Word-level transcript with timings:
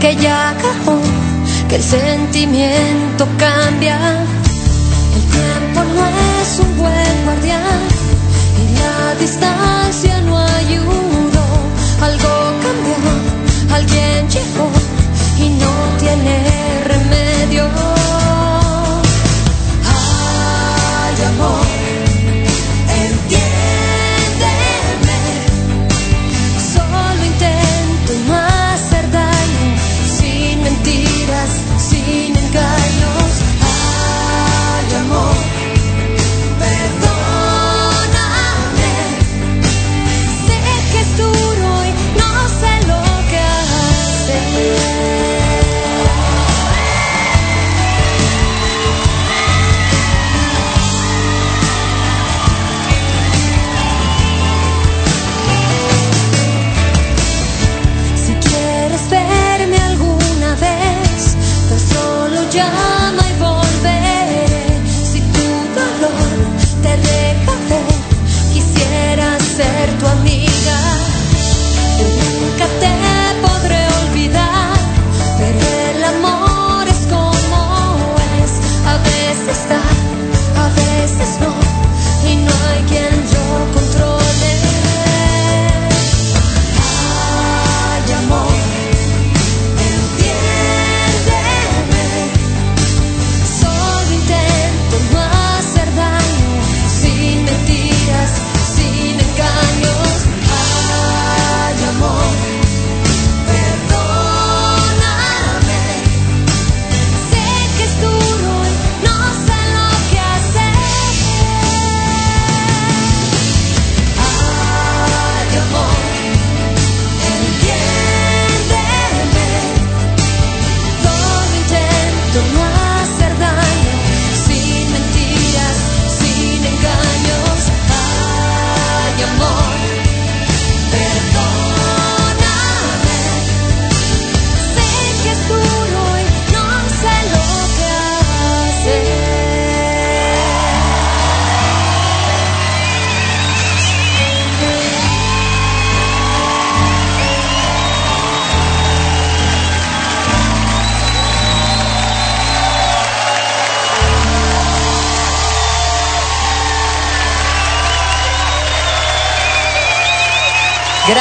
que 0.00 0.16
ya 0.16 0.50
acabó? 0.50 1.00
Que 1.68 1.76
el 1.76 1.82
sentimiento 1.82 3.26
cambia. 3.38 4.24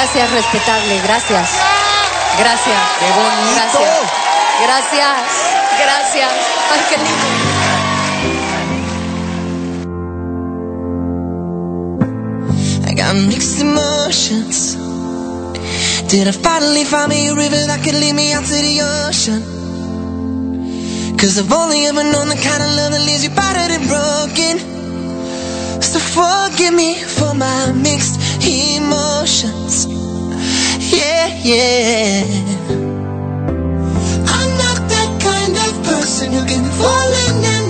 Gracias, 0.04 0.32
respetable, 0.32 1.00
gracias. 1.06 1.50
Gracias. 2.38 2.82
¡Qué 3.00 3.06
bonito! 3.16 3.80
Gracias. 4.66 5.00
Gracias. 5.00 5.16
Gracias. 5.80 6.32
Ay, 6.74 6.82
qué 6.90 6.98
lindo. 6.98 7.26
I 12.86 12.94
got 12.94 13.16
mixed 13.16 13.62
emotions. 13.62 14.76
Did 16.10 16.28
I 16.28 16.34
finally 16.34 16.84
find 16.84 17.08
me 17.08 17.30
a 17.30 17.34
river 17.34 17.66
that 17.68 17.82
could 17.82 17.96
lead 17.96 18.14
me 18.14 18.34
out 18.34 18.44
to 18.44 18.56
the 18.56 18.82
ocean? 19.08 19.42
Cause 21.18 21.40
I've 21.40 21.54
only 21.54 21.86
ever 21.88 22.04
known 22.04 22.28
the 22.28 22.36
kind 22.36 22.62
of 22.62 22.76
love 22.76 22.92
that 22.92 23.06
leaves 23.06 23.24
you 23.24 23.30
battered 23.30 23.72
and 23.72 23.88
broken. 23.88 24.60
So 25.82 26.00
forgive 26.00 26.74
me 26.74 26.96
for 26.96 27.34
my 27.34 27.72
mixed 27.72 28.20
emotions. 28.46 29.13
Yeah, 29.42 31.28
yeah. 31.42 32.24
I'm 34.30 34.52
not 34.62 34.80
that 34.94 35.12
kind 35.28 35.58
of 35.58 35.84
person 35.84 36.32
who 36.32 36.46
can 36.46 36.64
fall 36.78 37.10
in 37.26 37.44
and 37.44 37.63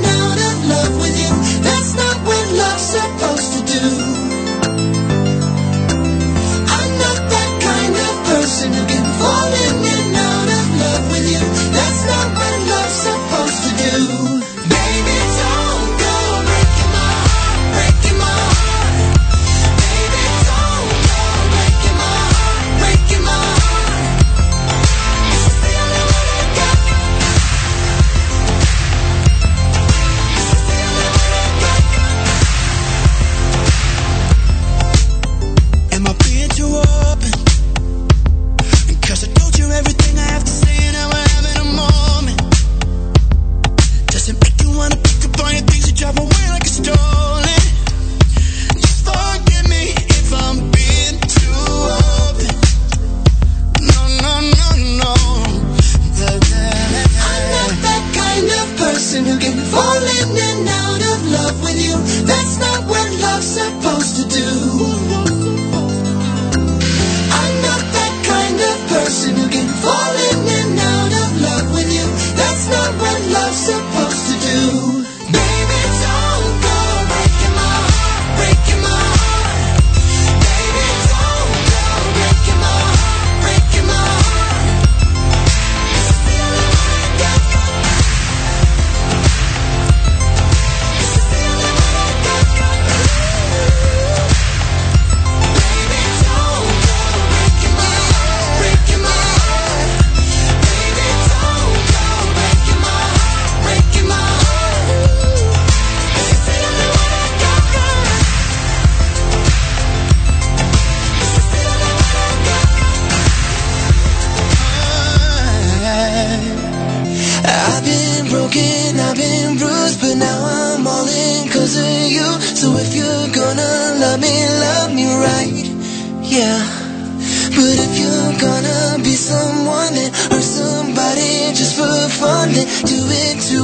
do 132.85 132.95
it 132.97 133.39
to 133.39 133.62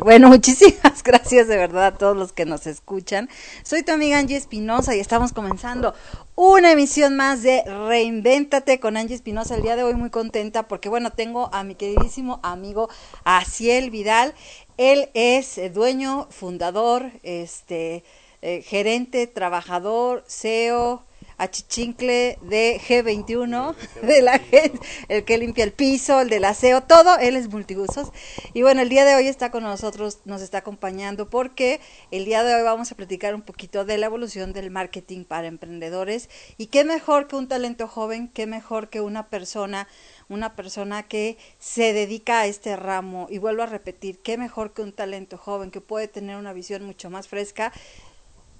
Bueno, 0.04 0.28
muchísimas 0.28 1.02
gracias 1.04 1.46
de 1.46 1.56
verdad 1.56 1.86
a 1.86 1.94
todos 1.94 2.16
los 2.16 2.32
que 2.32 2.46
nos 2.46 2.66
escuchan. 2.66 3.28
Soy 3.62 3.82
tu 3.82 3.92
amiga 3.92 4.18
Angie 4.18 4.36
Espinosa 4.36 4.96
y 4.96 5.00
estamos 5.00 5.32
comenzando 5.32 5.94
una 6.36 6.72
emisión 6.72 7.16
más 7.16 7.42
de 7.42 7.62
Reinvéntate 7.64 8.80
con 8.80 8.96
Angie 8.96 9.14
Espinosa. 9.14 9.56
El 9.56 9.62
día 9.62 9.76
de 9.76 9.82
hoy 9.82 9.94
muy 9.94 10.08
contenta 10.08 10.68
porque, 10.68 10.88
bueno, 10.88 11.10
tengo 11.10 11.50
a 11.52 11.64
mi 11.64 11.74
queridísimo 11.74 12.40
amigo 12.42 12.88
Asiel 13.24 13.90
Vidal. 13.90 14.34
Él 14.78 15.10
es 15.12 15.60
dueño, 15.74 16.28
fundador, 16.30 17.10
este, 17.22 18.02
eh, 18.40 18.62
gerente, 18.62 19.26
trabajador, 19.26 20.24
CEO, 20.26 21.04
achichincle 21.40 22.38
de 22.42 22.78
G21, 22.86 23.74
de 24.02 24.22
la 24.22 24.38
gente, 24.38 24.78
el 25.08 25.24
que 25.24 25.38
limpia 25.38 25.64
el 25.64 25.72
piso, 25.72 26.20
el 26.20 26.28
del 26.28 26.44
aseo, 26.44 26.82
todo, 26.82 27.18
él 27.18 27.34
es 27.34 27.48
multiusos. 27.48 28.12
Y 28.52 28.62
bueno, 28.62 28.82
el 28.82 28.90
día 28.90 29.04
de 29.04 29.14
hoy 29.14 29.26
está 29.26 29.50
con 29.50 29.62
nosotros, 29.62 30.18
nos 30.26 30.42
está 30.42 30.58
acompañando 30.58 31.30
porque 31.30 31.80
el 32.10 32.26
día 32.26 32.44
de 32.44 32.54
hoy 32.54 32.62
vamos 32.62 32.92
a 32.92 32.94
platicar 32.94 33.34
un 33.34 33.42
poquito 33.42 33.84
de 33.84 33.96
la 33.96 34.06
evolución 34.06 34.52
del 34.52 34.70
marketing 34.70 35.24
para 35.24 35.48
emprendedores 35.48 36.28
y 36.58 36.66
qué 36.66 36.84
mejor 36.84 37.26
que 37.26 37.36
un 37.36 37.48
talento 37.48 37.88
joven, 37.88 38.28
qué 38.28 38.46
mejor 38.46 38.90
que 38.90 39.00
una 39.00 39.28
persona 39.28 39.88
una 40.30 40.54
persona 40.54 41.02
que 41.02 41.36
se 41.58 41.92
dedica 41.92 42.40
a 42.40 42.46
este 42.46 42.76
ramo 42.76 43.26
y 43.30 43.38
vuelvo 43.38 43.64
a 43.64 43.66
repetir, 43.66 44.20
qué 44.20 44.38
mejor 44.38 44.72
que 44.72 44.82
un 44.82 44.92
talento 44.92 45.36
joven 45.36 45.72
que 45.72 45.80
puede 45.80 46.06
tener 46.06 46.36
una 46.36 46.52
visión 46.52 46.84
mucho 46.84 47.10
más 47.10 47.26
fresca 47.26 47.72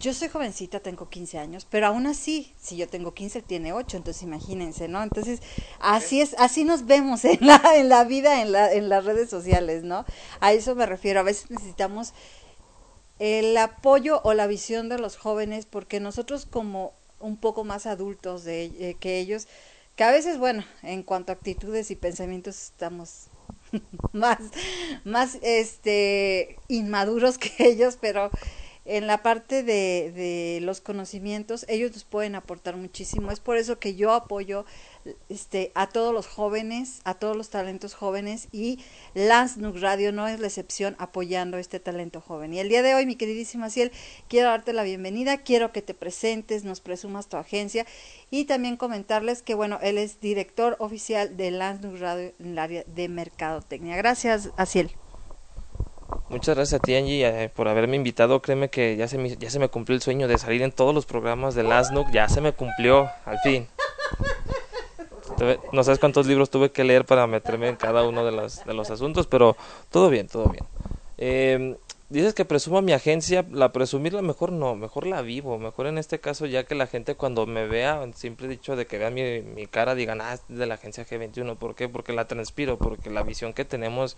yo 0.00 0.14
soy 0.14 0.28
jovencita, 0.28 0.80
tengo 0.80 1.10
15 1.10 1.38
años, 1.38 1.66
pero 1.68 1.86
aún 1.86 2.06
así, 2.06 2.54
si 2.58 2.78
yo 2.78 2.88
tengo 2.88 3.12
15, 3.12 3.42
tiene 3.42 3.74
8, 3.74 3.98
entonces 3.98 4.22
imagínense, 4.22 4.88
¿no? 4.88 5.02
Entonces, 5.02 5.40
así 5.78 6.22
es, 6.22 6.34
así 6.38 6.64
nos 6.64 6.86
vemos 6.86 7.24
en 7.26 7.46
la, 7.46 7.60
en 7.76 7.90
la 7.90 8.04
vida, 8.04 8.40
en, 8.40 8.50
la, 8.50 8.72
en 8.72 8.88
las 8.88 9.04
redes 9.04 9.28
sociales, 9.28 9.84
¿no? 9.84 10.06
A 10.40 10.54
eso 10.54 10.74
me 10.74 10.86
refiero, 10.86 11.20
a 11.20 11.22
veces 11.22 11.50
necesitamos 11.50 12.14
el 13.18 13.54
apoyo 13.58 14.22
o 14.24 14.32
la 14.32 14.46
visión 14.46 14.88
de 14.88 14.98
los 14.98 15.18
jóvenes, 15.18 15.66
porque 15.66 16.00
nosotros 16.00 16.46
como 16.46 16.94
un 17.20 17.36
poco 17.36 17.64
más 17.64 17.84
adultos 17.84 18.44
de, 18.44 18.64
eh, 18.64 18.96
que 18.98 19.18
ellos, 19.18 19.48
que 19.96 20.04
a 20.04 20.10
veces, 20.10 20.38
bueno, 20.38 20.64
en 20.82 21.02
cuanto 21.02 21.30
a 21.30 21.34
actitudes 21.34 21.90
y 21.90 21.96
pensamientos 21.96 22.56
estamos 22.56 23.26
más, 24.12 24.38
más, 25.04 25.36
este, 25.42 26.56
inmaduros 26.68 27.36
que 27.36 27.52
ellos, 27.58 27.98
pero 28.00 28.30
en 28.90 29.06
la 29.06 29.22
parte 29.22 29.62
de, 29.62 30.12
de, 30.14 30.58
los 30.62 30.80
conocimientos, 30.80 31.64
ellos 31.68 31.92
nos 31.92 32.02
pueden 32.02 32.34
aportar 32.34 32.76
muchísimo. 32.76 33.30
Es 33.30 33.38
por 33.38 33.56
eso 33.56 33.78
que 33.78 33.94
yo 33.94 34.12
apoyo 34.12 34.64
este, 35.28 35.70
a 35.76 35.88
todos 35.88 36.12
los 36.12 36.26
jóvenes, 36.26 37.00
a 37.04 37.14
todos 37.14 37.36
los 37.36 37.50
talentos 37.50 37.94
jóvenes 37.94 38.48
y 38.50 38.80
Nook 39.14 39.76
Radio 39.78 40.12
no 40.12 40.26
es 40.26 40.40
la 40.40 40.48
excepción 40.48 40.96
apoyando 40.98 41.56
este 41.56 41.78
talento 41.78 42.20
joven. 42.20 42.52
Y 42.52 42.58
el 42.58 42.68
día 42.68 42.82
de 42.82 42.94
hoy, 42.94 43.06
mi 43.06 43.14
queridísima 43.14 43.70
Ciel, 43.70 43.92
quiero 44.28 44.48
darte 44.48 44.72
la 44.72 44.82
bienvenida, 44.82 45.38
quiero 45.38 45.72
que 45.72 45.82
te 45.82 45.94
presentes, 45.94 46.64
nos 46.64 46.80
presumas 46.80 47.28
tu 47.28 47.36
agencia 47.36 47.86
y 48.28 48.46
también 48.46 48.76
comentarles 48.76 49.42
que, 49.42 49.54
bueno, 49.54 49.78
él 49.82 49.98
es 49.98 50.20
director 50.20 50.74
oficial 50.80 51.36
de 51.36 51.52
Nook 51.52 51.98
Radio 52.00 52.32
en 52.40 52.46
el 52.46 52.58
área 52.58 52.84
de 52.86 53.08
mercadotecnia. 53.08 53.96
Gracias, 53.96 54.50
Asiel. 54.56 54.90
Muchas 56.28 56.56
gracias 56.56 56.80
a 56.80 56.82
ti, 56.82 56.94
Angie, 56.94 57.26
eh, 57.26 57.48
por 57.48 57.68
haberme 57.68 57.96
invitado. 57.96 58.40
Créeme 58.40 58.70
que 58.70 58.96
ya 58.96 59.08
se, 59.08 59.18
me, 59.18 59.36
ya 59.36 59.50
se 59.50 59.58
me 59.58 59.68
cumplió 59.68 59.96
el 59.96 60.02
sueño 60.02 60.28
de 60.28 60.38
salir 60.38 60.62
en 60.62 60.72
todos 60.72 60.94
los 60.94 61.06
programas 61.06 61.54
de 61.54 61.62
Lasnuk. 61.62 62.10
Ya 62.12 62.28
se 62.28 62.40
me 62.40 62.52
cumplió, 62.52 63.10
al 63.24 63.38
fin. 63.40 63.66
No 65.72 65.82
sabes 65.82 65.98
cuántos 65.98 66.26
libros 66.26 66.50
tuve 66.50 66.70
que 66.70 66.84
leer 66.84 67.04
para 67.04 67.26
meterme 67.26 67.68
en 67.68 67.76
cada 67.76 68.02
uno 68.04 68.24
de 68.24 68.32
los, 68.32 68.64
de 68.64 68.74
los 68.74 68.90
asuntos, 68.90 69.26
pero 69.26 69.56
todo 69.90 70.10
bien, 70.10 70.28
todo 70.28 70.48
bien. 70.48 70.64
Eh, 71.18 71.76
dices 72.10 72.34
que 72.34 72.44
presumo 72.44 72.82
mi 72.82 72.92
agencia, 72.92 73.46
la 73.50 73.72
presumirla 73.72 74.20
mejor 74.20 74.50
no, 74.50 74.74
mejor 74.74 75.06
la 75.06 75.22
vivo, 75.22 75.58
mejor 75.58 75.86
en 75.86 75.96
este 75.96 76.18
caso 76.20 76.44
ya 76.44 76.64
que 76.64 76.74
la 76.74 76.88
gente 76.88 77.14
cuando 77.14 77.46
me 77.46 77.66
vea, 77.66 78.04
simple 78.14 78.48
dicho 78.48 78.74
de 78.74 78.86
que 78.86 78.98
vea 78.98 79.10
mi, 79.10 79.40
mi 79.42 79.66
cara, 79.66 79.94
digan, 79.94 80.20
ah, 80.20 80.34
es 80.34 80.42
de 80.48 80.66
la 80.66 80.74
agencia 80.74 81.06
G21, 81.06 81.56
¿por 81.56 81.76
qué? 81.76 81.88
Porque 81.88 82.12
la 82.12 82.26
transpiro, 82.26 82.78
porque 82.78 83.10
la 83.10 83.22
visión 83.22 83.52
que 83.52 83.64
tenemos 83.64 84.16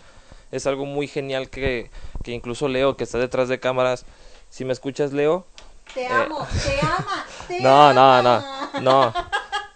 es 0.50 0.66
algo 0.66 0.86
muy 0.86 1.06
genial 1.06 1.50
que, 1.50 1.90
que 2.24 2.32
incluso 2.32 2.66
Leo, 2.66 2.96
que 2.96 3.04
está 3.04 3.18
detrás 3.18 3.48
de 3.48 3.60
cámaras, 3.60 4.06
si 4.48 4.64
me 4.64 4.72
escuchas 4.72 5.12
Leo... 5.12 5.46
Te 5.94 6.06
amo, 6.06 6.46
te 6.64 6.78
ama, 6.80 7.26
te 7.48 7.60
no, 7.60 7.88
ama. 7.88 7.92
no, 7.92 8.22
no, 8.22 8.80
no, 8.80 9.14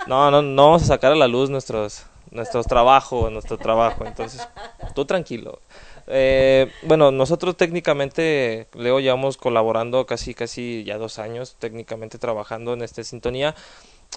no, 0.07 0.31
no, 0.31 0.43
no 0.43 0.65
vamos 0.65 0.83
a 0.85 0.87
sacar 0.87 1.13
a 1.13 1.17
la 1.17 1.27
luz 1.27 1.51
nuestros, 1.51 2.07
nuestros 2.31 2.67
trabajos, 2.67 3.31
nuestro 3.31 3.59
trabajo, 3.59 4.07
entonces, 4.07 4.49
tú 4.95 5.05
tranquilo. 5.05 5.59
Eh, 6.09 6.71
bueno, 6.83 7.11
nosotros 7.11 7.57
técnicamente, 7.57 8.69
Leo, 8.75 9.01
llevamos 9.01 9.37
colaborando 9.37 10.07
casi, 10.07 10.35
casi 10.35 10.85
ya 10.85 10.99
dos 10.99 11.19
años, 11.19 11.57
técnicamente 11.59 12.19
trabajando 12.19 12.75
en 12.75 12.83
esta 12.83 13.03
sintonía. 13.03 13.55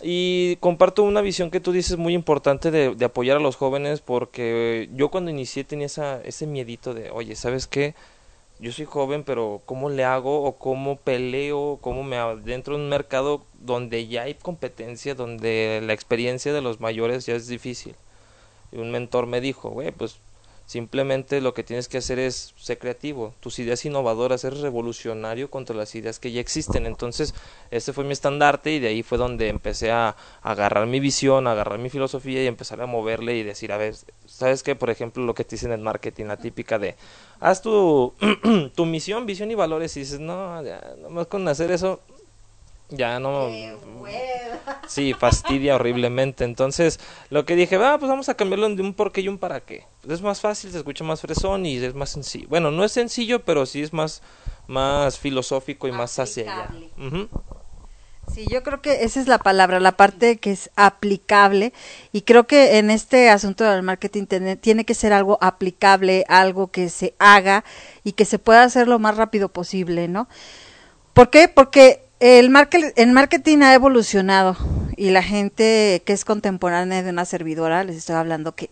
Y 0.02 0.56
comparto 0.58 1.04
una 1.04 1.22
visión 1.22 1.52
que 1.52 1.60
tú 1.60 1.72
dices 1.72 1.98
muy 1.98 2.14
importante 2.14 2.72
de, 2.72 3.06
apoyar 3.06 3.38
a 3.38 3.40
los 3.42 3.56
jóvenes 3.58 4.02
porque 4.02 4.90
yo 4.94 5.10
cuando 5.10 5.32
inicié 5.32 5.64
tenía 5.64 5.88
ese 6.24 6.48
miedito 6.48 6.94
de, 6.94 7.10
oye, 7.12 7.36
¿sabes 7.36 7.68
qué? 7.68 7.96
Yo 8.60 8.72
soy 8.72 8.86
joven, 8.86 9.24
pero 9.24 9.62
¿cómo 9.66 9.90
le 9.90 10.04
hago 10.04 10.44
o 10.44 10.58
cómo 10.58 10.98
peleo, 10.98 11.80
cómo 11.82 12.04
me 12.04 12.18
dentro 12.44 12.78
de 12.78 12.84
un 12.84 12.90
mercado 12.90 13.46
donde 13.60 14.08
ya 14.08 14.24
hay 14.24 14.36
competencia, 14.36 15.16
donde 15.16 15.82
la 15.84 15.94
experiencia 15.94 16.54
de 16.54 16.62
los 16.62 16.80
mayores 16.80 17.26
ya 17.26 17.36
es 17.36 17.48
difícil? 17.48 17.96
Y 18.72 18.78
un 18.78 18.92
mentor 18.92 19.28
me 19.28 19.42
dijo, 19.42 19.70
güey, 19.70 19.92
pues 19.92 20.20
Simplemente 20.70 21.41
lo 21.41 21.55
que 21.55 21.63
tienes 21.63 21.88
que 21.88 21.97
hacer 21.97 22.20
es 22.20 22.53
ser 22.55 22.78
creativo, 22.78 23.34
tus 23.39 23.57
ideas 23.57 23.84
innovadoras, 23.86 24.41
ser 24.41 24.53
revolucionario 24.53 25.49
contra 25.49 25.76
las 25.76 25.95
ideas 25.95 26.20
que 26.20 26.32
ya 26.32 26.39
existen. 26.39 26.86
Entonces, 26.86 27.34
este 27.72 27.91
fue 27.91 28.03
mi 28.03 28.11
estandarte 28.11 28.74
y 28.74 28.80
de 28.80 28.89
ahí 28.89 29.01
fue 29.01 29.17
donde 29.17 29.47
empecé 29.47 29.89
a, 29.89 30.15
agarrar 30.43 30.86
mi 30.86 30.99
visión, 30.99 31.47
agarrar 31.47 31.80
mi 31.80 31.89
filosofía 31.89 32.43
y 32.43 32.45
empezar 32.45 32.80
a 32.82 32.86
moverle 32.86 33.36
y 33.36 33.41
decir, 33.41 33.72
a 33.72 33.78
ver, 33.78 33.95
¿sabes 34.28 34.61
qué? 34.61 34.76
Por 34.76 34.91
ejemplo, 34.91 35.26
lo 35.26 35.34
que 35.34 35.43
te 35.43 35.55
dicen 35.55 35.72
en 35.72 35.82
marketing, 35.82 36.26
la 36.26 36.38
típica 36.38 36.78
de, 36.78 36.95
haz 37.39 37.63
tu, 37.63 38.13
tu 38.76 38.86
misión, 38.86 39.26
visión 39.26 39.49
y 39.49 39.55
valores 39.55 39.97
y 39.97 40.01
dices, 40.01 40.20
no, 40.20 40.61
ya, 40.61 40.93
nomás 41.01 41.26
con 41.26 41.47
hacer 41.47 41.72
eso, 41.72 41.99
ya 42.90 43.20
no 43.20 43.50
sí 44.88 45.14
fastidia 45.14 45.76
horriblemente. 45.76 46.44
Entonces 46.44 47.00
lo 47.30 47.46
que 47.46 47.56
dije 47.56 47.78
va 47.78 47.98
pues 47.98 48.10
vamos 48.10 48.30
a 48.30 48.36
cambiarlo 48.36 48.70
de 48.70 48.82
un 48.82 48.94
por 48.94 49.12
qué 49.12 49.22
y 49.22 49.28
un 49.28 49.38
para 49.38 49.62
qué 49.62 49.86
pues 50.02 50.16
es 50.16 50.22
más 50.22 50.42
fácil 50.42 50.72
se 50.72 50.78
escucha 50.78 51.04
más 51.04 51.22
fresón 51.22 51.66
y 51.66 51.78
es 51.78 51.94
más 51.94 52.10
sencillo. 52.10 52.48
Bueno 52.50 52.72
no 52.72 52.84
es 52.84 52.92
sencillo 52.92 53.44
pero 53.46 53.66
sí 53.66 53.82
es 53.82 53.94
más 53.94 54.22
más 54.68 55.18
filosófico 55.18 55.88
y 55.88 55.92
más 55.92 56.18
hacia 56.20 56.44
allá. 56.44 56.70
Uh 56.98 57.02
-huh. 57.02 57.30
Sí, 58.34 58.46
yo 58.48 58.62
creo 58.62 58.82
que 58.82 59.04
esa 59.04 59.20
es 59.20 59.28
la 59.28 59.40
palabra, 59.40 59.80
la 59.80 59.94
parte 59.94 60.38
que 60.38 60.52
es 60.52 60.70
aplicable. 60.76 61.74
Y 62.12 62.22
creo 62.22 62.46
que 62.46 62.78
en 62.78 62.92
este 62.92 63.30
asunto 63.30 63.64
del 63.64 63.82
marketing 63.82 64.26
tiene, 64.26 64.56
tiene, 64.56 64.86
que 64.86 64.94
ser 64.94 65.14
algo 65.14 65.40
aplicable, 65.42 66.26
algo 66.28 66.70
que 66.70 66.90
se 66.90 67.16
haga 67.18 67.64
y 68.04 68.12
que 68.12 68.26
se 68.26 68.38
pueda 68.38 68.64
hacer 68.64 68.88
lo 68.88 69.00
más 69.00 69.18
rápido 69.18 69.50
posible, 69.50 70.08
¿no? 70.08 70.28
¿Por 71.14 71.32
qué? 71.32 71.48
Porque 71.48 72.09
el, 72.20 72.51
el 72.95 73.11
marketing 73.11 73.57
ha 73.59 73.74
evolucionado 73.74 74.57
y 74.99 75.11
la 75.11 75.24
gente 75.24 76.03
que 76.05 76.11
es 76.11 76.26
contemporánea 76.26 77.01
de 77.01 77.09
una 77.09 77.24
servidora, 77.24 77.86
les 77.86 77.95
estoy 77.95 78.15
hablando 78.15 78.53
que 78.53 78.70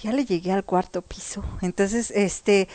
ya 0.00 0.12
le 0.12 0.24
llegué 0.24 0.52
al 0.52 0.64
cuarto 0.64 1.02
piso. 1.02 1.44
Entonces, 1.62 2.12
este, 2.12 2.68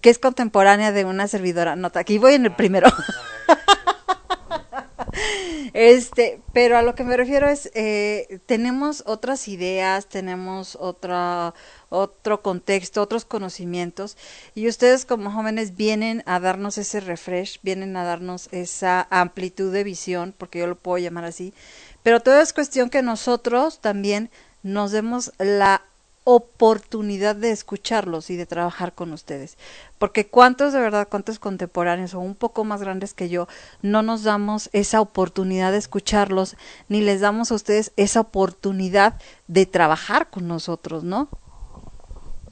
que 0.00 0.08
es 0.08 0.18
contemporánea 0.18 0.90
de 0.90 1.04
una 1.04 1.28
servidora, 1.28 1.76
nota, 1.76 2.00
aquí 2.00 2.16
voy 2.16 2.34
en 2.34 2.46
el 2.46 2.54
primero. 2.54 2.88
este, 5.74 6.40
pero 6.54 6.78
a 6.78 6.82
lo 6.82 6.94
que 6.94 7.04
me 7.04 7.18
refiero 7.18 7.48
es, 7.48 7.70
eh, 7.74 8.40
tenemos 8.46 9.02
otras 9.06 9.46
ideas, 9.48 10.06
tenemos 10.06 10.74
otra, 10.80 11.52
otro 11.88 12.42
contexto, 12.42 13.02
otros 13.02 13.24
conocimientos, 13.24 14.16
y 14.54 14.68
ustedes 14.68 15.04
como 15.04 15.30
jóvenes 15.30 15.76
vienen 15.76 16.22
a 16.26 16.40
darnos 16.40 16.78
ese 16.78 17.00
refresh, 17.00 17.60
vienen 17.62 17.96
a 17.96 18.04
darnos 18.04 18.48
esa 18.52 19.06
amplitud 19.10 19.72
de 19.72 19.84
visión, 19.84 20.34
porque 20.36 20.58
yo 20.60 20.66
lo 20.66 20.76
puedo 20.76 20.98
llamar 20.98 21.24
así, 21.24 21.54
pero 22.02 22.20
todo 22.20 22.40
es 22.40 22.52
cuestión 22.52 22.90
que 22.90 23.02
nosotros 23.02 23.80
también 23.80 24.30
nos 24.62 24.92
demos 24.92 25.32
la 25.38 25.82
oportunidad 26.30 27.36
de 27.36 27.52
escucharlos 27.52 28.28
y 28.28 28.36
de 28.36 28.44
trabajar 28.44 28.94
con 28.94 29.14
ustedes. 29.14 29.56
Porque 29.98 30.26
cuántos 30.26 30.74
de 30.74 30.78
verdad, 30.78 31.08
cuántos 31.08 31.38
contemporáneos 31.38 32.12
o 32.12 32.20
un 32.20 32.34
poco 32.34 32.64
más 32.64 32.82
grandes 32.82 33.14
que 33.14 33.30
yo, 33.30 33.48
no 33.80 34.02
nos 34.02 34.24
damos 34.24 34.68
esa 34.74 35.00
oportunidad 35.00 35.72
de 35.72 35.78
escucharlos, 35.78 36.56
ni 36.88 37.00
les 37.00 37.22
damos 37.22 37.50
a 37.50 37.54
ustedes 37.54 37.92
esa 37.96 38.20
oportunidad 38.20 39.18
de 39.46 39.64
trabajar 39.64 40.28
con 40.28 40.46
nosotros, 40.46 41.02
¿no? 41.02 41.30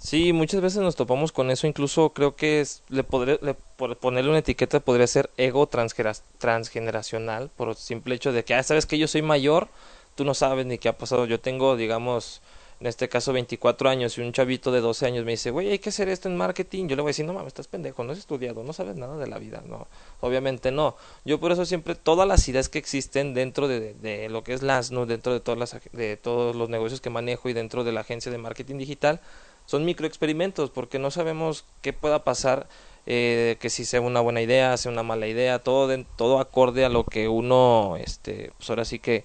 Sí, 0.07 0.33
muchas 0.33 0.61
veces 0.61 0.81
nos 0.83 0.95
topamos 0.95 1.33
con 1.33 1.51
eso, 1.51 1.67
incluso 1.67 2.11
creo 2.11 2.37
que 2.37 2.65
le 2.91 3.03
podré, 3.03 3.41
le, 3.43 3.55
por 3.55 3.97
ponerle 3.99 4.31
una 4.31 4.39
etiqueta 4.39 4.79
podría 4.79 5.09
ser 5.09 5.31
ego 5.37 5.69
transgeneracional, 5.69 7.51
por 7.57 7.75
simple 7.75 8.15
hecho 8.15 8.31
de 8.31 8.45
que, 8.45 8.55
ah, 8.55 8.63
sabes 8.63 8.87
que 8.87 8.99
yo 8.99 9.09
soy 9.09 9.23
mayor, 9.23 9.67
tú 10.15 10.25
no 10.25 10.35
sabes 10.35 10.65
ni 10.65 10.79
qué 10.79 10.89
ha 10.89 10.97
pasado, 10.97 11.27
yo 11.27 11.41
tengo, 11.41 11.75
digamos, 11.75 12.41
en 12.79 12.87
este 12.87 13.09
caso 13.09 13.33
24 13.33 13.89
años 13.89 14.17
y 14.17 14.21
un 14.21 14.33
chavito 14.33 14.71
de 14.71 14.81
12 14.81 15.07
años 15.07 15.25
me 15.25 15.33
dice, 15.33 15.51
güey, 15.51 15.71
hay 15.73 15.81
que 15.81 15.89
hacer 15.89 16.09
esto 16.09 16.29
en 16.29 16.37
marketing, 16.37 16.87
yo 16.87 16.95
le 16.95 17.03
voy 17.03 17.09
a 17.09 17.11
decir, 17.11 17.27
no 17.27 17.33
mames, 17.33 17.49
estás 17.49 17.67
pendejo, 17.67 18.05
no 18.05 18.13
has 18.13 18.19
estudiado, 18.19 18.63
no 18.63 18.73
sabes 18.73 18.95
nada 18.95 19.17
de 19.17 19.27
la 19.27 19.39
vida, 19.39 19.65
no, 19.67 19.89
obviamente 20.21 20.71
no. 20.71 20.95
Yo 21.25 21.41
por 21.41 21.51
eso 21.51 21.65
siempre, 21.65 21.97
todas 21.97 22.29
las 22.29 22.47
ideas 22.47 22.69
que 22.69 22.79
existen 22.79 23.35
dentro 23.35 23.67
de, 23.67 23.95
de 23.95 24.29
lo 24.29 24.45
que 24.45 24.53
es 24.53 24.63
LASNO, 24.63 25.05
dentro 25.07 25.33
de, 25.33 25.41
todas 25.41 25.59
las, 25.59 25.81
de 25.91 26.17
todos 26.17 26.55
los 26.55 26.69
negocios 26.69 27.01
que 27.01 27.11
manejo 27.11 27.49
y 27.49 27.55
dentro 27.55 27.83
de 27.83 27.91
la 27.91 28.03
agencia 28.03 28.31
de 28.31 28.39
marketing 28.39 28.79
digital, 28.79 29.21
son 29.67 29.85
microexperimentos, 29.85 30.71
porque 30.71 30.99
no 30.99 31.11
sabemos 31.11 31.65
qué 31.83 31.93
pueda 31.93 32.25
pasar 32.25 32.69
eh, 33.07 33.57
que 33.61 33.71
si 33.71 33.85
sea 33.85 34.01
una 34.01 34.21
buena 34.21 34.43
idea, 34.43 34.77
sea 34.77 34.91
una 34.91 35.03
mala 35.03 35.27
idea, 35.27 35.61
todo, 35.61 35.97
todo 36.17 36.41
acorde 36.41 36.85
a 36.85 36.89
lo 36.89 37.05
que 37.05 37.29
uno, 37.29 37.97
este, 37.99 38.53
pues 38.59 38.71
ahora 38.71 38.85
sí 38.85 38.99
que 38.99 39.25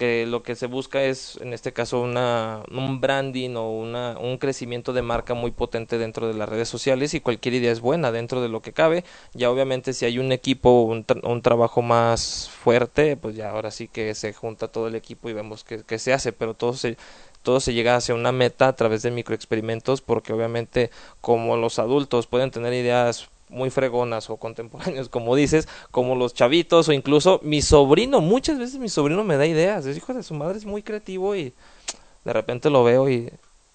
que 0.00 0.24
lo 0.24 0.42
que 0.42 0.56
se 0.56 0.64
busca 0.64 1.02
es 1.02 1.36
en 1.42 1.52
este 1.52 1.74
caso 1.74 2.00
una, 2.00 2.62
un 2.70 3.02
branding 3.02 3.54
o 3.56 3.70
una, 3.70 4.16
un 4.18 4.38
crecimiento 4.38 4.94
de 4.94 5.02
marca 5.02 5.34
muy 5.34 5.50
potente 5.50 5.98
dentro 5.98 6.26
de 6.26 6.32
las 6.32 6.48
redes 6.48 6.70
sociales 6.70 7.12
y 7.12 7.20
cualquier 7.20 7.52
idea 7.52 7.70
es 7.70 7.82
buena 7.82 8.10
dentro 8.10 8.40
de 8.40 8.48
lo 8.48 8.62
que 8.62 8.72
cabe. 8.72 9.04
Ya 9.34 9.50
obviamente 9.50 9.92
si 9.92 10.06
hay 10.06 10.18
un 10.18 10.32
equipo 10.32 10.84
un, 10.84 11.04
un 11.22 11.42
trabajo 11.42 11.82
más 11.82 12.48
fuerte 12.48 13.18
pues 13.18 13.36
ya 13.36 13.50
ahora 13.50 13.70
sí 13.70 13.88
que 13.88 14.14
se 14.14 14.32
junta 14.32 14.68
todo 14.68 14.88
el 14.88 14.94
equipo 14.94 15.28
y 15.28 15.34
vemos 15.34 15.64
qué, 15.64 15.82
qué 15.86 15.98
se 15.98 16.14
hace 16.14 16.32
pero 16.32 16.54
todo 16.54 16.72
se 16.72 16.96
todo 17.42 17.60
se 17.60 17.72
llega 17.72 17.96
hacia 17.96 18.14
una 18.14 18.32
meta 18.32 18.68
a 18.68 18.76
través 18.76 19.02
de 19.02 19.10
microexperimentos 19.10 20.00
porque 20.00 20.32
obviamente 20.32 20.90
como 21.20 21.56
los 21.56 21.78
adultos 21.78 22.26
pueden 22.26 22.50
tener 22.50 22.72
ideas 22.72 23.30
muy 23.50 23.70
fregonas 23.70 24.30
o 24.30 24.36
contemporáneos, 24.38 25.08
como 25.08 25.36
dices, 25.36 25.68
como 25.90 26.14
los 26.14 26.34
chavitos 26.34 26.88
o 26.88 26.92
incluso 26.92 27.40
mi 27.42 27.62
sobrino, 27.62 28.20
muchas 28.20 28.58
veces 28.58 28.78
mi 28.78 28.88
sobrino 28.88 29.24
me 29.24 29.36
da 29.36 29.46
ideas, 29.46 29.86
es 29.86 29.96
hijo 29.96 30.14
de 30.14 30.22
su 30.22 30.34
madre, 30.34 30.58
es 30.58 30.64
muy 30.64 30.82
creativo 30.82 31.34
y 31.34 31.52
de 32.24 32.32
repente 32.32 32.70
lo 32.70 32.84
veo 32.84 33.08
y, 33.08 33.30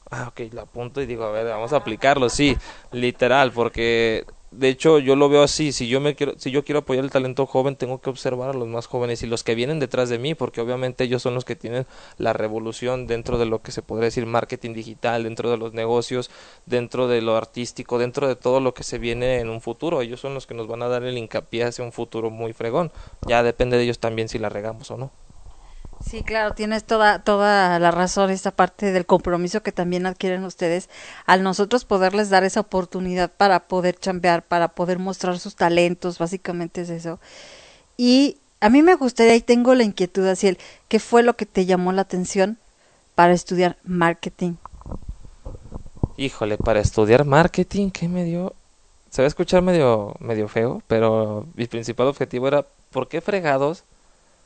ah, 0.09 0.27
ok, 0.29 0.53
lo 0.53 0.61
apunto 0.61 1.01
y 1.01 1.05
digo, 1.05 1.25
a 1.25 1.31
ver, 1.31 1.47
vamos 1.47 1.73
a 1.73 1.77
aplicarlo, 1.77 2.29
sí, 2.29 2.57
literal, 2.91 3.51
porque 3.51 4.25
de 4.51 4.69
hecho 4.69 4.99
yo 4.99 5.15
lo 5.15 5.29
veo 5.29 5.43
así 5.43 5.71
si 5.71 5.87
yo 5.87 5.99
me 5.99 6.15
quiero 6.15 6.33
si 6.37 6.51
yo 6.51 6.63
quiero 6.63 6.79
apoyar 6.79 7.03
el 7.03 7.11
talento 7.11 7.45
joven 7.45 7.75
tengo 7.75 7.99
que 7.99 8.09
observar 8.09 8.51
a 8.51 8.53
los 8.53 8.67
más 8.67 8.87
jóvenes 8.87 9.21
y 9.23 9.27
los 9.27 9.43
que 9.43 9.55
vienen 9.55 9.79
detrás 9.79 10.09
de 10.09 10.19
mí 10.19 10.35
porque 10.35 10.61
obviamente 10.61 11.03
ellos 11.03 11.21
son 11.21 11.33
los 11.33 11.45
que 11.45 11.55
tienen 11.55 11.85
la 12.17 12.33
revolución 12.33 13.07
dentro 13.07 13.37
de 13.37 13.45
lo 13.45 13.61
que 13.61 13.71
se 13.71 13.81
podría 13.81 14.05
decir 14.05 14.25
marketing 14.25 14.73
digital 14.73 15.23
dentro 15.23 15.51
de 15.51 15.57
los 15.57 15.73
negocios 15.73 16.29
dentro 16.65 17.07
de 17.07 17.21
lo 17.21 17.35
artístico 17.35 17.97
dentro 17.97 18.27
de 18.27 18.35
todo 18.35 18.59
lo 18.59 18.73
que 18.73 18.83
se 18.83 18.97
viene 18.97 19.39
en 19.39 19.49
un 19.49 19.61
futuro. 19.61 20.01
Ellos 20.01 20.19
son 20.19 20.33
los 20.33 20.47
que 20.47 20.53
nos 20.53 20.67
van 20.67 20.81
a 20.81 20.87
dar 20.87 21.03
el 21.03 21.17
hincapié 21.17 21.63
hacia 21.63 21.83
un 21.83 21.91
futuro 21.91 22.29
muy 22.29 22.53
fregón. 22.53 22.91
Ya 23.27 23.43
depende 23.43 23.77
de 23.77 23.83
ellos 23.83 23.99
también 23.99 24.29
si 24.29 24.39
la 24.39 24.49
regamos 24.49 24.91
o 24.91 24.97
no 24.97 25.24
Sí, 26.07 26.21
claro, 26.21 26.53
tienes 26.53 26.83
toda, 26.83 27.23
toda 27.23 27.79
la 27.79 27.89
razón, 27.89 28.29
esta 28.29 28.51
parte 28.51 28.91
del 28.91 29.07
compromiso 29.07 29.63
que 29.63 29.71
también 29.71 30.05
adquieren 30.05 30.43
ustedes 30.43 30.87
al 31.25 31.41
nosotros 31.41 31.83
poderles 31.83 32.29
dar 32.29 32.43
esa 32.43 32.59
oportunidad 32.59 33.31
para 33.31 33.67
poder 33.67 33.97
chambear, 33.97 34.43
para 34.43 34.67
poder 34.69 34.99
mostrar 34.99 35.39
sus 35.39 35.55
talentos, 35.55 36.19
básicamente 36.19 36.81
es 36.81 36.91
eso. 36.91 37.19
Y 37.97 38.37
a 38.61 38.69
mí 38.69 38.83
me 38.83 38.93
gustaría, 38.93 39.35
y 39.35 39.41
tengo 39.41 39.73
la 39.73 39.83
inquietud, 39.83 40.27
así, 40.27 40.55
¿qué 40.89 40.99
fue 40.99 41.23
lo 41.23 41.35
que 41.35 41.47
te 41.47 41.65
llamó 41.65 41.91
la 41.91 42.03
atención 42.03 42.59
para 43.15 43.33
estudiar 43.33 43.77
marketing? 43.83 44.53
Híjole, 46.17 46.59
para 46.59 46.81
estudiar 46.81 47.25
marketing, 47.25 47.89
¿qué 47.89 48.07
me 48.07 48.23
dio? 48.23 48.53
Se 49.09 49.23
va 49.23 49.25
a 49.25 49.27
escuchar 49.27 49.63
medio, 49.63 50.13
medio 50.19 50.47
feo, 50.47 50.83
pero 50.87 51.47
mi 51.55 51.65
principal 51.65 52.07
objetivo 52.07 52.47
era, 52.47 52.67
¿por 52.91 53.07
qué 53.07 53.21
fregados? 53.21 53.85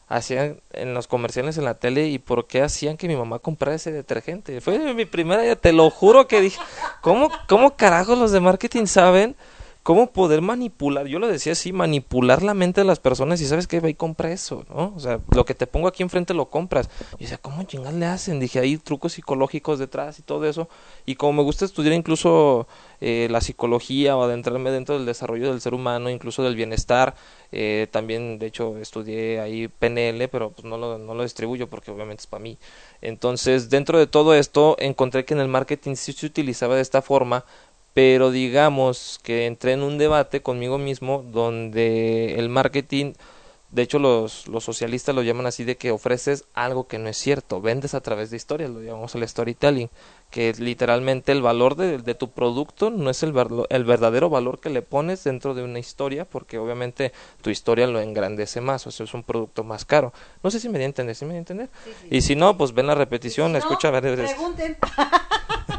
Hacían 0.10 0.60
en 0.74 0.94
los 0.96 1.08
comerciales 1.08 1.58
en 1.58 1.66
la 1.66 1.76
tele 1.76 2.08
y 2.08 2.18
por 2.18 2.48
qué 2.48 2.64
hacían 2.64 2.98
que 2.98 3.08
mi 3.08 3.16
mamá 3.16 3.40
comprara 3.40 3.76
ese 3.76 3.92
detergente. 3.92 4.60
Fue 4.60 4.94
mi 4.94 5.06
primera 5.06 5.44
idea, 5.44 5.56
te 5.56 5.72
lo 5.72 5.90
juro 5.92 6.28
que 6.28 6.42
dije, 6.42 6.60
¿cómo, 7.02 7.32
cómo 7.48 7.76
carajos 7.76 8.18
los 8.18 8.32
de 8.32 8.40
marketing 8.40 8.88
saben 8.88 9.36
cómo 9.90 10.12
poder 10.12 10.44
manipular, 10.44 11.08
yo 11.08 11.18
lo 11.18 11.28
decía 11.28 11.54
así, 11.54 11.74
manipular 11.74 12.44
la 12.44 12.54
mente 12.54 12.82
de 12.82 12.86
las 12.86 13.00
personas 13.00 13.42
y 13.42 13.48
sabes 13.48 13.66
que 13.66 13.80
va 13.80 13.90
y 13.90 13.96
compra 13.96 14.32
eso, 14.32 14.64
¿no? 14.70 14.94
O 14.96 15.00
sea, 15.00 15.20
lo 15.32 15.46
que 15.46 15.56
te 15.56 15.66
pongo 15.66 15.88
aquí 15.88 16.04
enfrente 16.04 16.36
lo 16.36 16.52
compras. 16.52 16.92
Y 17.18 17.24
decía, 17.24 17.40
¿cómo 17.40 17.64
chingas 17.64 17.96
le 17.96 18.06
hacen? 18.06 18.40
Dije, 18.40 18.60
hay 18.60 18.78
trucos 18.78 19.14
psicológicos 19.14 19.80
detrás 19.80 20.20
y 20.20 20.22
todo 20.22 20.46
eso. 20.46 20.70
Y 21.08 21.16
como 21.16 21.34
me 21.34 21.42
gusta 21.42 21.66
estudiar 21.66 21.96
incluso 21.96 22.68
eh, 23.02 23.30
la 23.32 23.42
psicología 23.42 24.16
o 24.16 24.22
adentrarme 24.22 24.70
dentro 24.70 24.96
del 24.96 25.08
desarrollo 25.08 25.50
del 25.50 25.60
ser 25.60 25.74
humano, 25.74 26.12
incluso 26.12 26.44
del 26.44 26.56
bienestar, 26.56 27.16
eh, 27.52 27.88
también 27.90 28.38
de 28.38 28.46
hecho 28.46 28.78
estudié 28.78 29.40
ahí 29.40 29.70
PNL, 29.70 30.28
pero 30.28 30.52
pues 30.52 30.66
no 30.66 30.78
lo, 30.78 31.00
no 31.00 31.16
lo 31.16 31.24
distribuyo 31.24 31.68
porque 31.68 31.90
obviamente 31.90 32.22
es 32.22 32.28
para 32.28 32.44
mí. 32.44 32.60
Entonces, 33.02 33.72
dentro 33.72 33.98
de 33.98 34.06
todo 34.06 34.36
esto, 34.36 34.76
encontré 34.78 35.26
que 35.26 35.34
en 35.34 35.40
el 35.40 35.48
marketing 35.48 35.96
sí 35.96 36.14
se 36.14 36.28
utilizaba 36.28 36.76
de 36.76 36.82
esta 36.82 37.02
forma 37.02 37.44
pero 38.00 38.32
digamos 38.32 39.20
que 39.24 39.46
entré 39.46 39.74
en 39.74 39.84
un 39.84 39.98
debate 39.98 40.42
conmigo 40.42 40.78
mismo 40.78 41.22
donde 41.34 42.36
el 42.36 42.48
marketing, 42.48 43.12
de 43.72 43.82
hecho 43.82 44.00
los, 44.00 44.48
los 44.48 44.64
socialistas 44.64 45.14
lo 45.14 45.22
llaman 45.22 45.48
así 45.48 45.66
de 45.66 45.76
que 45.76 45.92
ofreces 45.92 46.46
algo 46.54 46.88
que 46.88 46.98
no 46.98 47.10
es 47.10 47.18
cierto, 47.18 47.60
vendes 47.60 47.96
a 47.96 48.00
través 48.00 48.30
de 48.30 48.38
historias, 48.38 48.70
lo 48.70 48.82
llamamos 48.82 49.16
el 49.16 49.28
storytelling, 49.28 49.90
que 50.30 50.54
literalmente 50.60 51.34
el 51.34 51.42
valor 51.42 51.76
de, 51.76 51.98
de 51.98 52.16
tu 52.16 52.32
producto 52.32 52.90
no 52.90 53.10
es 53.10 53.22
el, 53.22 53.34
el 53.70 53.84
verdadero 53.84 54.30
valor 54.30 54.62
que 54.62 54.70
le 54.70 54.82
pones 54.82 55.26
dentro 55.26 55.54
de 55.54 55.64
una 55.64 55.80
historia, 55.80 56.24
porque 56.24 56.58
obviamente 56.58 57.12
tu 57.42 57.50
historia 57.50 57.86
lo 57.86 58.00
engrandece 58.00 58.62
más, 58.62 58.88
o 58.88 58.92
sea, 58.92 59.04
es 59.04 59.14
un 59.14 59.24
producto 59.24 59.66
más 59.66 59.84
caro. 59.84 60.14
No 60.42 60.52
sé 60.52 60.62
si 60.62 60.70
me 60.70 60.78
di 60.78 60.86
a 60.86 60.88
entender, 60.88 61.16
¿sí 61.16 61.26
me 61.26 61.32
di 61.34 61.36
a 61.36 61.40
entender? 61.40 61.70
y 62.10 62.22
si 62.22 62.38
no, 62.38 62.56
pues 62.56 62.72
ven 62.72 62.88
la 62.88 62.96
repetición, 62.96 63.58
escucha, 63.58 63.90
a 63.90 63.92
ver. 64.00 64.16
Pregunten. 64.16 64.78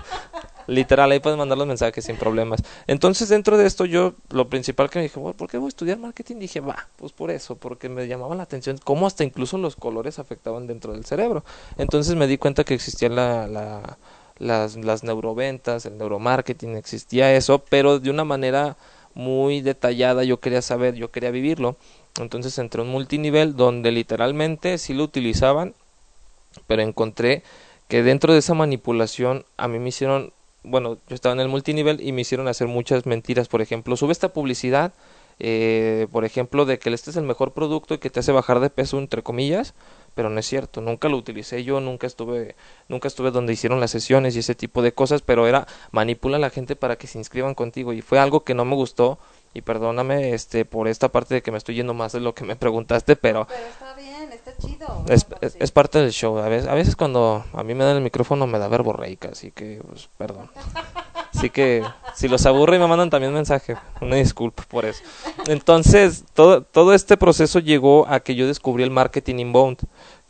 Literal, 0.70 1.10
ahí 1.10 1.18
pueden 1.18 1.36
mandar 1.36 1.58
los 1.58 1.66
mensajes 1.66 2.04
sin 2.04 2.16
problemas. 2.16 2.62
Entonces, 2.86 3.28
dentro 3.28 3.58
de 3.58 3.66
esto, 3.66 3.86
yo 3.86 4.14
lo 4.30 4.48
principal 4.48 4.88
que 4.88 5.00
me 5.00 5.02
dije, 5.02 5.18
¿por 5.18 5.50
qué 5.50 5.58
voy 5.58 5.66
a 5.66 5.68
estudiar 5.68 5.98
marketing? 5.98 6.36
Dije, 6.36 6.60
va, 6.60 6.88
pues 6.94 7.10
por 7.10 7.32
eso, 7.32 7.56
porque 7.56 7.88
me 7.88 8.06
llamaba 8.06 8.36
la 8.36 8.44
atención 8.44 8.78
cómo 8.78 9.08
hasta 9.08 9.24
incluso 9.24 9.58
los 9.58 9.74
colores 9.74 10.20
afectaban 10.20 10.68
dentro 10.68 10.92
del 10.92 11.04
cerebro. 11.04 11.44
Entonces 11.76 12.14
me 12.14 12.28
di 12.28 12.38
cuenta 12.38 12.62
que 12.62 12.74
existía 12.74 13.08
la, 13.08 13.48
la, 13.48 13.98
las, 14.38 14.76
las 14.76 15.02
neuroventas, 15.02 15.86
el 15.86 15.98
neuromarketing, 15.98 16.76
existía 16.76 17.34
eso, 17.34 17.64
pero 17.68 17.98
de 17.98 18.10
una 18.10 18.24
manera 18.24 18.76
muy 19.14 19.62
detallada, 19.62 20.22
yo 20.22 20.38
quería 20.38 20.62
saber, 20.62 20.94
yo 20.94 21.10
quería 21.10 21.32
vivirlo. 21.32 21.74
Entonces 22.20 22.56
entré 22.58 22.80
a 22.80 22.84
un 22.84 22.92
multinivel 22.92 23.56
donde 23.56 23.90
literalmente 23.90 24.78
sí 24.78 24.94
lo 24.94 25.02
utilizaban, 25.02 25.74
pero 26.68 26.82
encontré 26.82 27.42
que 27.88 28.04
dentro 28.04 28.32
de 28.32 28.38
esa 28.38 28.54
manipulación 28.54 29.44
a 29.56 29.66
mí 29.66 29.80
me 29.80 29.88
hicieron 29.88 30.32
bueno, 30.62 30.98
yo 31.08 31.14
estaba 31.14 31.32
en 31.34 31.40
el 31.40 31.48
multinivel 31.48 32.00
y 32.00 32.12
me 32.12 32.22
hicieron 32.22 32.48
hacer 32.48 32.68
muchas 32.68 33.06
mentiras. 33.06 33.48
Por 33.48 33.62
ejemplo, 33.62 33.96
sube 33.96 34.12
esta 34.12 34.32
publicidad, 34.32 34.92
eh, 35.38 36.06
por 36.12 36.24
ejemplo, 36.24 36.66
de 36.66 36.78
que 36.78 36.90
este 36.90 37.10
es 37.10 37.16
el 37.16 37.24
mejor 37.24 37.52
producto 37.52 37.94
y 37.94 37.98
que 37.98 38.10
te 38.10 38.20
hace 38.20 38.32
bajar 38.32 38.60
de 38.60 38.68
peso, 38.68 38.98
entre 38.98 39.22
comillas, 39.22 39.74
pero 40.14 40.28
no 40.28 40.38
es 40.38 40.46
cierto. 40.46 40.80
Nunca 40.80 41.08
lo 41.08 41.16
utilicé 41.16 41.64
yo, 41.64 41.80
nunca 41.80 42.06
estuve, 42.06 42.56
nunca 42.88 43.08
estuve 43.08 43.30
donde 43.30 43.54
hicieron 43.54 43.80
las 43.80 43.90
sesiones 43.90 44.36
y 44.36 44.40
ese 44.40 44.54
tipo 44.54 44.82
de 44.82 44.92
cosas, 44.92 45.22
pero 45.22 45.46
era 45.46 45.66
manipula 45.92 46.36
a 46.36 46.40
la 46.40 46.50
gente 46.50 46.76
para 46.76 46.96
que 46.96 47.06
se 47.06 47.18
inscriban 47.18 47.54
contigo 47.54 47.92
y 47.92 48.02
fue 48.02 48.18
algo 48.18 48.44
que 48.44 48.54
no 48.54 48.64
me 48.64 48.74
gustó 48.74 49.18
y 49.52 49.62
perdóname 49.62 50.32
este 50.32 50.64
por 50.64 50.86
esta 50.88 51.08
parte 51.08 51.34
de 51.34 51.42
que 51.42 51.50
me 51.50 51.58
estoy 51.58 51.74
yendo 51.74 51.94
más 51.94 52.12
de 52.12 52.20
lo 52.20 52.34
que 52.34 52.44
me 52.44 52.56
preguntaste 52.56 53.16
pero, 53.16 53.46
pero 53.46 53.66
está 53.68 53.94
bien 53.94 54.32
está 54.32 54.56
chido 54.56 55.04
es, 55.08 55.26
es, 55.58 55.70
parte 55.70 55.98
del 55.98 56.12
show. 56.12 56.38
A 56.38 56.48
veces, 56.48 56.68
a 56.68 56.74
veces 56.74 56.96
cuando 56.96 57.44
a 57.52 57.62
mí 57.62 57.74
me 57.74 57.84
dan 57.84 57.96
el 57.96 58.02
micrófono 58.02 58.46
me 58.46 58.58
da 58.58 58.68
verborreica 58.68 59.30
así 59.30 59.50
que 59.50 59.80
pues, 59.86 60.08
perdón. 60.16 60.50
Así 61.34 61.50
que 61.50 61.84
si 62.14 62.28
los 62.28 62.44
aburre 62.46 62.76
y 62.76 62.78
me 62.78 62.86
mandan 62.86 63.08
también 63.08 63.32
mensaje 63.32 63.76
una 64.00 64.16
disculpa 64.16 64.64
por 64.68 64.84
eso. 64.84 65.02
Entonces 65.46 66.24
todo 66.34 66.62
todo 66.62 66.92
este 66.92 67.16
proceso 67.16 67.60
llegó 67.60 68.06
a 68.08 68.20
que 68.20 68.34
yo 68.34 68.46
descubrí 68.46 68.82
el 68.82 68.90
marketing 68.90 69.36
inbound 69.36 69.78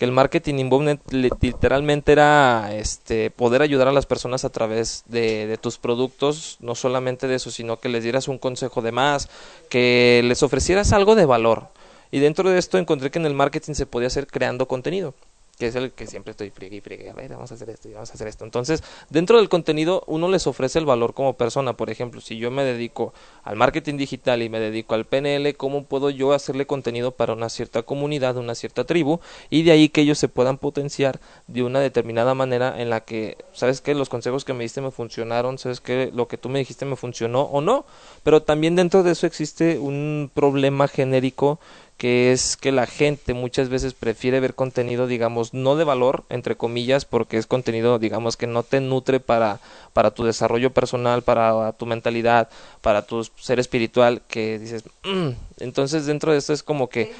que 0.01 0.07
el 0.07 0.13
marketing 0.13 0.71
literalmente 1.11 2.13
era 2.13 2.75
este 2.75 3.31
poder 3.31 3.61
ayudar 3.61 3.87
a 3.87 3.93
las 3.93 4.07
personas 4.07 4.47
a 4.47 4.49
través 4.49 5.05
de, 5.09 5.47
de, 5.47 5.59
tus 5.59 5.77
productos, 5.77 6.57
no 6.61 6.75
solamente 6.75 7.29
de 7.29 7.35
eso, 7.35 7.51
sino 7.51 7.81
que 7.81 7.91
les 7.91 8.03
dieras 8.03 8.27
un 8.27 8.39
consejo 8.39 8.81
de 8.81 8.93
más, 8.93 9.29
que 9.69 10.23
les 10.25 10.43
ofrecieras 10.43 10.95
algo 10.95 11.17
de 11.17 11.27
valor. 11.27 11.69
Y 12.11 12.21
dentro 12.21 12.49
de 12.49 12.59
esto 12.59 12.79
encontré 12.79 13.11
que 13.11 13.19
en 13.19 13.27
el 13.27 13.35
marketing 13.35 13.75
se 13.75 13.85
podía 13.85 14.07
hacer 14.07 14.27
creando 14.27 14.67
contenido 14.67 15.13
que 15.61 15.67
es 15.67 15.75
el 15.75 15.93
que 15.93 16.07
siempre 16.07 16.31
estoy 16.31 16.49
friegue 16.49 16.77
y 16.77 16.81
friegue, 16.81 17.11
a 17.11 17.13
ver, 17.13 17.33
vamos 17.33 17.53
a 17.53 17.55
hacer 17.55 17.69
esto 17.69 17.87
y 17.87 17.93
vamos 17.93 18.11
a 18.11 18.15
hacer 18.15 18.27
esto. 18.27 18.47
Entonces, 18.47 18.83
dentro 19.11 19.37
del 19.37 19.51
contenido, 19.51 20.03
uno 20.07 20.27
les 20.29 20.47
ofrece 20.47 20.79
el 20.79 20.87
valor 20.87 21.13
como 21.13 21.35
persona. 21.35 21.75
Por 21.75 21.91
ejemplo, 21.91 22.23
si 22.23 22.39
yo 22.39 22.51
me 22.51 22.65
dedico 22.65 23.13
al 23.45 23.57
marketing 23.57 23.99
digital 23.99 24.41
y 24.41 24.49
me 24.49 24.59
dedico 24.59 24.95
al 24.95 25.05
PNL, 25.05 25.55
¿cómo 25.59 25.85
puedo 25.85 26.09
yo 26.09 26.33
hacerle 26.33 26.67
contenido 26.67 27.11
para 27.11 27.35
una 27.35 27.51
cierta 27.51 27.83
comunidad, 27.83 28.39
una 28.39 28.55
cierta 28.55 28.85
tribu? 28.85 29.21
Y 29.51 29.63
de 29.63 29.73
ahí 29.73 29.91
que 29.91 30.01
ellos 30.01 30.17
se 30.17 30.29
puedan 30.29 30.57
potenciar 30.57 31.21
de 31.47 31.63
una 31.63 31.81
determinada 31.81 32.35
manera 32.35 32.81
en 32.81 32.89
la 32.89 33.01
que, 33.01 33.37
¿sabes 33.53 33.83
qué? 33.83 33.95
Los 33.95 34.09
consejos 34.09 34.47
que 34.47 34.55
me 34.55 34.65
diste 34.65 34.81
me 34.81 34.91
funcionaron, 34.91 35.59
¿sabes 35.59 35.83
qué? 35.83 36.11
Lo 36.15 36.27
que 36.27 36.39
tú 36.39 36.49
me 36.49 36.61
dijiste 36.61 36.87
me 36.87 36.97
funcionó 36.97 37.43
o 37.43 37.61
no. 37.61 37.85
Pero 38.23 38.43
también 38.43 38.77
dentro 38.77 39.03
de 39.03 39.13
eso 39.13 39.27
existe 39.27 39.79
un 39.79 40.31
problema 40.33 40.89
genérico 40.89 41.61
que 42.01 42.33
es 42.33 42.57
que 42.57 42.73
la 42.73 42.87
gente 42.87 43.35
muchas 43.35 43.69
veces 43.69 43.93
prefiere 43.93 44.41
ver 44.41 44.55
contenido, 44.55 45.07
digamos, 45.07 45.53
no 45.53 45.77
de 45.77 45.85
valor, 45.85 46.25
entre 46.31 46.57
comillas, 46.57 47.05
porque 47.05 47.37
es 47.37 47.47
contenido, 47.47 47.99
digamos, 47.99 48.39
que 48.39 48.47
no 48.47 48.63
te 48.63 48.81
nutre 48.81 49.21
para, 49.21 49.61
para 49.93 50.11
tu 50.11 50.25
desarrollo 50.25 50.73
personal, 50.73 51.21
para 51.21 51.73
tu 51.73 51.85
mentalidad, 51.85 52.49
para 52.81 53.03
tu 53.03 53.23
ser 53.37 53.61
espiritual, 53.61 54.23
que 54.29 54.59
dices, 54.59 54.85
mm". 55.05 55.29
entonces 55.59 56.07
dentro 56.07 56.33
de 56.33 56.39
esto 56.39 56.55
es 56.55 56.63
como 56.63 56.89
que, 56.89 57.13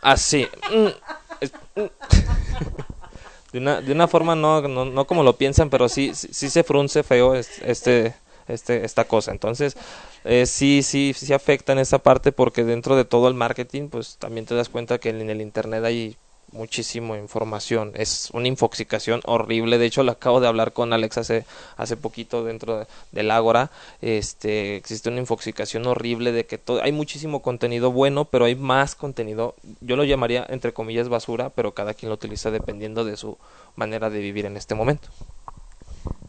así, 0.00 0.48
mm, 0.74 1.78
mm". 1.78 1.90
de, 3.52 3.58
una, 3.58 3.82
de 3.82 3.92
una 3.92 4.08
forma 4.08 4.34
no, 4.34 4.62
no, 4.62 4.86
no 4.86 5.06
como 5.06 5.22
lo 5.22 5.36
piensan, 5.36 5.68
pero 5.68 5.90
sí, 5.90 6.14
sí, 6.14 6.28
sí 6.32 6.48
se 6.48 6.64
frunce 6.64 7.02
feo 7.02 7.34
este, 7.34 8.14
este, 8.48 8.84
esta 8.84 9.04
cosa. 9.04 9.32
Entonces, 9.32 9.76
eh, 10.24 10.46
sí, 10.46 10.82
sí, 10.82 11.12
sí 11.16 11.32
afecta 11.32 11.72
en 11.72 11.78
esa 11.78 11.98
parte 11.98 12.32
porque 12.32 12.64
dentro 12.64 12.96
de 12.96 13.04
todo 13.04 13.28
el 13.28 13.34
marketing, 13.34 13.88
pues 13.88 14.16
también 14.18 14.46
te 14.46 14.54
das 14.54 14.68
cuenta 14.68 14.98
que 14.98 15.10
en 15.10 15.28
el 15.28 15.40
Internet 15.40 15.84
hay 15.84 16.16
muchísima 16.52 17.18
información. 17.18 17.92
Es 17.94 18.30
una 18.32 18.48
infoxicación 18.48 19.20
horrible. 19.24 19.78
De 19.78 19.86
hecho, 19.86 20.02
le 20.02 20.12
acabo 20.12 20.40
de 20.40 20.46
hablar 20.46 20.72
con 20.72 20.92
Alex 20.92 21.18
hace, 21.18 21.44
hace 21.76 21.96
poquito 21.96 22.44
dentro 22.44 22.86
del 23.10 23.30
Ágora. 23.30 23.70
Este, 24.00 24.76
existe 24.76 25.08
una 25.08 25.20
infoxicación 25.20 25.86
horrible 25.86 26.32
de 26.32 26.46
que 26.46 26.58
todo, 26.58 26.82
hay 26.82 26.92
muchísimo 26.92 27.42
contenido 27.42 27.90
bueno, 27.90 28.26
pero 28.26 28.44
hay 28.44 28.54
más 28.54 28.94
contenido. 28.94 29.54
Yo 29.80 29.96
lo 29.96 30.04
llamaría, 30.04 30.46
entre 30.48 30.72
comillas, 30.72 31.08
basura, 31.08 31.50
pero 31.50 31.72
cada 31.72 31.94
quien 31.94 32.10
lo 32.10 32.14
utiliza 32.14 32.50
dependiendo 32.50 33.04
de 33.04 33.16
su 33.16 33.38
manera 33.74 34.10
de 34.10 34.20
vivir 34.20 34.46
en 34.46 34.56
este 34.56 34.74
momento. 34.74 35.08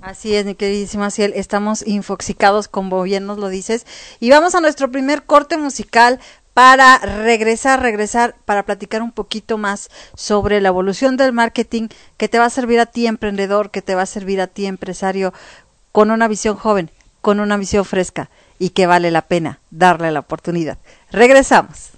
Así 0.04 0.36
es, 0.36 0.46
mi 0.46 0.54
queridísimo 0.54 1.06
Asiel, 1.06 1.32
estamos 1.34 1.88
infoxicados, 1.88 2.68
como 2.68 3.04
bien 3.04 3.26
nos 3.26 3.38
lo 3.38 3.48
dices. 3.48 3.86
Y 4.20 4.32
vamos 4.32 4.54
a 4.54 4.60
nuestro 4.60 4.92
primer 4.92 5.24
corte 5.24 5.56
musical 5.56 6.20
para 6.54 6.98
regresar, 6.98 7.82
regresar, 7.82 8.36
para 8.44 8.64
platicar 8.64 9.02
un 9.02 9.14
poquito 9.14 9.58
más 9.58 9.90
sobre 10.14 10.60
la 10.60 10.68
evolución 10.68 11.16
del 11.16 11.32
marketing 11.32 11.88
que 12.18 12.28
te 12.28 12.38
va 12.38 12.44
a 12.46 12.50
servir 12.50 12.82
a 12.82 12.86
ti, 12.86 13.08
emprendedor, 13.08 13.72
que 13.72 13.82
te 13.82 13.96
va 13.96 14.02
a 14.02 14.06
servir 14.06 14.42
a 14.42 14.48
ti, 14.48 14.66
empresario, 14.66 15.34
con 15.94 16.12
una 16.12 16.28
visión 16.28 16.58
joven, 16.58 16.92
con 17.22 17.40
una 17.40 17.56
visión 17.56 17.86
fresca 17.86 18.30
y 18.60 18.72
que 18.72 18.88
vale 18.88 19.10
la 19.10 19.22
pena 19.22 19.62
darle 19.72 20.12
la 20.12 20.20
oportunidad. 20.20 20.80
Regresamos. 21.12 21.92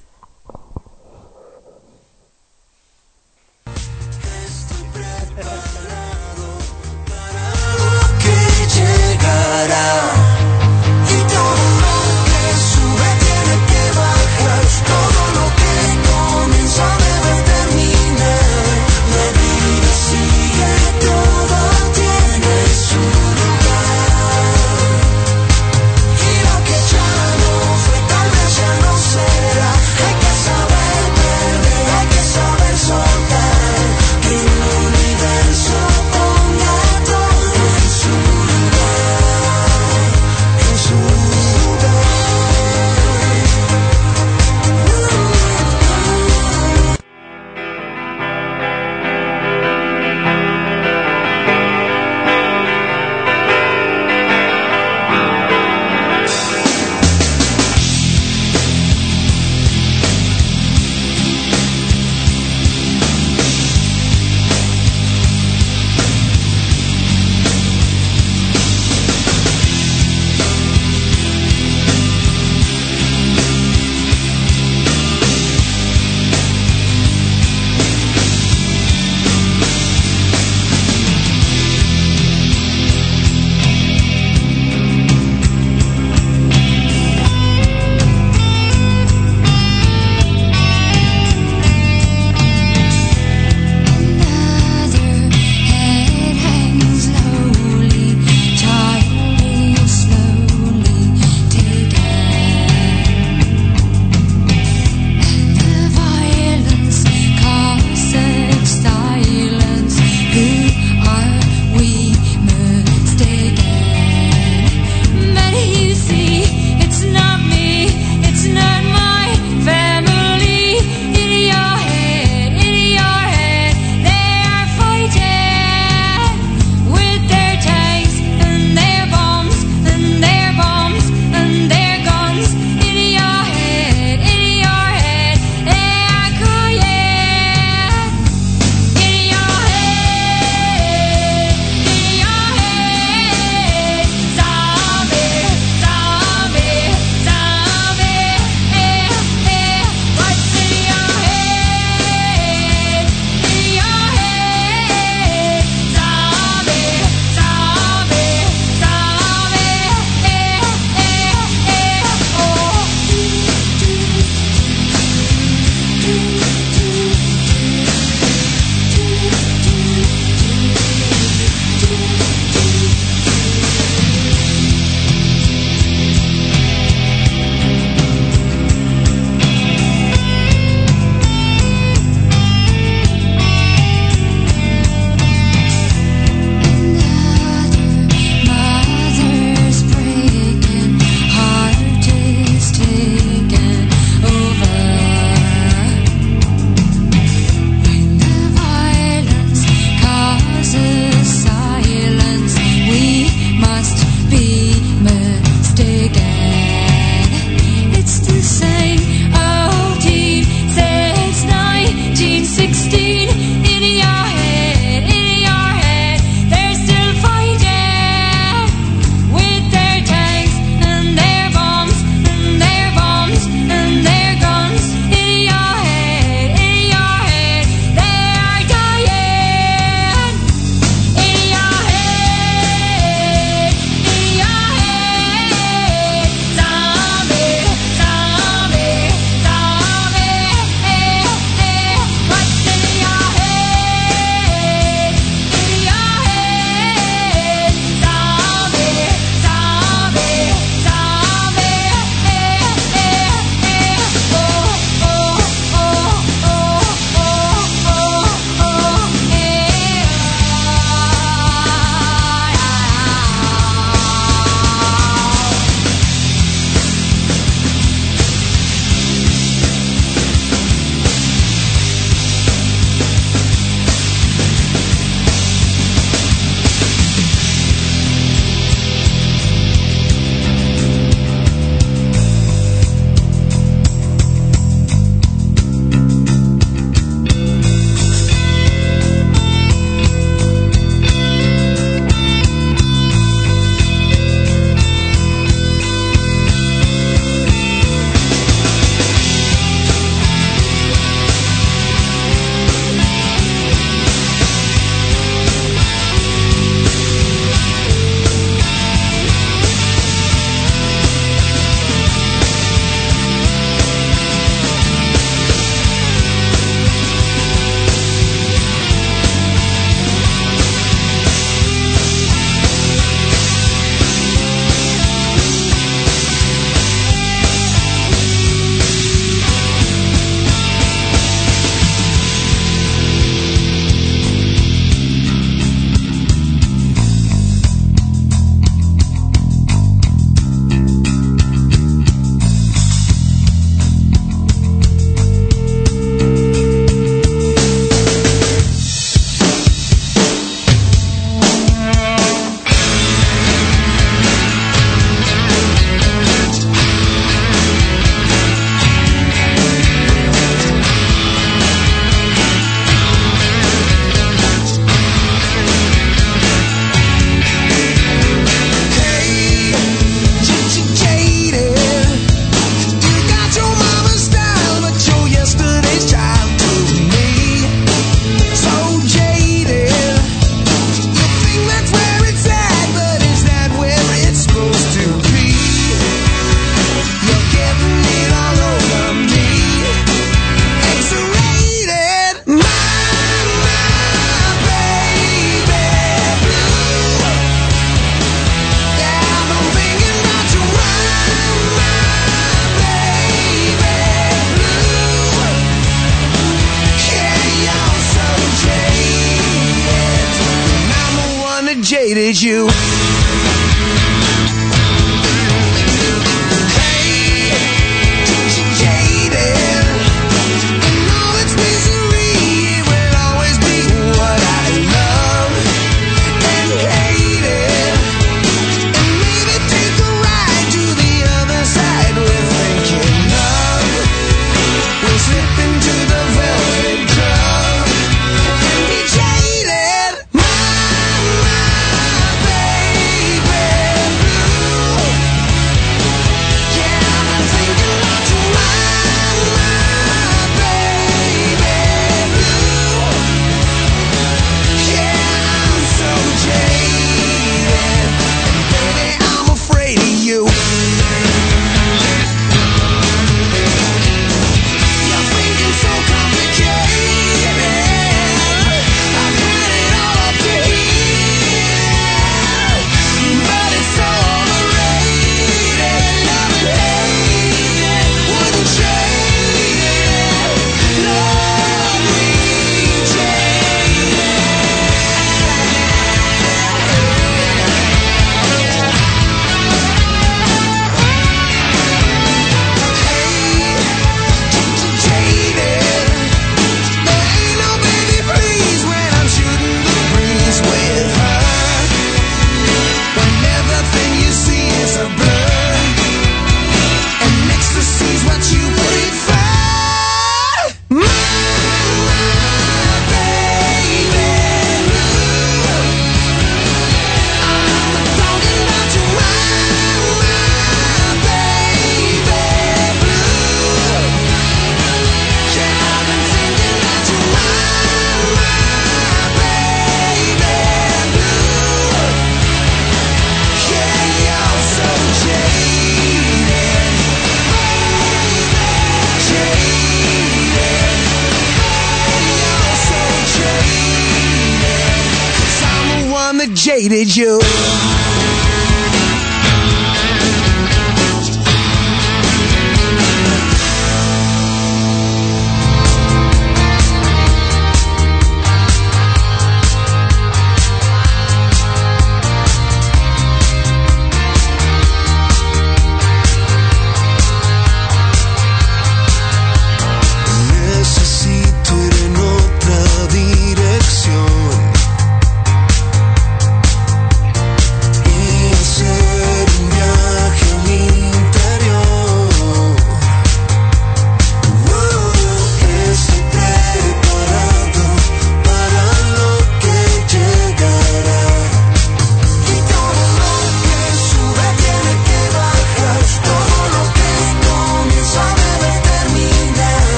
Y 9.55 10.34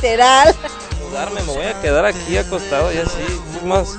literal. 0.00 0.54
Mudarme, 1.02 1.42
me 1.42 1.52
voy 1.52 1.66
a 1.66 1.80
quedar 1.80 2.04
aquí 2.04 2.36
acostado 2.38 2.92
y 2.92 2.98
así. 2.98 3.18
Más, 3.64 3.96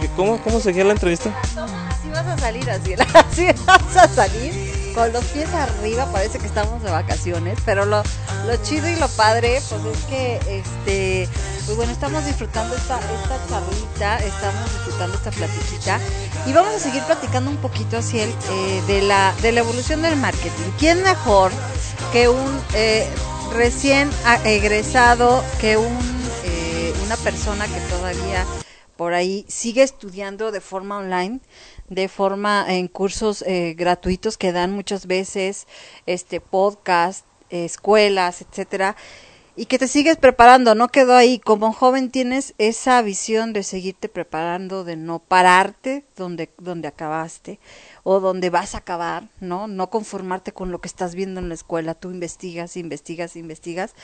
¿qué- 0.00 0.08
¿cómo, 0.16 0.38
¿cómo 0.42 0.60
seguía 0.60 0.84
la 0.84 0.92
entrevista? 0.92 1.30
Así 1.42 2.08
vas 2.10 2.26
a 2.26 2.38
salir, 2.38 2.68
así, 2.70 2.94
así 3.14 3.46
vas 3.66 3.96
a 3.96 4.08
salir 4.08 4.92
con 4.94 5.10
los 5.12 5.24
pies 5.26 5.48
arriba, 5.54 6.04
parece 6.12 6.38
que 6.38 6.46
estamos 6.46 6.82
de 6.82 6.90
vacaciones, 6.90 7.58
pero 7.64 7.86
lo, 7.86 8.02
lo 8.46 8.56
chido 8.62 8.88
y 8.90 8.96
lo 8.96 9.08
padre, 9.08 9.62
pues 9.70 9.96
es 9.96 10.04
que, 10.04 10.36
este, 10.48 11.28
pues 11.64 11.76
bueno, 11.78 11.92
estamos 11.92 12.22
disfrutando 12.26 12.74
esta, 12.76 12.98
esta 12.98 13.38
charlita, 13.48 14.18
estamos 14.18 14.70
disfrutando 14.74 15.16
esta 15.16 15.30
platiquita 15.30 15.98
y 16.44 16.52
vamos 16.52 16.74
a 16.74 16.78
seguir 16.78 17.02
platicando 17.04 17.50
un 17.50 17.56
poquito 17.56 17.96
así 17.96 18.20
el, 18.20 18.28
eh, 18.50 18.82
de, 18.86 19.00
la, 19.00 19.32
de 19.40 19.52
la 19.52 19.60
evolución 19.60 20.02
del 20.02 20.16
marketing. 20.16 20.70
¿Quién 20.78 21.02
mejor 21.02 21.52
que 22.12 22.28
un 22.28 22.60
eh, 22.74 23.08
recién 23.52 24.10
egresado, 24.44 25.44
que 25.60 25.76
un, 25.76 25.98
eh, 26.44 26.92
una 27.04 27.16
persona 27.16 27.66
que 27.66 27.80
todavía 27.90 28.46
por 28.96 29.14
ahí 29.14 29.44
sigue 29.48 29.82
estudiando 29.82 30.52
de 30.52 30.60
forma 30.60 30.98
online, 30.98 31.40
de 31.88 32.08
forma 32.08 32.64
en 32.68 32.88
cursos 32.88 33.42
eh, 33.46 33.74
gratuitos 33.76 34.38
que 34.38 34.52
dan 34.52 34.72
muchas 34.72 35.06
veces, 35.06 35.66
este 36.06 36.40
podcast, 36.40 37.26
escuelas, 37.50 38.42
etcétera, 38.42 38.96
y 39.54 39.66
que 39.66 39.78
te 39.78 39.86
sigues 39.86 40.16
preparando, 40.16 40.74
no 40.74 40.88
quedó 40.88 41.14
ahí. 41.14 41.38
Como 41.38 41.72
joven 41.72 42.10
tienes 42.10 42.54
esa 42.56 43.02
visión 43.02 43.52
de 43.52 43.62
seguirte 43.62 44.08
preparando, 44.08 44.84
de 44.84 44.96
no 44.96 45.18
pararte 45.18 46.04
donde, 46.16 46.48
donde 46.58 46.88
acabaste 46.88 47.60
o 48.04 48.20
donde 48.20 48.50
vas 48.50 48.74
a 48.74 48.78
acabar, 48.78 49.28
¿no? 49.40 49.68
No 49.68 49.90
conformarte 49.90 50.52
con 50.52 50.70
lo 50.70 50.80
que 50.80 50.88
estás 50.88 51.14
viendo 51.14 51.40
en 51.40 51.48
la 51.48 51.54
escuela, 51.54 51.94
tú 51.94 52.10
investigas, 52.10 52.76
investigas, 52.76 53.36
investigas. 53.36 53.94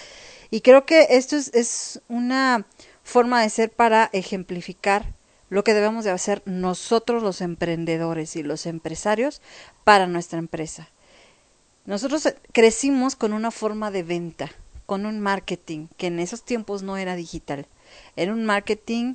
Y 0.50 0.60
creo 0.60 0.86
que 0.86 1.06
esto 1.10 1.36
es, 1.36 1.52
es 1.54 2.00
una 2.08 2.66
forma 3.02 3.42
de 3.42 3.50
ser 3.50 3.70
para 3.70 4.08
ejemplificar 4.12 5.14
lo 5.50 5.64
que 5.64 5.74
debemos 5.74 6.04
de 6.04 6.10
hacer 6.10 6.42
nosotros 6.44 7.22
los 7.22 7.40
emprendedores 7.40 8.36
y 8.36 8.42
los 8.42 8.66
empresarios 8.66 9.40
para 9.84 10.06
nuestra 10.06 10.38
empresa. 10.38 10.90
Nosotros 11.86 12.34
crecimos 12.52 13.16
con 13.16 13.32
una 13.32 13.50
forma 13.50 13.90
de 13.90 14.02
venta, 14.02 14.50
con 14.84 15.06
un 15.06 15.20
marketing 15.20 15.88
que 15.96 16.08
en 16.08 16.18
esos 16.18 16.44
tiempos 16.44 16.82
no 16.82 16.98
era 16.98 17.16
digital. 17.16 17.66
Era 18.14 18.32
un 18.32 18.44
marketing 18.44 19.14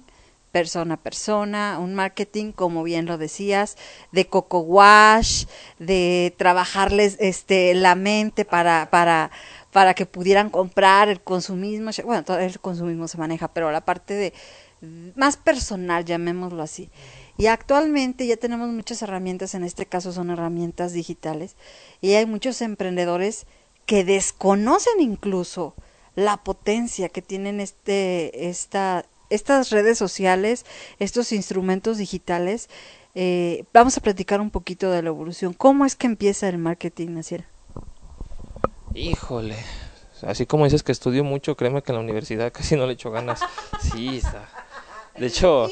persona 0.53 0.93
a 0.93 0.97
persona, 0.97 1.79
un 1.79 1.95
marketing, 1.95 2.51
como 2.51 2.83
bien 2.83 3.07
lo 3.07 3.17
decías, 3.17 3.75
de 4.11 4.27
coco 4.27 4.59
wash, 4.59 5.45
de 5.79 6.35
trabajarles 6.37 7.17
este 7.19 7.73
la 7.73 7.95
mente 7.95 8.45
para, 8.45 8.91
para, 8.91 9.31
para 9.71 9.95
que 9.95 10.05
pudieran 10.05 10.51
comprar 10.51 11.09
el 11.09 11.21
consumismo, 11.21 11.89
bueno, 12.05 12.23
todo 12.23 12.37
el 12.37 12.59
consumismo 12.59 13.07
se 13.07 13.17
maneja, 13.17 13.47
pero 13.47 13.71
la 13.71 13.81
parte 13.81 14.13
de 14.13 14.33
más 15.15 15.37
personal, 15.37 16.05
llamémoslo 16.05 16.61
así. 16.61 16.91
Y 17.35 17.47
actualmente 17.47 18.27
ya 18.27 18.37
tenemos 18.37 18.69
muchas 18.69 19.01
herramientas, 19.01 19.55
en 19.55 19.63
este 19.63 19.87
caso 19.87 20.13
son 20.13 20.29
herramientas 20.29 20.93
digitales, 20.93 21.55
y 21.99 22.13
hay 22.13 22.27
muchos 22.27 22.61
emprendedores 22.61 23.47
que 23.87 24.03
desconocen 24.03 24.99
incluso 24.99 25.73
la 26.15 26.37
potencia 26.37 27.09
que 27.09 27.23
tienen 27.23 27.59
este, 27.59 28.49
esta, 28.49 29.05
estas 29.29 29.69
redes 29.69 29.97
sociales, 29.97 30.65
estos 30.99 31.31
instrumentos 31.31 31.97
digitales. 31.97 32.69
Eh, 33.15 33.65
vamos 33.73 33.97
a 33.97 34.01
platicar 34.01 34.41
un 34.41 34.49
poquito 34.49 34.91
de 34.91 35.01
la 35.01 35.09
evolución. 35.09 35.53
¿Cómo 35.53 35.85
es 35.85 35.95
que 35.95 36.07
empieza 36.07 36.49
el 36.49 36.57
marketing, 36.57 37.09
Naciera? 37.09 37.45
Híjole, 38.95 39.57
así 40.21 40.45
como 40.45 40.65
dices 40.65 40.83
que 40.83 40.91
estudio 40.91 41.23
mucho, 41.23 41.55
créeme 41.55 41.81
que 41.81 41.91
en 41.91 41.97
la 41.97 42.03
universidad 42.03 42.51
casi 42.53 42.75
no 42.75 42.85
le 42.85 42.93
echo 42.93 43.11
ganas. 43.11 43.39
Sí, 43.81 44.17
está. 44.17 44.47
De 45.17 45.27
hecho, 45.27 45.69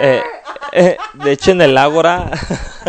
eh, 0.00 0.22
eh, 0.72 0.96
de 1.14 1.32
hecho 1.32 1.50
en 1.50 1.60
el 1.60 1.76
Ágora, 1.76 2.30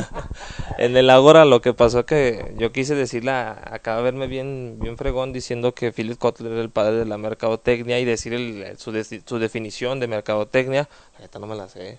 en 0.78 0.96
el 0.96 1.10
Ágora 1.10 1.46
lo 1.46 1.62
que 1.62 1.74
pasó 1.74 2.06
que 2.06 2.54
yo 2.58 2.72
quise 2.72 2.94
decirle, 2.94 3.32
acaba 3.32 3.98
de 3.98 4.04
verme 4.04 4.28
bien, 4.28 4.78
bien 4.80 4.98
fregón 4.98 5.34
diciendo 5.34 5.74
que 5.74 5.92
Philip 5.92 6.18
Kotler 6.18 6.52
era 6.52 6.62
el 6.62 6.70
padre 6.70 6.98
de 6.98 7.06
la 7.06 7.18
mercadotecnia 7.18 8.00
y 8.00 8.06
decir 8.06 8.34
el, 8.34 8.78
su, 8.78 8.92
su 9.26 9.40
definición 9.40 10.00
de 10.00 10.08
mercadotecnia. 10.08 10.88
La 11.16 11.22
neta 11.22 11.40
no 11.40 11.48
me 11.48 11.56
la 11.56 11.68
sé. 11.68 11.98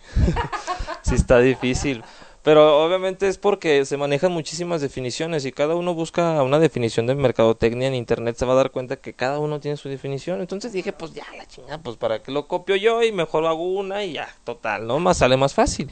sí 1.03 1.16
está 1.16 1.38
difícil. 1.41 2.05
Pero 2.43 2.82
obviamente 2.82 3.28
es 3.28 3.36
porque 3.36 3.84
se 3.84 3.99
manejan 3.99 4.32
muchísimas 4.32 4.80
definiciones 4.80 5.45
y 5.45 5.53
cada 5.53 5.74
uno 5.74 5.93
busca 5.93 6.43
una 6.43 6.59
definición 6.59 7.07
de 7.07 7.14
mercadotecnia 7.14 7.88
en 7.88 7.95
internet 7.95 8.36
se 8.36 8.47
va 8.47 8.55
a 8.55 8.57
dar 8.57 8.70
cuenta 8.70 8.97
que 8.97 9.12
cada 9.12 9.38
uno 9.38 9.61
tiene 9.61 9.76
su 9.76 9.91
definición. 9.91 10.41
Entonces 10.41 10.72
dije, 10.72 10.93
pues 10.93 11.12
ya, 11.12 11.26
la 11.36 11.47
chingada, 11.47 11.78
pues 11.82 11.99
para 11.99 12.22
qué 12.22 12.32
lo 12.32 12.49
copio 12.49 12.76
yo 12.76 13.03
y 13.03 13.12
mejor 13.12 13.45
hago 13.45 13.70
una 13.70 14.05
y 14.05 14.14
ya, 14.14 14.28
total, 14.45 14.86
¿no? 14.86 14.99
Más 15.01 15.18
sale 15.18 15.36
más 15.36 15.53
fácil. 15.53 15.91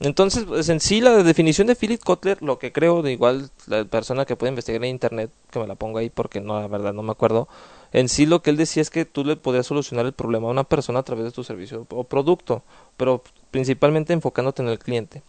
Entonces, 0.00 0.44
pues 0.44 0.68
en 0.68 0.80
sí 0.80 1.00
la 1.00 1.22
definición 1.22 1.66
de 1.66 1.74
Philip 1.74 2.02
Kotler, 2.02 2.42
lo 2.42 2.58
que 2.58 2.70
creo, 2.70 3.02
de 3.02 3.12
igual 3.12 3.50
la 3.66 3.84
persona 3.84 4.26
que 4.26 4.36
puede 4.36 4.50
investigar 4.50 4.82
en 4.84 4.90
internet, 4.90 5.30
que 5.50 5.58
me 5.58 5.66
la 5.66 5.74
ponga 5.74 6.00
ahí 6.00 6.10
porque 6.10 6.40
no, 6.40 6.60
la 6.60 6.68
verdad 6.68 6.92
no 6.92 7.02
me 7.02 7.12
acuerdo, 7.12 7.48
en 7.92 8.08
sí 8.10 8.26
lo 8.26 8.42
que 8.42 8.50
él 8.50 8.58
decía 8.58 8.82
es 8.82 8.90
que 8.90 9.06
tú 9.06 9.24
le 9.24 9.36
podías 9.36 9.66
solucionar 9.66 10.04
el 10.04 10.12
problema 10.12 10.48
a 10.48 10.50
una 10.50 10.64
persona 10.64 10.98
a 10.98 11.02
través 11.02 11.24
de 11.24 11.30
tu 11.30 11.44
servicio 11.44 11.86
o 11.90 12.04
producto, 12.04 12.62
pero 12.98 13.22
principalmente 13.50 14.12
enfocándote 14.12 14.62
en 14.62 14.68
el 14.68 14.78
cliente. 14.78 15.22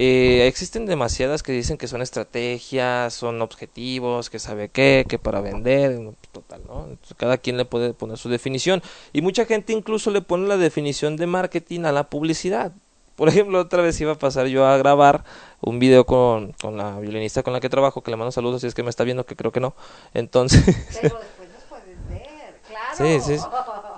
Eh, 0.00 0.46
existen 0.46 0.86
demasiadas 0.86 1.42
que 1.42 1.50
dicen 1.50 1.76
que 1.76 1.88
son 1.88 2.02
estrategias, 2.02 3.12
son 3.12 3.42
objetivos, 3.42 4.30
que 4.30 4.38
sabe 4.38 4.68
qué, 4.68 5.04
que 5.08 5.18
para 5.18 5.40
vender, 5.40 5.98
total, 6.30 6.62
¿no? 6.68 6.86
cada 7.16 7.38
quien 7.38 7.56
le 7.56 7.64
puede 7.64 7.94
poner 7.94 8.16
su 8.16 8.28
definición. 8.28 8.80
Y 9.12 9.22
mucha 9.22 9.44
gente 9.44 9.72
incluso 9.72 10.12
le 10.12 10.20
pone 10.20 10.46
la 10.46 10.56
definición 10.56 11.16
de 11.16 11.26
marketing 11.26 11.80
a 11.80 11.90
la 11.90 12.08
publicidad. 12.10 12.70
Por 13.16 13.28
ejemplo, 13.28 13.58
otra 13.58 13.82
vez 13.82 14.00
iba 14.00 14.12
a 14.12 14.14
pasar 14.14 14.46
yo 14.46 14.68
a 14.68 14.76
grabar 14.76 15.24
un 15.60 15.80
video 15.80 16.06
con, 16.06 16.52
con 16.52 16.76
la 16.76 17.00
violinista 17.00 17.42
con 17.42 17.52
la 17.52 17.58
que 17.58 17.68
trabajo, 17.68 18.00
que 18.00 18.12
le 18.12 18.16
mando 18.16 18.30
saludos 18.30 18.60
si 18.60 18.68
es 18.68 18.74
que 18.74 18.84
me 18.84 18.90
está 18.90 19.02
viendo, 19.02 19.26
que 19.26 19.34
creo 19.34 19.50
que 19.50 19.58
no. 19.58 19.74
Entonces... 20.14 20.62
Pero 21.02 21.18
después 21.18 21.48
nos 21.50 21.64
puedes 21.64 22.08
ver, 22.08 22.60
claro. 22.68 22.96
Sí, 22.96 23.18
sí, 23.20 23.44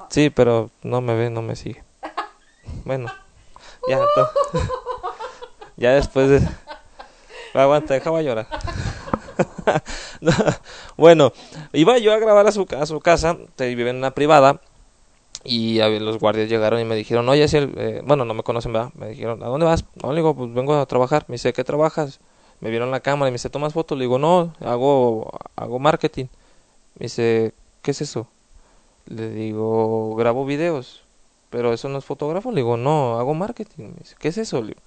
sí, 0.09 0.31
pero 0.31 0.71
no 0.83 1.03
me 1.03 1.15
ve, 1.15 1.29
no 1.29 1.43
me 1.43 1.57
sigue. 1.57 1.85
Bueno, 2.87 3.13
ya. 3.87 3.99
Ya 5.81 5.93
después 5.95 6.29
de... 6.29 6.41
Aguanta, 7.55 7.95
déjame 7.95 8.23
llorar. 8.23 8.47
bueno, 10.97 11.33
iba 11.73 11.99
yo 11.99 12.13
a 12.13 12.19
grabar 12.19 12.47
a 12.47 12.53
su, 12.53 12.69
a 12.79 12.85
su 12.85 13.01
casa, 13.01 13.39
vive 13.59 13.89
en 13.89 13.97
una 13.97 14.13
privada, 14.13 14.61
y 15.43 15.81
a 15.81 15.89
los 15.89 16.19
guardias 16.19 16.51
llegaron 16.51 16.81
y 16.81 16.85
me 16.85 16.95
dijeron, 16.95 17.27
oye, 17.31 17.49
si 17.49 17.57
el, 17.57 17.73
eh, 17.79 18.03
bueno, 18.05 18.27
no 18.27 18.35
me 18.35 18.43
conocen, 18.43 18.75
¿verdad? 18.75 18.91
Me 18.95 19.09
dijeron, 19.09 19.43
¿a 19.43 19.47
dónde 19.47 19.65
vas? 19.65 19.87
No, 20.03 20.13
le 20.13 20.17
digo, 20.17 20.37
pues 20.37 20.53
vengo 20.53 20.75
a 20.75 20.85
trabajar. 20.85 21.25
Me 21.29 21.35
dice, 21.35 21.55
¿qué 21.55 21.65
trabajas? 21.65 22.21
Me 22.61 22.69
vieron 22.69 22.91
la 22.91 23.01
cámara 23.01 23.29
y 23.29 23.33
me 23.33 23.37
dice, 23.37 23.49
¿tomas 23.49 23.73
fotos? 23.73 23.97
Le 23.97 24.05
digo, 24.05 24.19
no, 24.19 24.53
hago, 24.61 25.31
hago 25.57 25.79
marketing. 25.79 26.27
Me 26.99 27.05
dice, 27.05 27.55
¿qué 27.81 27.93
es 27.93 28.03
eso? 28.03 28.27
Le 29.07 29.31
digo, 29.31 30.15
grabo 30.15 30.45
videos. 30.45 31.05
Pero 31.49 31.73
eso 31.73 31.89
no 31.89 31.99
es 31.99 32.05
fotógrafo. 32.05 32.51
Le 32.51 32.57
digo, 32.57 32.77
no, 32.77 33.19
hago 33.19 33.33
marketing. 33.33 33.85
Me 33.85 33.99
dice, 34.01 34.17
¿qué 34.19 34.29
es 34.29 34.37
eso? 34.37 34.61
Le 34.61 34.69
digo, 34.69 34.81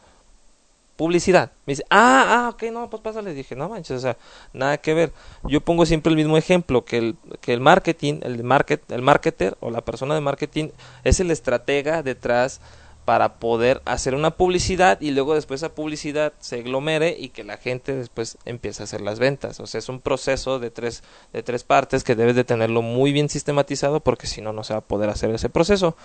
publicidad. 0.95 1.51
Me 1.65 1.71
dice, 1.71 1.85
ah, 1.89 2.25
ah, 2.27 2.49
ok, 2.49 2.63
no, 2.71 2.89
pues 2.89 3.01
pásale. 3.01 3.33
Dije, 3.33 3.55
no 3.55 3.69
manches, 3.69 3.97
o 3.97 4.01
sea, 4.01 4.17
nada 4.53 4.77
que 4.77 4.93
ver. 4.93 5.11
Yo 5.43 5.61
pongo 5.61 5.85
siempre 5.85 6.11
el 6.11 6.17
mismo 6.17 6.37
ejemplo, 6.37 6.85
que 6.85 6.97
el, 6.97 7.15
que 7.41 7.53
el 7.53 7.59
marketing, 7.59 8.19
el, 8.23 8.43
market, 8.43 8.91
el 8.91 9.01
marketer 9.01 9.57
o 9.59 9.71
la 9.71 9.81
persona 9.81 10.15
de 10.15 10.21
marketing 10.21 10.69
es 11.03 11.19
el 11.19 11.31
estratega 11.31 12.03
detrás 12.03 12.61
para 13.05 13.35
poder 13.35 13.81
hacer 13.85 14.15
una 14.15 14.31
publicidad 14.31 15.01
y 15.01 15.11
luego 15.11 15.35
después 15.35 15.59
esa 15.59 15.75
publicidad 15.75 16.33
se 16.39 16.59
aglomere 16.59 17.15
y 17.19 17.29
que 17.29 17.43
la 17.43 17.57
gente 17.57 17.93
después 17.95 18.37
empiece 18.45 18.81
a 18.81 18.85
hacer 18.85 19.01
las 19.01 19.19
ventas. 19.19 19.59
O 19.59 19.67
sea, 19.67 19.79
es 19.79 19.89
un 19.89 19.99
proceso 19.99 20.59
de 20.59 20.71
tres, 20.71 21.03
de 21.33 21.43
tres 21.43 21.63
partes 21.63 22.03
que 22.03 22.15
debes 22.15 22.35
de 22.35 22.45
tenerlo 22.45 22.81
muy 22.81 23.11
bien 23.11 23.27
sistematizado 23.27 23.99
porque 23.99 24.27
si 24.27 24.41
no, 24.41 24.53
no 24.53 24.63
se 24.63 24.73
va 24.73 24.79
a 24.79 24.83
poder 24.83 25.09
hacer 25.09 25.31
ese 25.31 25.49
proceso. 25.49 25.97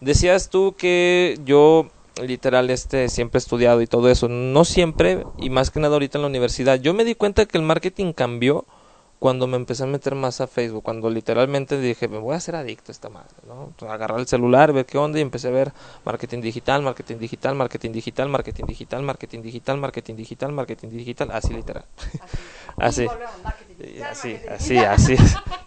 Decías 0.00 0.50
tú 0.50 0.74
que 0.76 1.38
yo 1.44 1.88
literal 2.22 2.70
este 2.70 3.08
siempre 3.08 3.38
he 3.38 3.42
estudiado 3.42 3.82
y 3.82 3.86
todo 3.86 4.10
eso. 4.10 4.28
No 4.28 4.64
siempre 4.64 5.24
y 5.38 5.50
más 5.50 5.70
que 5.70 5.80
nada 5.80 5.94
ahorita 5.94 6.18
en 6.18 6.22
la 6.22 6.28
universidad. 6.28 6.80
Yo 6.80 6.94
me 6.94 7.04
di 7.04 7.14
cuenta 7.14 7.46
que 7.46 7.58
el 7.58 7.64
marketing 7.64 8.12
cambió 8.12 8.66
cuando 9.24 9.46
me 9.46 9.56
empecé 9.56 9.84
a 9.84 9.86
meter 9.86 10.14
más 10.14 10.42
a 10.42 10.46
Facebook 10.46 10.82
cuando 10.82 11.08
literalmente 11.08 11.80
dije 11.80 12.08
me 12.08 12.18
voy 12.18 12.34
a 12.34 12.36
hacer 12.36 12.56
adicto 12.56 12.90
a 12.90 12.92
esta 12.92 13.08
madre 13.08 13.34
no 13.48 13.72
agarrar 13.88 14.20
el 14.20 14.26
celular 14.26 14.74
ver 14.74 14.84
qué 14.84 14.98
onda 14.98 15.18
y 15.18 15.22
empecé 15.22 15.48
a 15.48 15.50
ver 15.50 15.72
marketing 16.04 16.42
digital 16.42 16.82
marketing 16.82 17.16
digital 17.16 17.54
marketing 17.54 17.92
digital 17.92 18.28
marketing 18.28 18.64
digital 18.66 19.02
marketing 19.02 19.40
digital 19.42 19.78
marketing 19.78 20.16
digital 20.16 20.52
marketing 20.52 20.88
digital 20.90 21.30
así 21.30 21.54
literal. 21.54 21.86
Así 22.76 23.06
así 24.10 24.36
así 24.50 24.78
así. 24.78 25.16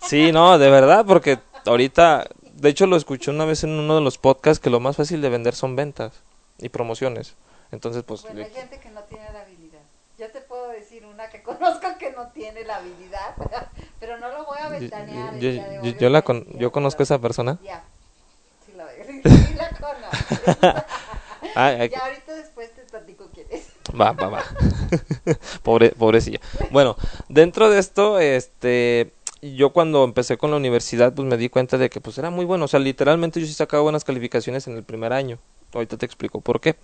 Sí 0.01 0.31
no 0.31 0.59
de 0.59 0.69
verdad 0.69 1.05
porque 1.07 1.39
ahorita 1.65 2.27
de 2.53 2.69
hecho 2.69 2.85
lo 2.85 2.95
escuché 2.95 3.31
una 3.31 3.45
vez 3.45 3.63
en 3.63 3.71
uno 3.71 3.95
de 3.95 4.01
los 4.01 4.17
podcasts 4.17 4.61
que 4.61 4.69
lo 4.69 4.81
más 4.81 4.97
fácil 4.97 5.21
de 5.21 5.29
vender 5.29 5.55
son 5.55 5.75
ventas 5.75 6.11
y 6.59 6.69
promociones. 6.69 7.35
Entonces, 7.71 8.03
pues... 8.03 8.23
Bueno, 8.23 8.43
hay 8.43 8.51
gente 8.51 8.79
que 8.79 8.89
no 8.91 9.01
tiene 9.03 9.31
la 9.31 9.41
habilidad. 9.41 9.81
Yo 10.17 10.31
te 10.31 10.41
puedo 10.41 10.69
decir 10.69 11.05
una 11.05 11.29
que 11.29 11.43
conozco 11.43 11.87
que 11.99 12.11
no 12.11 12.27
tiene 12.29 12.63
la 12.63 12.77
habilidad, 12.77 13.35
pero 13.99 14.17
no 14.17 14.29
lo 14.29 14.45
voy 14.45 14.57
a 14.59 14.69
ventanear. 14.69 15.37
Yo, 15.37 15.51
yo, 15.51 15.97
yo, 15.97 16.09
la 16.09 16.21
con, 16.21 16.45
yo 16.57 16.71
conozco 16.71 17.03
a 17.03 17.05
esa 17.05 17.19
persona. 17.19 17.59
Ya, 17.63 17.83
sí 18.65 18.73
la, 18.73 18.87
sí 19.23 19.53
la 19.53 19.69
conozco. 19.69 20.83
ah, 21.55 21.85
ya 21.85 21.99
ahorita 21.99 22.35
después 22.35 22.71
te 22.73 22.81
platico 22.83 23.29
quién 23.33 23.47
es. 23.51 23.67
Va, 23.99 24.11
va, 24.11 24.29
va. 24.29 24.43
Pobre, 25.63 25.91
pobrecilla. 25.91 26.39
Bueno, 26.71 26.97
dentro 27.29 27.69
de 27.69 27.79
esto, 27.79 28.19
este 28.19 29.11
yo 29.41 29.71
cuando 29.71 30.03
empecé 30.03 30.37
con 30.37 30.49
la 30.51 30.57
universidad 30.57 31.13
pues 31.13 31.27
me 31.27 31.37
di 31.37 31.49
cuenta 31.49 31.77
de 31.77 31.89
que 31.89 32.01
pues 32.01 32.17
era 32.17 32.29
muy 32.29 32.45
bueno, 32.45 32.65
o 32.65 32.67
sea, 32.67 32.79
literalmente 32.79 33.39
yo 33.39 33.45
sí 33.45 33.53
sacaba 33.53 33.83
buenas 33.83 34.03
calificaciones 34.03 34.67
en 34.67 34.75
el 34.75 34.83
primer 34.83 35.13
año. 35.13 35.37
Ahorita 35.73 35.97
te 35.97 36.05
explico 36.05 36.41
por 36.41 36.59
qué. 36.59 36.75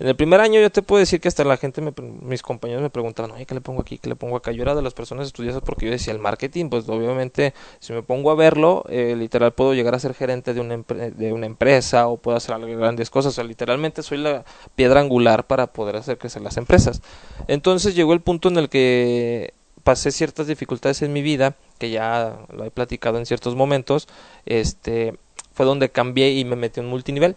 En 0.00 0.06
el 0.06 0.14
primer 0.14 0.40
año 0.40 0.60
yo 0.60 0.70
te 0.70 0.80
puedo 0.80 1.00
decir 1.00 1.20
que 1.20 1.26
hasta 1.26 1.42
la 1.42 1.56
gente, 1.56 1.82
mis 2.22 2.42
compañeros 2.42 2.82
me 2.82 2.90
preguntaban, 2.90 3.32
oye, 3.32 3.46
¿qué 3.46 3.54
le 3.54 3.60
pongo 3.60 3.80
aquí? 3.80 3.98
¿Qué 3.98 4.08
le 4.08 4.14
pongo 4.14 4.36
acá? 4.36 4.52
Yo 4.52 4.62
era 4.62 4.76
de 4.76 4.82
las 4.82 4.94
personas 4.94 5.26
estudiosas 5.26 5.60
porque 5.60 5.86
yo 5.86 5.92
decía, 5.92 6.12
el 6.12 6.20
marketing, 6.20 6.68
pues 6.68 6.88
obviamente 6.88 7.52
si 7.80 7.92
me 7.92 8.04
pongo 8.04 8.30
a 8.30 8.36
verlo, 8.36 8.84
eh, 8.88 9.16
literal 9.18 9.52
puedo 9.52 9.74
llegar 9.74 9.96
a 9.96 9.98
ser 9.98 10.14
gerente 10.14 10.54
de 10.54 10.60
una, 10.60 10.76
de 10.76 11.32
una 11.32 11.46
empresa 11.46 12.06
o 12.06 12.16
puedo 12.16 12.36
hacer 12.36 12.56
grandes 12.76 13.10
cosas. 13.10 13.32
O 13.32 13.34
sea, 13.34 13.44
literalmente 13.44 14.04
soy 14.04 14.18
la 14.18 14.44
piedra 14.76 15.00
angular 15.00 15.48
para 15.48 15.72
poder 15.72 15.96
hacer 15.96 16.16
crecer 16.16 16.42
las 16.42 16.56
empresas. 16.58 17.02
Entonces 17.48 17.96
llegó 17.96 18.12
el 18.12 18.20
punto 18.20 18.48
en 18.48 18.58
el 18.58 18.68
que 18.68 19.52
pasé 19.82 20.12
ciertas 20.12 20.46
dificultades 20.46 21.02
en 21.02 21.12
mi 21.12 21.22
vida, 21.22 21.56
que 21.78 21.90
ya 21.90 22.38
lo 22.52 22.64
he 22.64 22.70
platicado 22.70 23.18
en 23.18 23.26
ciertos 23.26 23.56
momentos, 23.56 24.06
este, 24.46 25.18
fue 25.54 25.66
donde 25.66 25.88
cambié 25.90 26.30
y 26.34 26.44
me 26.44 26.54
metí 26.54 26.78
en 26.78 26.86
multinivel 26.86 27.36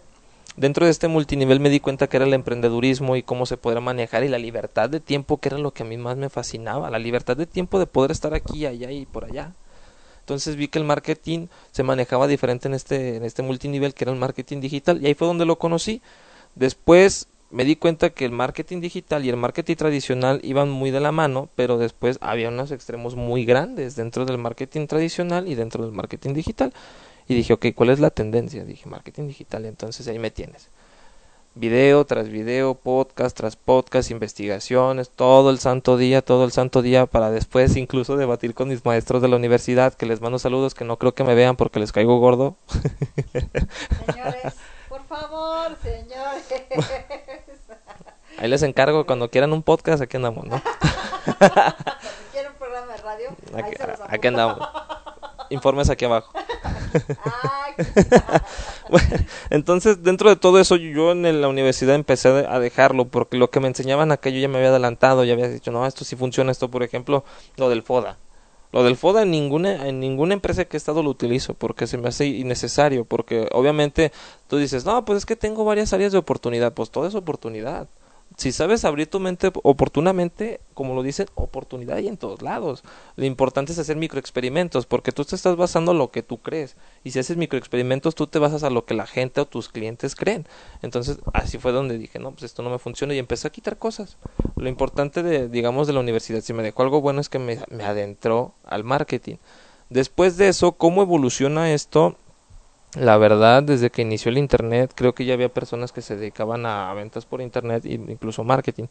Dentro 0.56 0.84
de 0.84 0.90
este 0.90 1.08
multinivel 1.08 1.60
me 1.60 1.70
di 1.70 1.80
cuenta 1.80 2.08
que 2.08 2.18
era 2.18 2.26
el 2.26 2.34
emprendedurismo 2.34 3.16
y 3.16 3.22
cómo 3.22 3.46
se 3.46 3.56
podría 3.56 3.80
manejar 3.80 4.22
y 4.22 4.28
la 4.28 4.38
libertad 4.38 4.90
de 4.90 5.00
tiempo 5.00 5.38
que 5.38 5.48
era 5.48 5.56
lo 5.56 5.72
que 5.72 5.82
a 5.82 5.86
mí 5.86 5.96
más 5.96 6.18
me 6.18 6.28
fascinaba, 6.28 6.90
la 6.90 6.98
libertad 6.98 7.38
de 7.38 7.46
tiempo 7.46 7.78
de 7.78 7.86
poder 7.86 8.10
estar 8.10 8.34
aquí, 8.34 8.66
allá 8.66 8.90
y 8.90 9.06
por 9.06 9.24
allá. 9.24 9.54
Entonces 10.20 10.56
vi 10.56 10.68
que 10.68 10.78
el 10.78 10.84
marketing 10.84 11.46
se 11.70 11.82
manejaba 11.82 12.26
diferente 12.28 12.68
en 12.68 12.74
este, 12.74 13.16
en 13.16 13.24
este 13.24 13.42
multinivel 13.42 13.94
que 13.94 14.04
era 14.04 14.12
el 14.12 14.18
marketing 14.18 14.60
digital 14.60 15.02
y 15.02 15.06
ahí 15.06 15.14
fue 15.14 15.26
donde 15.26 15.46
lo 15.46 15.58
conocí. 15.58 16.02
Después 16.54 17.28
me 17.50 17.64
di 17.64 17.76
cuenta 17.76 18.10
que 18.10 18.26
el 18.26 18.30
marketing 18.32 18.80
digital 18.80 19.24
y 19.24 19.30
el 19.30 19.36
marketing 19.36 19.76
tradicional 19.76 20.40
iban 20.42 20.70
muy 20.70 20.90
de 20.90 21.00
la 21.00 21.12
mano, 21.12 21.48
pero 21.56 21.78
después 21.78 22.18
había 22.20 22.50
unos 22.50 22.72
extremos 22.72 23.16
muy 23.16 23.46
grandes 23.46 23.96
dentro 23.96 24.26
del 24.26 24.38
marketing 24.38 24.86
tradicional 24.86 25.48
y 25.48 25.54
dentro 25.54 25.84
del 25.84 25.92
marketing 25.92 26.34
digital. 26.34 26.72
Y 27.32 27.34
dije, 27.34 27.54
ok, 27.54 27.66
¿cuál 27.74 27.88
es 27.88 27.98
la 27.98 28.10
tendencia? 28.10 28.62
Dije, 28.62 28.86
marketing 28.86 29.26
digital, 29.26 29.64
entonces 29.64 30.06
ahí 30.06 30.18
me 30.18 30.30
tienes. 30.30 30.68
Video 31.54 32.04
tras 32.04 32.28
video, 32.28 32.74
podcast 32.74 33.34
tras 33.34 33.56
podcast, 33.56 34.10
investigaciones, 34.10 35.08
todo 35.08 35.48
el 35.48 35.58
santo 35.58 35.96
día, 35.96 36.20
todo 36.20 36.44
el 36.44 36.52
santo 36.52 36.82
día, 36.82 37.06
para 37.06 37.30
después 37.30 37.74
incluso 37.76 38.18
debatir 38.18 38.52
con 38.52 38.68
mis 38.68 38.84
maestros 38.84 39.22
de 39.22 39.28
la 39.28 39.36
universidad, 39.36 39.94
que 39.94 40.04
les 40.04 40.20
mando 40.20 40.38
saludos, 40.38 40.74
que 40.74 40.84
no 40.84 40.98
creo 40.98 41.14
que 41.14 41.24
me 41.24 41.34
vean 41.34 41.56
porque 41.56 41.80
les 41.80 41.90
caigo 41.90 42.18
gordo. 42.18 42.54
Señores, 43.32 44.52
por 44.90 45.02
favor, 45.04 45.74
señores. 45.82 46.44
Ahí 48.36 48.48
les 48.48 48.62
encargo, 48.62 49.06
cuando 49.06 49.30
quieran 49.30 49.54
un 49.54 49.62
podcast, 49.62 50.02
aquí 50.02 50.18
andamos, 50.18 50.44
¿no? 50.44 50.56
si 51.24 52.24
quieren 52.30 52.52
un 52.52 52.58
programa 52.58 52.92
de 52.92 53.02
radio, 53.02 53.28
ahí 53.54 53.62
Aquí, 53.62 53.76
se 53.78 53.86
los 53.86 54.00
aquí 54.06 54.28
andamos. 54.28 54.68
Informes 55.48 55.88
aquí 55.88 56.04
abajo. 56.04 56.30
Entonces, 59.50 60.02
dentro 60.02 60.28
de 60.28 60.36
todo 60.36 60.60
eso, 60.60 60.76
yo 60.76 61.12
en 61.12 61.40
la 61.40 61.48
universidad 61.48 61.94
empecé 61.94 62.28
a 62.28 62.58
dejarlo 62.58 63.08
porque 63.08 63.36
lo 63.36 63.50
que 63.50 63.60
me 63.60 63.68
enseñaban 63.68 64.12
acá 64.12 64.30
yo 64.30 64.38
ya 64.38 64.48
me 64.48 64.58
había 64.58 64.70
adelantado, 64.70 65.24
ya 65.24 65.32
había 65.32 65.48
dicho, 65.48 65.70
no, 65.70 65.86
esto 65.86 66.04
sí 66.04 66.16
funciona, 66.16 66.52
esto, 66.52 66.70
por 66.70 66.82
ejemplo, 66.82 67.24
lo 67.56 67.68
del 67.68 67.82
FODA. 67.82 68.18
Lo 68.72 68.82
del 68.82 68.96
FODA 68.96 69.22
en 69.22 69.30
ninguna, 69.30 69.86
en 69.86 70.00
ninguna 70.00 70.32
empresa 70.32 70.64
que 70.64 70.76
he 70.76 70.78
estado 70.78 71.02
lo 71.02 71.10
utilizo 71.10 71.52
porque 71.54 71.86
se 71.86 71.98
me 71.98 72.08
hace 72.08 72.26
innecesario, 72.26 73.04
porque 73.04 73.48
obviamente 73.52 74.12
tú 74.48 74.56
dices, 74.56 74.86
no, 74.86 75.04
pues 75.04 75.18
es 75.18 75.26
que 75.26 75.36
tengo 75.36 75.64
varias 75.64 75.92
áreas 75.92 76.12
de 76.12 76.18
oportunidad, 76.18 76.72
pues 76.72 76.90
todo 76.90 77.06
es 77.06 77.14
oportunidad. 77.14 77.88
Si 78.42 78.50
sabes 78.50 78.84
abrir 78.84 79.06
tu 79.06 79.20
mente 79.20 79.52
oportunamente, 79.62 80.60
como 80.74 80.96
lo 80.96 81.04
dicen, 81.04 81.28
oportunidad 81.36 81.98
hay 81.98 82.08
en 82.08 82.16
todos 82.16 82.42
lados. 82.42 82.82
Lo 83.14 83.24
importante 83.24 83.70
es 83.70 83.78
hacer 83.78 83.94
microexperimentos, 83.94 84.84
porque 84.86 85.12
tú 85.12 85.24
te 85.24 85.36
estás 85.36 85.54
basando 85.54 85.92
en 85.92 85.98
lo 85.98 86.10
que 86.10 86.24
tú 86.24 86.38
crees. 86.38 86.76
Y 87.04 87.12
si 87.12 87.20
haces 87.20 87.36
microexperimentos, 87.36 88.16
tú 88.16 88.26
te 88.26 88.40
basas 88.40 88.64
a 88.64 88.70
lo 88.70 88.84
que 88.84 88.94
la 88.94 89.06
gente 89.06 89.40
o 89.40 89.46
tus 89.46 89.68
clientes 89.68 90.16
creen. 90.16 90.48
Entonces, 90.82 91.20
así 91.32 91.58
fue 91.58 91.70
donde 91.70 91.98
dije, 91.98 92.18
no, 92.18 92.32
pues 92.32 92.42
esto 92.42 92.64
no 92.64 92.70
me 92.70 92.80
funciona 92.80 93.14
y 93.14 93.20
empecé 93.20 93.46
a 93.46 93.52
quitar 93.52 93.78
cosas. 93.78 94.16
Lo 94.56 94.68
importante 94.68 95.22
de, 95.22 95.48
digamos, 95.48 95.86
de 95.86 95.92
la 95.92 96.00
universidad, 96.00 96.40
si 96.40 96.52
me 96.52 96.64
dejó 96.64 96.82
algo 96.82 97.00
bueno 97.00 97.20
es 97.20 97.28
que 97.28 97.38
me, 97.38 97.60
me 97.70 97.84
adentró 97.84 98.56
al 98.64 98.82
marketing. 98.82 99.36
Después 99.88 100.36
de 100.36 100.48
eso, 100.48 100.72
¿cómo 100.72 101.02
evoluciona 101.02 101.72
esto? 101.72 102.16
La 102.94 103.16
verdad, 103.16 103.62
desde 103.62 103.90
que 103.90 104.02
inició 104.02 104.30
el 104.30 104.36
Internet, 104.36 104.92
creo 104.94 105.14
que 105.14 105.24
ya 105.24 105.32
había 105.32 105.48
personas 105.48 105.92
que 105.92 106.02
se 106.02 106.16
dedicaban 106.16 106.66
a 106.66 106.92
ventas 106.92 107.24
por 107.24 107.40
Internet 107.40 107.86
e 107.86 107.94
incluso 107.94 108.44
marketing. 108.44 108.84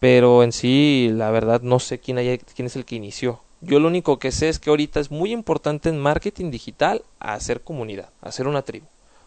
Pero 0.00 0.42
en 0.42 0.50
sí, 0.50 1.08
la 1.12 1.30
verdad, 1.30 1.62
no 1.62 1.78
sé 1.78 2.00
quién, 2.00 2.16
quién 2.16 2.66
es 2.66 2.74
el 2.74 2.84
que 2.84 2.96
inició. 2.96 3.40
Yo 3.60 3.78
lo 3.78 3.86
único 3.86 4.18
que 4.18 4.32
sé 4.32 4.48
es 4.48 4.58
que 4.58 4.70
ahorita 4.70 4.98
es 4.98 5.12
muy 5.12 5.30
importante 5.30 5.88
en 5.88 6.00
marketing 6.00 6.50
digital 6.50 7.04
hacer 7.20 7.60
comunidad, 7.60 8.10
hacer 8.20 8.48
una 8.48 8.62
tribu. 8.62 8.86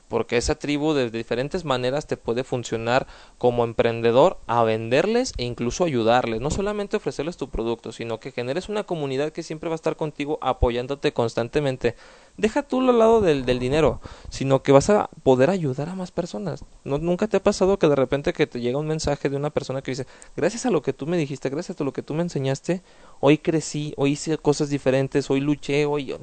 Porque 0.09 0.35
esa 0.35 0.55
tribu 0.55 0.93
de 0.93 1.09
diferentes 1.09 1.63
maneras 1.63 2.05
te 2.05 2.17
puede 2.17 2.43
funcionar 2.43 3.07
como 3.37 3.63
emprendedor 3.63 4.37
a 4.45 4.63
venderles 4.63 5.31
e 5.37 5.45
incluso 5.45 5.85
ayudarles. 5.85 6.41
No 6.41 6.51
solamente 6.51 6.97
ofrecerles 6.97 7.37
tu 7.37 7.49
producto, 7.49 7.93
sino 7.93 8.19
que 8.19 8.31
generes 8.31 8.67
una 8.67 8.83
comunidad 8.83 9.31
que 9.31 9.41
siempre 9.41 9.69
va 9.69 9.75
a 9.75 9.77
estar 9.77 9.95
contigo 9.95 10.37
apoyándote 10.41 11.13
constantemente. 11.13 11.95
Deja 12.37 12.63
tú 12.63 12.81
al 12.81 12.97
lado 12.97 13.21
del, 13.21 13.45
del 13.45 13.59
dinero, 13.59 14.01
sino 14.29 14.61
que 14.61 14.71
vas 14.71 14.89
a 14.89 15.09
poder 15.23 15.49
ayudar 15.49 15.89
a 15.89 15.95
más 15.95 16.11
personas. 16.11 16.65
¿No, 16.83 16.97
¿Nunca 16.97 17.27
te 17.27 17.37
ha 17.37 17.43
pasado 17.43 17.79
que 17.79 17.87
de 17.87 17.95
repente 17.95 18.33
que 18.33 18.47
te 18.47 18.59
llega 18.59 18.77
un 18.77 18.87
mensaje 18.87 19.29
de 19.29 19.37
una 19.37 19.49
persona 19.49 19.81
que 19.81 19.91
dice, 19.91 20.05
gracias 20.35 20.65
a 20.65 20.71
lo 20.71 20.81
que 20.81 20.93
tú 20.93 21.07
me 21.07 21.17
dijiste, 21.17 21.49
gracias 21.49 21.79
a 21.79 21.83
lo 21.83 21.93
que 21.93 22.01
tú 22.01 22.13
me 22.13 22.23
enseñaste, 22.23 22.81
hoy 23.19 23.37
crecí, 23.37 23.93
hoy 23.97 24.11
hice 24.11 24.37
cosas 24.37 24.69
diferentes, 24.69 25.29
hoy 25.29 25.39
luché, 25.39 25.85
hoy 25.85 26.13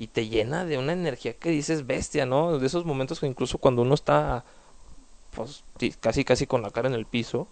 y 0.00 0.06
te 0.06 0.28
llena 0.28 0.64
de 0.64 0.78
una 0.78 0.94
energía 0.94 1.34
que 1.34 1.50
dices 1.50 1.86
bestia, 1.86 2.24
¿no? 2.24 2.58
De 2.58 2.66
esos 2.66 2.86
momentos 2.86 3.20
que 3.20 3.26
incluso 3.26 3.58
cuando 3.58 3.82
uno 3.82 3.94
está 3.94 4.44
pues 5.30 5.62
casi 6.00 6.24
casi 6.24 6.46
con 6.46 6.62
la 6.62 6.70
cara 6.70 6.88
en 6.88 6.94
el 6.94 7.04
piso, 7.04 7.48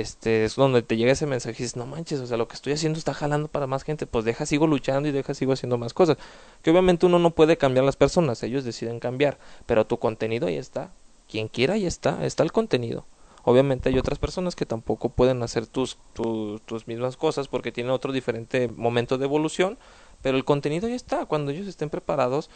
este 0.00 0.44
es 0.44 0.56
donde 0.56 0.82
te 0.82 0.96
llega 0.96 1.12
ese 1.12 1.26
mensaje 1.26 1.54
y 1.58 1.64
dices, 1.64 1.76
no 1.76 1.86
manches, 1.86 2.20
o 2.20 2.26
sea, 2.26 2.36
lo 2.36 2.48
que 2.48 2.54
estoy 2.54 2.72
haciendo 2.72 2.98
está 2.98 3.14
jalando 3.14 3.48
para 3.48 3.66
más 3.66 3.84
gente, 3.84 4.06
pues 4.06 4.24
deja, 4.24 4.46
sigo 4.46 4.66
luchando 4.66 5.08
y 5.08 5.12
deja, 5.12 5.34
sigo 5.34 5.52
haciendo 5.52 5.78
más 5.78 5.94
cosas. 5.94 6.16
Que 6.62 6.70
obviamente 6.70 7.06
uno 7.06 7.18
no 7.18 7.30
puede 7.30 7.56
cambiar 7.56 7.84
las 7.84 7.96
personas, 7.96 8.42
ellos 8.42 8.64
deciden 8.64 9.00
cambiar, 9.00 9.38
pero 9.66 9.86
tu 9.86 9.98
contenido 9.98 10.46
ahí 10.46 10.56
está. 10.56 10.92
Quien 11.28 11.48
quiera 11.48 11.74
ahí 11.74 11.86
está, 11.86 12.24
está 12.24 12.42
el 12.42 12.52
contenido. 12.52 13.06
Obviamente 13.44 13.90
hay 13.90 13.98
otras 13.98 14.18
personas 14.18 14.56
que 14.56 14.64
tampoco 14.64 15.10
pueden 15.10 15.42
hacer 15.42 15.66
tus, 15.66 15.98
tus, 16.14 16.62
tus 16.62 16.86
mismas 16.88 17.16
cosas 17.16 17.46
porque 17.48 17.72
tienen 17.72 17.92
otro 17.92 18.12
diferente 18.12 18.68
momento 18.68 19.18
de 19.18 19.26
evolución, 19.26 19.78
pero 20.22 20.38
el 20.38 20.44
contenido 20.44 20.88
ya 20.88 20.94
está. 20.94 21.26
Cuando 21.26 21.50
ellos 21.50 21.66
estén 21.66 21.90
preparados, 21.90 22.48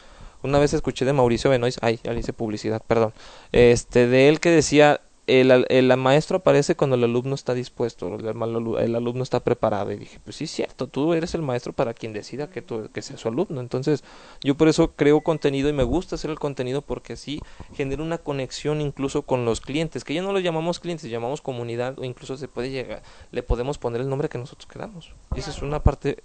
una 0.43 0.59
vez 0.59 0.73
escuché 0.73 1.05
de 1.05 1.13
Mauricio 1.13 1.51
Benoist, 1.51 1.79
ay, 1.83 2.01
ya 2.03 2.13
le 2.13 2.21
hice 2.21 2.33
publicidad, 2.33 2.83
perdón, 2.87 3.13
este, 3.53 4.07
de 4.07 4.29
él 4.29 4.41
que 4.41 4.51
decía, 4.51 5.03
el, 5.29 5.67
el, 5.69 5.97
maestro 5.97 6.39
aparece 6.39 6.75
cuando 6.75 6.97
el 6.97 7.05
alumno 7.05 7.35
está 7.35 7.55
dispuesto, 7.55 8.17
el, 8.17 8.27
el, 8.27 8.95
alumno 8.95 9.23
está 9.23 9.41
preparado. 9.41 9.93
Y 9.93 9.97
dije, 9.97 10.19
pues 10.25 10.37
sí, 10.37 10.47
cierto, 10.47 10.87
tú 10.87 11.13
eres 11.13 11.35
el 11.35 11.43
maestro 11.43 11.73
para 11.73 11.95
quien 11.95 12.13
decida 12.13 12.51
que, 12.51 12.65
que 12.93 13.03
sea 13.03 13.17
su 13.17 13.29
alumno. 13.29 13.61
Entonces, 13.61 14.03
yo 14.43 14.57
por 14.57 14.69
eso 14.69 14.93
creo 14.93 15.21
contenido 15.21 15.69
y 15.69 15.73
me 15.73 15.83
gusta 15.83 16.17
hacer 16.17 16.31
el 16.31 16.39
contenido 16.39 16.83
porque 16.83 17.13
así 17.13 17.41
genera 17.75 18.03
una 18.03 18.19
conexión 18.19 18.81
incluso 18.81 19.23
con 19.23 19.45
los 19.45 19.61
clientes, 19.61 20.05
que 20.05 20.15
ya 20.15 20.23
no 20.23 20.33
los 20.33 20.43
llamamos 20.43 20.81
clientes, 20.81 21.11
llamamos 21.11 21.41
comunidad 21.41 21.99
o 21.99 22.05
incluso 22.05 22.37
se 22.37 22.49
puede 22.49 22.71
llegar, 22.71 23.03
le 23.31 23.43
podemos 23.43 23.79
poner 23.79 24.01
el 24.01 24.09
nombre 24.09 24.29
que 24.29 24.39
nosotros 24.39 24.67
queramos. 24.67 25.13
Esa 25.37 25.51
es 25.51 25.63
una 25.63 25.83
parte 25.83 26.23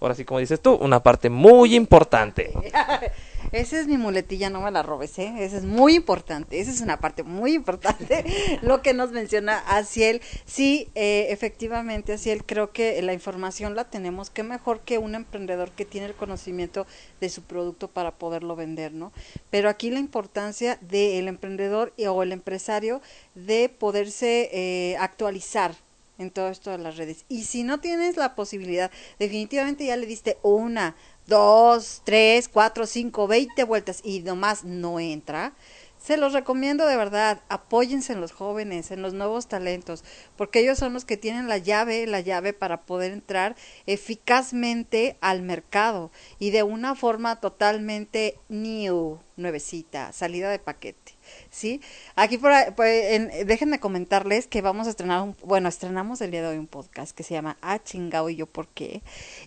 ahora 0.00 0.14
sí 0.14 0.24
como 0.24 0.40
dices 0.40 0.60
tú, 0.60 0.74
una 0.74 1.02
parte 1.02 1.30
muy 1.30 1.74
importante. 1.74 2.52
Esa 3.52 3.78
es 3.78 3.86
mi 3.86 3.96
muletilla, 3.96 4.50
no 4.50 4.60
me 4.60 4.70
la 4.70 4.82
robes, 4.82 5.18
¿eh? 5.18 5.32
Esa 5.38 5.58
es 5.58 5.64
muy 5.64 5.94
importante, 5.94 6.58
esa 6.58 6.70
es 6.70 6.80
una 6.80 6.98
parte 6.98 7.22
muy 7.22 7.54
importante, 7.54 8.24
lo 8.62 8.82
que 8.82 8.92
nos 8.92 9.12
menciona 9.12 9.58
Asiel. 9.58 10.20
Sí, 10.44 10.90
eh, 10.94 11.28
efectivamente, 11.30 12.12
Asiel, 12.12 12.44
creo 12.44 12.72
que 12.72 13.00
la 13.02 13.12
información 13.12 13.76
la 13.76 13.84
tenemos, 13.84 14.30
que 14.30 14.42
mejor 14.42 14.80
que 14.80 14.98
un 14.98 15.14
emprendedor 15.14 15.70
que 15.70 15.84
tiene 15.84 16.08
el 16.08 16.14
conocimiento 16.14 16.86
de 17.20 17.28
su 17.28 17.42
producto 17.42 17.88
para 17.88 18.12
poderlo 18.18 18.56
vender, 18.56 18.92
¿no? 18.92 19.12
Pero 19.50 19.68
aquí 19.68 19.90
la 19.90 20.00
importancia 20.00 20.78
del 20.80 21.28
emprendedor 21.28 21.92
y, 21.96 22.06
o 22.06 22.22
el 22.22 22.32
empresario 22.32 23.00
de 23.34 23.68
poderse 23.68 24.50
eh, 24.52 24.96
actualizar, 24.98 25.74
en 26.18 26.30
todo 26.30 26.48
esto 26.48 26.70
de 26.70 26.78
las 26.78 26.96
redes. 26.96 27.24
Y 27.28 27.44
si 27.44 27.62
no 27.62 27.80
tienes 27.80 28.16
la 28.16 28.34
posibilidad, 28.34 28.90
definitivamente 29.18 29.86
ya 29.86 29.96
le 29.96 30.06
diste 30.06 30.38
una, 30.42 30.96
dos, 31.26 32.02
tres, 32.04 32.48
cuatro, 32.48 32.86
cinco, 32.86 33.26
veinte 33.26 33.64
vueltas 33.64 34.00
y 34.04 34.20
nomás 34.20 34.64
no 34.64 35.00
entra. 35.00 35.54
Se 35.98 36.16
los 36.16 36.34
recomiendo 36.34 36.86
de 36.86 36.96
verdad, 36.96 37.42
apóyense 37.48 38.12
en 38.12 38.20
los 38.20 38.30
jóvenes, 38.30 38.92
en 38.92 39.02
los 39.02 39.12
nuevos 39.12 39.48
talentos, 39.48 40.04
porque 40.36 40.60
ellos 40.60 40.78
son 40.78 40.92
los 40.92 41.04
que 41.04 41.16
tienen 41.16 41.48
la 41.48 41.58
llave, 41.58 42.06
la 42.06 42.20
llave 42.20 42.52
para 42.52 42.82
poder 42.82 43.10
entrar 43.10 43.56
eficazmente 43.86 45.16
al 45.20 45.42
mercado 45.42 46.12
y 46.38 46.50
de 46.50 46.62
una 46.62 46.94
forma 46.94 47.40
totalmente 47.40 48.38
new, 48.48 49.18
nuevecita, 49.36 50.12
salida 50.12 50.48
de 50.50 50.60
paquete. 50.60 51.15
¿Sí? 51.50 51.80
Aquí 52.14 52.38
por, 52.38 52.52
por 52.74 52.86
en, 52.86 53.30
déjenme 53.46 53.80
comentarles 53.80 54.46
que 54.46 54.62
vamos 54.62 54.86
a 54.86 54.90
estrenar 54.90 55.22
un, 55.22 55.36
bueno, 55.44 55.68
estrenamos 55.68 56.20
el 56.20 56.30
día 56.30 56.42
de 56.42 56.48
hoy 56.48 56.58
un 56.58 56.66
podcast 56.66 57.16
que 57.16 57.22
se 57.22 57.34
llama 57.34 57.56
Ah 57.62 57.82
chingao 57.82 58.28
y 58.30 58.36
yo 58.36 58.46
por 58.46 58.68
qué 58.68 59.02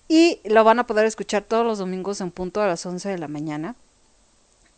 y 0.07 0.41
lo 0.45 0.63
van 0.63 0.79
a 0.79 0.87
poder 0.87 1.05
escuchar 1.05 1.43
todos 1.43 1.65
los 1.65 1.77
domingos 1.77 2.21
en 2.21 2.31
punto 2.31 2.61
a 2.61 2.67
las 2.67 2.85
11 2.85 3.09
de 3.09 3.17
la 3.17 3.27
mañana. 3.27 3.75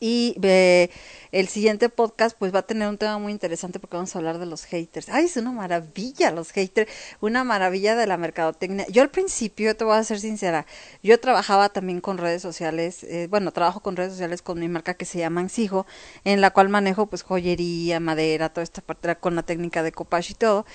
Y 0.03 0.35
eh, 0.41 0.89
el 1.31 1.47
siguiente 1.47 1.87
podcast 1.87 2.35
pues 2.35 2.53
va 2.53 2.59
a 2.59 2.65
tener 2.65 2.89
un 2.89 2.97
tema 2.97 3.19
muy 3.19 3.31
interesante 3.31 3.79
porque 3.79 3.97
vamos 3.97 4.15
a 4.15 4.17
hablar 4.17 4.39
de 4.39 4.47
los 4.47 4.65
haters. 4.65 5.09
Ay, 5.09 5.25
es 5.25 5.37
una 5.37 5.51
maravilla 5.51 6.31
los 6.31 6.51
haters, 6.51 6.91
una 7.21 7.43
maravilla 7.43 7.95
de 7.95 8.07
la 8.07 8.17
mercadotecnia. 8.17 8.87
Yo 8.87 9.03
al 9.03 9.11
principio, 9.11 9.77
te 9.77 9.83
voy 9.83 9.95
a 9.95 10.03
ser 10.03 10.19
sincera, 10.19 10.65
yo 11.03 11.19
trabajaba 11.19 11.69
también 11.69 12.01
con 12.01 12.17
redes 12.17 12.41
sociales, 12.41 13.03
eh, 13.03 13.27
bueno, 13.29 13.51
trabajo 13.51 13.81
con 13.81 13.95
redes 13.95 14.13
sociales 14.13 14.41
con 14.41 14.59
mi 14.59 14.67
marca 14.67 14.95
que 14.95 15.05
se 15.05 15.19
llama 15.19 15.43
Exijo, 15.43 15.85
en 16.23 16.41
la 16.41 16.49
cual 16.49 16.69
manejo 16.69 17.05
pues 17.05 17.21
joyería, 17.21 17.99
madera, 17.99 18.49
toda 18.49 18.63
esta 18.63 18.81
parte 18.81 19.15
con 19.17 19.35
la 19.35 19.43
técnica 19.43 19.83
de 19.83 19.91
copage 19.91 20.31
y 20.31 20.35
todo. 20.35 20.65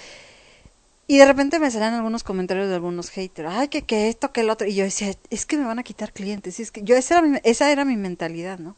Y 1.09 1.19
de 1.19 1.27
repente 1.27 1.59
me 1.61 1.71
salían 1.71 1.95
algunos 1.95 2.25
comentarios 2.25 2.69
de 2.69 2.75
algunos 2.75 3.11
haters, 3.11 3.49
ay, 3.51 3.69
que, 3.69 3.83
que 3.83 4.09
esto, 4.09 4.33
que 4.33 4.41
el 4.41 4.51
otro. 4.51 4.67
Y 4.67 4.75
yo 4.75 4.85
decía, 4.85 5.13
es 5.31 5.47
que 5.47 5.57
me 5.57 5.65
van 5.65 5.79
a 5.79 5.85
quitar 5.85 6.13
clientes. 6.13 6.59
Y 6.59 6.63
es 6.63 6.73
que 6.73 6.83
yo, 6.83 6.97
esa 6.97 7.19
era 7.19 7.27
mi, 7.29 7.39
esa 7.45 7.71
era 7.71 7.85
mi 7.85 7.97
mentalidad, 7.97 8.59
¿no? 8.59 8.77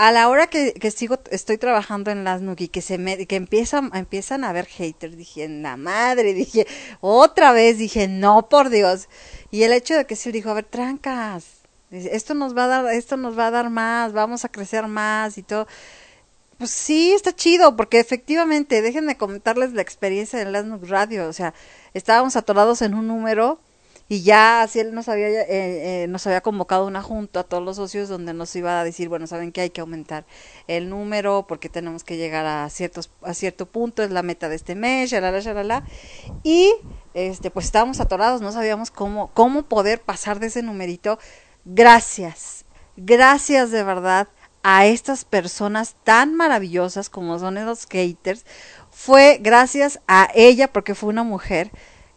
A 0.00 0.12
la 0.12 0.30
hora 0.30 0.46
que, 0.46 0.72
que 0.72 0.90
sigo, 0.90 1.18
estoy 1.30 1.58
trabajando 1.58 2.10
en 2.10 2.24
las 2.24 2.40
y 2.56 2.68
que 2.68 2.80
se 2.80 2.96
me, 2.96 3.26
que 3.26 3.36
empiezan, 3.36 3.90
empiezan 3.92 4.44
a 4.44 4.48
haber 4.48 4.64
haters, 4.64 5.14
dije, 5.14 5.44
en 5.44 5.62
la 5.62 5.76
madre, 5.76 6.32
dije, 6.32 6.66
otra 7.02 7.52
vez, 7.52 7.76
dije, 7.76 8.08
no, 8.08 8.48
por 8.48 8.70
Dios. 8.70 9.10
Y 9.50 9.64
el 9.64 9.74
hecho 9.74 9.94
de 9.94 10.06
que 10.06 10.16
se 10.16 10.32
dijo, 10.32 10.48
a 10.48 10.54
ver, 10.54 10.64
trancas, 10.64 11.44
esto 11.90 12.32
nos 12.32 12.56
va 12.56 12.64
a 12.64 12.68
dar, 12.68 12.94
esto 12.94 13.18
nos 13.18 13.38
va 13.38 13.48
a 13.48 13.50
dar 13.50 13.68
más, 13.68 14.14
vamos 14.14 14.46
a 14.46 14.48
crecer 14.48 14.86
más 14.86 15.36
y 15.36 15.42
todo. 15.42 15.66
Pues 16.56 16.70
sí, 16.70 17.12
está 17.12 17.34
chido, 17.34 17.76
porque 17.76 18.00
efectivamente, 18.00 18.80
déjenme 18.80 19.18
comentarles 19.18 19.74
la 19.74 19.82
experiencia 19.82 20.38
de 20.38 20.46
Lasnux 20.46 20.88
Radio, 20.88 21.28
o 21.28 21.34
sea, 21.34 21.52
estábamos 21.92 22.36
atorados 22.36 22.80
en 22.80 22.94
un 22.94 23.06
número, 23.06 23.60
y 24.10 24.22
ya 24.22 24.62
así 24.62 24.80
él 24.80 24.92
nos 24.92 25.08
había 25.08 25.28
eh, 25.28 25.46
eh, 25.48 26.06
nos 26.08 26.26
había 26.26 26.40
convocado 26.40 26.84
una 26.84 27.00
junta 27.00 27.40
a 27.40 27.44
todos 27.44 27.62
los 27.62 27.76
socios 27.76 28.08
donde 28.08 28.34
nos 28.34 28.54
iba 28.56 28.80
a 28.80 28.84
decir 28.84 29.08
bueno 29.08 29.28
saben 29.28 29.52
que 29.52 29.60
hay 29.60 29.70
que 29.70 29.80
aumentar 29.80 30.26
el 30.66 30.90
número 30.90 31.46
porque 31.46 31.68
tenemos 31.68 32.02
que 32.02 32.16
llegar 32.16 32.44
a 32.44 32.68
ciertos 32.70 33.12
a 33.22 33.34
cierto 33.34 33.66
punto 33.66 34.02
es 34.02 34.10
la 34.10 34.24
meta 34.24 34.48
de 34.48 34.56
este 34.56 34.74
mes 34.74 35.10
shalala 35.10 35.38
shalala 35.38 35.84
y 36.42 36.74
este 37.14 37.52
pues 37.52 37.66
estábamos 37.66 38.00
atorados 38.00 38.40
no 38.40 38.50
sabíamos 38.50 38.90
cómo 38.90 39.30
cómo 39.32 39.62
poder 39.62 40.02
pasar 40.02 40.40
de 40.40 40.48
ese 40.48 40.62
numerito. 40.62 41.20
Gracias 41.64 42.64
gracias 42.96 43.70
de 43.70 43.84
verdad 43.84 44.26
a 44.64 44.86
estas 44.86 45.24
personas 45.24 45.94
tan 46.02 46.34
maravillosas 46.34 47.10
como 47.10 47.38
son 47.38 47.58
esos 47.58 47.86
haters 47.88 48.44
fue 48.90 49.38
gracias 49.40 50.00
a 50.08 50.28
ella 50.34 50.72
porque 50.72 50.96
fue 50.96 51.10
una 51.10 51.22
mujer 51.22 51.70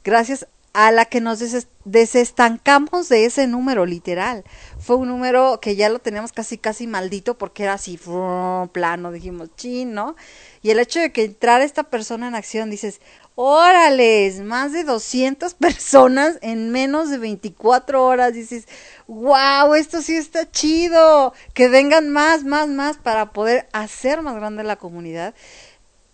gracias 0.04 0.48
a 0.74 0.92
la 0.92 1.06
que 1.06 1.22
nos 1.22 1.40
desestancamos 1.86 3.08
de 3.08 3.26
ese 3.26 3.46
número 3.46 3.86
literal. 3.86 4.44
Fue 4.80 4.96
un 4.96 5.08
número 5.08 5.60
que 5.62 5.76
ya 5.76 5.88
lo 5.88 6.00
teníamos 6.00 6.34
casi 6.34 6.58
casi 6.58 6.88
maldito 6.88 7.38
porque 7.38 7.64
era 7.64 7.74
así 7.74 8.00
plano, 8.72 9.12
dijimos, 9.12 9.50
chino. 9.56 10.16
Y 10.64 10.72
el 10.72 10.80
hecho 10.80 11.00
de 11.00 11.12
que 11.12 11.26
entrara 11.26 11.64
esta 11.64 11.84
persona 11.84 12.28
en 12.28 12.34
acción, 12.34 12.72
dices, 12.72 13.02
órales, 13.36 14.42
más 14.42 14.72
de 14.72 14.84
200 14.84 15.54
personas 15.54 16.40
en 16.42 16.72
menos 16.72 17.12
de 17.12 17.20
24 17.20 18.04
horas, 18.04 18.34
dices, 18.34 18.68
wow, 19.08 19.76
esto 19.76 20.02
sí 20.02 20.16
está 20.16 20.50
chido, 20.50 21.34
que 21.54 21.70
vengan 21.70 22.10
más, 22.10 22.44
más, 22.44 22.68
más 22.68 22.98
para 22.98 23.32
poder 23.32 23.68
hacer 23.74 24.24
más 24.24 24.36
grande 24.36 24.64
la 24.64 24.78
comunidad. 24.78 25.36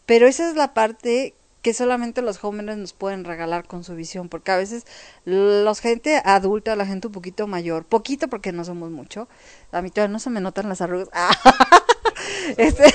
Pero 0.06 0.28
esa 0.28 0.50
es 0.50 0.56
la 0.56 0.74
parte 0.74 1.36
que 1.70 1.74
solamente 1.76 2.24
los 2.24 2.40
jóvenes 2.40 2.78
nos 2.78 2.94
pueden 2.94 3.24
regalar 3.24 3.68
con 3.68 3.84
su 3.84 3.94
visión, 3.94 4.28
porque 4.28 4.50
a 4.50 4.58
veces 4.58 4.88
los 5.24 5.80
gente 5.82 6.20
adulta, 6.26 6.76
la 6.76 6.88
gente 6.88 7.06
un 7.06 7.14
poquito 7.14 7.46
mayor, 7.46 7.86
poquito 7.86 8.28
porque 8.28 8.52
no 8.52 8.66
somos 8.66 8.90
mucho, 8.90 9.28
a 9.72 9.84
mí 9.84 9.92
todavía 9.92 10.12
no 10.12 10.18
se 10.18 10.32
me 10.32 10.42
notan 10.42 10.68
las 10.68 10.82
arrugas, 10.82 11.10
este, 12.58 12.92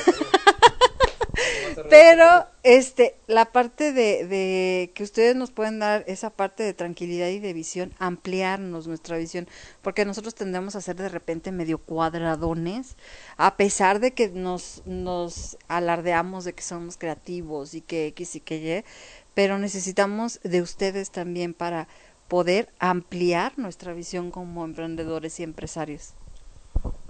pero 1.91 2.47
este 2.63 3.17
la 3.27 3.47
parte 3.53 3.93
de, 3.93 4.27
de 4.27 4.93
que 4.95 5.03
ustedes 5.03 5.37
nos 5.37 5.51
pueden 5.51 5.79
dar 5.79 6.05
esa 6.07 6.31
parte 6.31 6.63
de 6.63 6.75
tranquilidad 6.75 7.29
y 7.29 7.39
de 7.39 7.53
visión 7.53 7.93
ampliarnos 7.99 8.87
nuestra 8.87 9.17
visión 9.17 9.49
porque 9.83 10.05
nosotros 10.05 10.35
tendemos 10.35 10.77
a 10.77 10.81
ser 10.81 10.97
de 10.97 11.09
repente 11.09 11.53
medio 11.53 11.79
cuadradones 11.79 12.97
a 13.37 13.57
pesar 13.57 14.01
de 14.01 14.13
que 14.13 14.29
nos 14.29 14.83
nos 14.87 15.59
alardeamos 15.69 16.45
de 16.45 16.53
que 16.53 16.63
somos 16.63 16.97
creativos 16.97 17.75
y 17.75 17.81
que 17.81 18.07
X 18.09 18.37
y 18.37 18.41
que 18.41 18.57
Y 18.57 18.85
pero 19.35 19.59
necesitamos 19.59 20.41
de 20.43 20.63
ustedes 20.63 21.11
también 21.11 21.55
para 21.55 21.89
poder 22.29 22.69
ampliar 22.79 23.59
nuestra 23.59 23.93
visión 23.93 24.31
como 24.31 24.65
emprendedores 24.65 25.39
y 25.41 25.43
empresarios. 25.43 26.15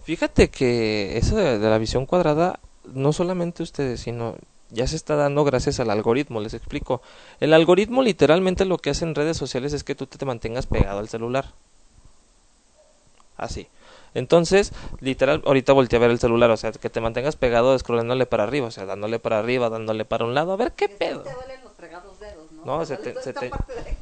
Fíjate 0.02 0.50
que 0.50 1.16
eso 1.16 1.36
de, 1.36 1.58
de 1.58 1.70
la 1.70 1.78
visión 1.78 2.06
cuadrada 2.06 2.60
no 2.92 3.12
solamente 3.12 3.62
ustedes, 3.62 4.00
sino 4.00 4.36
ya 4.74 4.86
se 4.86 4.96
está 4.96 5.16
dando 5.16 5.44
gracias 5.44 5.80
al 5.80 5.90
algoritmo, 5.90 6.40
les 6.40 6.54
explico. 6.54 7.00
El 7.40 7.54
algoritmo 7.54 8.02
literalmente 8.02 8.64
lo 8.64 8.78
que 8.78 8.90
hace 8.90 9.04
en 9.04 9.14
redes 9.14 9.36
sociales 9.36 9.72
es 9.72 9.84
que 9.84 9.94
tú 9.94 10.06
te 10.06 10.24
mantengas 10.26 10.66
pegado 10.66 10.98
al 10.98 11.08
celular. 11.08 11.52
Así. 13.36 13.68
Entonces, 14.14 14.72
literal, 15.00 15.42
ahorita 15.44 15.72
volteé 15.72 15.96
a 15.96 16.00
ver 16.00 16.10
el 16.10 16.20
celular, 16.20 16.50
o 16.50 16.56
sea, 16.56 16.70
que 16.70 16.88
te 16.88 17.00
mantengas 17.00 17.34
pegado 17.34 17.76
scrollándole 17.76 18.26
para 18.26 18.44
arriba, 18.44 18.68
o 18.68 18.70
sea, 18.70 18.86
dándole 18.86 19.18
para 19.18 19.40
arriba, 19.40 19.70
dándole 19.70 20.04
para 20.04 20.24
un 20.24 20.34
lado, 20.34 20.52
a 20.52 20.56
ver 20.56 20.72
qué 20.72 20.88
pedo. 20.88 21.22
Te 21.22 21.34
duelen 21.34 21.64
los 21.64 21.72
fregados 21.72 22.20
dedos, 22.20 22.52
¿no? 22.52 22.64
No, 22.64 22.86
se 22.86 22.96
te, 22.96 23.20
se, 23.20 23.32
te, 23.32 23.50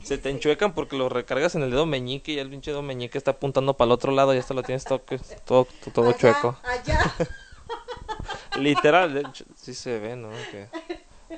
se 0.03 0.19
te 0.19 0.29
enchuecan 0.29 0.75
porque 0.75 0.97
lo 0.97 1.09
recargas 1.09 1.55
en 1.55 1.63
el 1.63 1.71
dedo 1.71 1.87
meñique 1.87 2.33
y 2.33 2.39
el 2.39 2.51
pinche 2.51 2.73
dedo 2.73 2.83
meñique 2.83 3.17
está 3.17 3.31
apuntando 3.31 3.75
para 3.75 3.87
el 3.87 3.93
otro 3.93 4.13
lado 4.13 4.35
y 4.35 4.39
esto 4.39 4.53
lo 4.53 4.63
tienes 4.63 4.85
todo, 4.85 5.01
todo, 5.47 5.67
todo 5.95 6.09
Allá, 6.09 6.19
chueco. 6.19 6.57
Allá. 6.63 7.15
Literal, 8.59 9.33
sí 9.57 9.75
se 9.75 9.99
ve, 9.99 10.17
¿no? 10.17 10.31
Que 10.51 10.69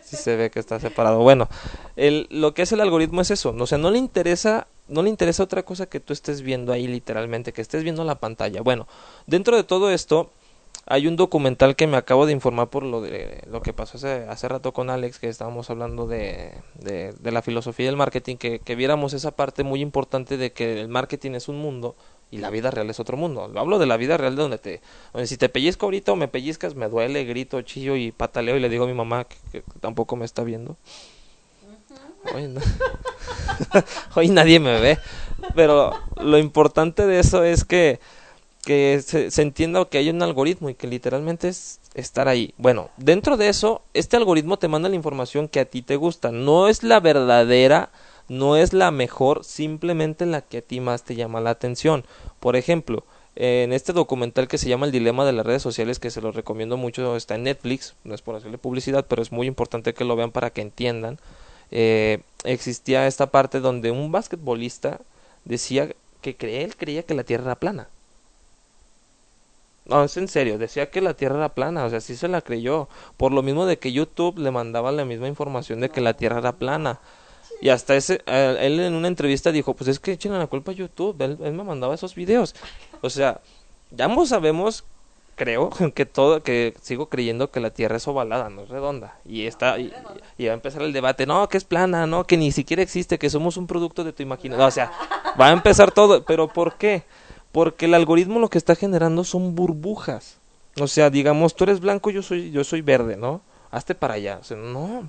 sí 0.03 0.17
se 0.17 0.37
ve 0.37 0.51
que 0.51 0.59
está 0.59 0.81
separado. 0.81 1.21
Bueno, 1.21 1.49
el, 1.97 2.27
lo 2.31 2.55
que 2.55 2.63
es 2.63 2.73
el 2.73 2.81
algoritmo 2.81 3.21
es 3.21 3.31
eso, 3.31 3.55
o 3.59 3.67
sea, 3.67 3.79
no 3.79 3.91
le 3.91 3.99
interesa, 3.99 4.67
no 4.89 5.03
le 5.03 5.11
interesa 5.11 5.43
otra 5.43 5.65
cosa 5.65 5.87
que 5.87 6.01
tú 6.01 6.13
estés 6.13 6.43
viendo 6.43 6.73
ahí 6.73 6.87
literalmente, 6.87 7.53
que 7.53 7.63
estés 7.63 7.83
viendo 7.83 8.05
la 8.05 8.17
pantalla. 8.17 8.63
Bueno, 8.63 8.87
dentro 9.27 9.57
de 9.57 9.65
todo 9.65 9.91
esto 9.91 10.31
hay 10.87 11.07
un 11.07 11.17
documental 11.17 11.77
que 11.77 11.87
me 11.87 11.97
acabo 11.97 12.27
de 12.27 12.33
informar 12.33 12.69
por 12.69 12.83
lo 12.83 13.01
de 13.01 13.43
lo 13.49 13.63
que 13.63 13.73
pasó 13.73 13.97
hace, 13.97 14.27
hace 14.29 14.49
rato 14.49 14.73
con 14.73 14.91
Alex, 14.91 15.19
que 15.19 15.29
estábamos 15.29 15.71
hablando 15.71 16.07
de, 16.07 16.53
de, 16.75 17.13
de 17.13 17.33
la 17.33 17.43
filosofía 17.43 17.87
del 17.87 17.97
marketing, 17.97 18.37
que, 18.37 18.59
que 18.59 18.75
viéramos 18.75 19.15
esa 19.15 19.31
parte 19.31 19.65
muy 19.65 19.81
importante 19.81 20.37
de 20.37 20.53
que 20.53 20.81
el 20.81 20.89
marketing 20.89 21.33
es 21.33 21.49
un 21.49 21.59
mundo 21.59 21.97
y 22.31 22.39
la 22.39 22.51
vida 22.51 22.71
real 22.71 22.91
es 22.91 23.01
otro 23.01 23.17
mundo. 23.17 23.51
Hablo 23.57 23.79
de 23.79 23.87
la 23.87 23.97
vida 23.97 24.17
real 24.17 24.37
de 24.37 24.43
donde 24.43 24.59
te, 24.59 24.81
donde 25.13 25.27
si 25.27 25.37
te 25.37 25.49
pellizco 25.49 25.87
ahorita 25.87 26.13
o 26.13 26.17
me 26.17 26.29
pellizcas, 26.29 26.75
me 26.75 26.89
duele, 26.89 27.25
grito, 27.25 27.63
chillo 27.63 27.97
y 27.97 28.13
pataleo 28.13 28.57
y 28.57 28.61
le 28.61 28.69
digo 28.69 28.85
a 28.85 28.89
mi 28.89 28.95
mamá 28.95 29.25
que, 29.25 29.37
que 29.53 29.63
tampoco 29.81 30.17
me 30.17 30.25
está 30.25 30.43
viendo. 30.43 30.77
Hoy, 32.35 32.49
no. 32.49 32.61
Hoy 34.15 34.29
nadie 34.29 34.59
me 34.61 34.81
ve. 34.81 34.99
Pero 35.55 35.93
lo 36.17 36.39
importante 36.39 37.07
de 37.07 37.21
eso 37.21 37.45
es 37.45 37.65
que, 37.65 38.01
que 38.65 39.03
se, 39.05 39.31
se 39.31 39.43
entienda 39.43 39.85
que 39.85 39.99
hay 39.99 40.09
un 40.11 40.23
algoritmo 40.23 40.71
y 40.71 40.75
que 40.75 40.87
literalmente 40.87 41.49
es 41.49 41.81
estar 41.95 42.29
ahí. 42.29 42.55
Bueno, 42.57 42.91
dentro 42.97 43.37
de 43.37 43.49
eso, 43.49 43.83
este 43.93 44.17
algoritmo 44.17 44.59
te 44.59 44.69
manda 44.69 44.89
la 44.89 44.97
información 44.97 45.49
que 45.49 45.61
a 45.61 45.65
ti 45.65 45.83
te 45.83 45.97
gusta. 45.97 46.33
No 46.33 46.69
es 46.69 46.83
la 46.83 47.01
verdadera 47.01 47.91
no 48.29 48.57
es 48.57 48.73
la 48.73 48.91
mejor, 48.91 49.45
simplemente 49.45 50.27
la 50.27 50.41
que 50.41 50.59
a 50.59 50.63
ti 50.63 50.81
más 50.81 51.03
te 51.05 51.15
llama 51.15 51.41
la 51.41 51.51
atención. 51.51 52.05
Por 52.41 52.57
ejemplo, 52.57 53.05
en 53.37 53.73
este 53.73 53.93
documental 53.93 54.49
que 54.49 54.59
se 54.59 54.69
llama 54.69 54.87
El 54.87 54.93
dilema 54.93 55.25
de 55.25 55.33
las 55.33 55.45
redes 55.45 55.63
sociales, 55.63 55.99
que 55.99 56.11
se 56.11 56.21
lo 56.21 56.33
recomiendo 56.33 56.77
mucho, 56.77 57.17
está 57.17 57.35
en 57.35 57.45
Netflix, 57.45 57.95
no 58.05 58.15
es 58.15 58.23
por 58.23 58.37
hacerle 58.37 58.59
publicidad, 58.59 59.07
pero 59.09 59.23
es 59.23 59.33
muy 59.33 59.47
importante 59.47 59.95
que 59.95 60.05
lo 60.05 60.17
vean 60.17 60.31
para 60.31 60.51
que 60.51 60.61
entiendan. 60.61 61.19
Eh, 61.71 62.21
existía 62.45 63.07
esta 63.07 63.31
parte 63.31 63.61
donde 63.61 63.91
un 63.91 64.13
basquetbolista 64.13 65.01
decía 65.45 65.91
que 66.21 66.37
él 66.41 66.77
creía 66.77 67.03
que 67.03 67.15
la 67.15 67.25
Tierra 67.25 67.45
era 67.45 67.55
plana. 67.57 67.89
No, 69.87 70.03
es 70.03 70.17
en 70.17 70.29
serio, 70.29 70.57
decía 70.57 70.91
que 70.91 71.03
la 71.03 71.15
Tierra 71.15 71.37
era 71.37 71.51
plana, 71.51 71.85
o 71.85 71.91
sea, 71.91 72.01
sí 72.01 72.17
se 72.17 72.29
la 72.29 72.41
creyó. 72.41 72.89
Por 73.19 73.33
lo 73.33 73.43
mismo 73.43 73.67
de 73.67 73.79
que 73.79 73.93
YouTube 73.93 74.39
le 74.39 74.51
mandaba 74.51 74.93
la 74.93 75.05
misma 75.05 75.29
información 75.29 75.81
de 75.81 75.91
que 75.91 76.01
la 76.01 76.15
Tierra 76.15 76.39
era 76.39 76.53
plana. 76.53 77.01
Y 77.61 77.71
hasta 77.71 77.97
ese, 77.97 78.23
él 78.27 78.81
en 78.81 78.95
una 78.95 79.09
entrevista 79.09 79.53
dijo, 79.53 79.75
pues 79.75 79.89
es 79.89 79.99
que 79.99 80.13
echen 80.13 80.39
la 80.39 80.47
culpa 80.47 80.73
a 80.73 80.75
YouTube, 80.75 81.21
él, 81.21 81.39
él, 81.43 81.53
me 81.53 81.65
mandaba 81.65 81.95
esos 81.95 82.15
videos. 82.15 82.55
O 83.01 83.11
sea, 83.11 83.41
ya 83.91 84.05
ambos 84.05 84.29
sabemos, 84.29 84.85
creo, 85.35 85.71
que 85.95 86.07
todo, 86.07 86.43
que 86.43 86.75
sigo 86.83 87.09
creyendo 87.09 87.51
que 87.51 87.61
la 87.61 87.71
Tierra 87.71 87.97
es 87.97 88.07
ovalada, 88.07 88.51
no 88.51 88.63
es 88.63 88.69
redonda. 88.69 89.19
Y 89.25 89.47
está, 89.47 89.79
y, 89.79 89.93
y 90.37 90.47
va 90.47 90.53
a 90.53 90.55
empezar 90.55 90.83
el 90.83 90.93
debate, 90.93 91.27
no, 91.27 91.49
que 91.49 91.57
es 91.57 91.65
plana, 91.65 92.07
no, 92.07 92.25
que 92.25 92.37
ni 92.37 92.53
siquiera 92.53 92.83
existe, 92.83 93.19
que 93.19 93.31
somos 93.31 93.57
un 93.57 93.67
producto 93.67 94.05
de 94.05 94.13
tu 94.13 94.23
imaginación. 94.23 94.67
o 94.67 94.71
sea, 94.71 94.93
va 95.41 95.49
a 95.49 95.53
empezar 95.53 95.91
todo, 95.91 96.25
pero 96.25 96.49
¿por 96.49 96.77
qué? 96.77 97.05
Porque 97.53 97.87
el 97.87 97.95
algoritmo 97.95 98.41
lo 98.41 98.51
que 98.51 98.59
está 98.59 98.75
generando 98.75 99.25
son 99.25 99.55
burbujas. 99.55 100.39
O 100.81 100.89
sea, 100.89 101.09
digamos, 101.09 101.55
tú 101.55 101.65
eres 101.65 101.81
blanco, 101.81 102.11
yo 102.11 102.23
soy, 102.23 102.51
yo 102.51 102.65
soy 102.65 102.83
verde, 102.83 103.17
¿no? 103.17 103.43
Hazte 103.71 103.95
para 103.95 104.15
allá. 104.15 104.39
O 104.41 104.45
sea, 104.45 104.57
no, 104.57 105.09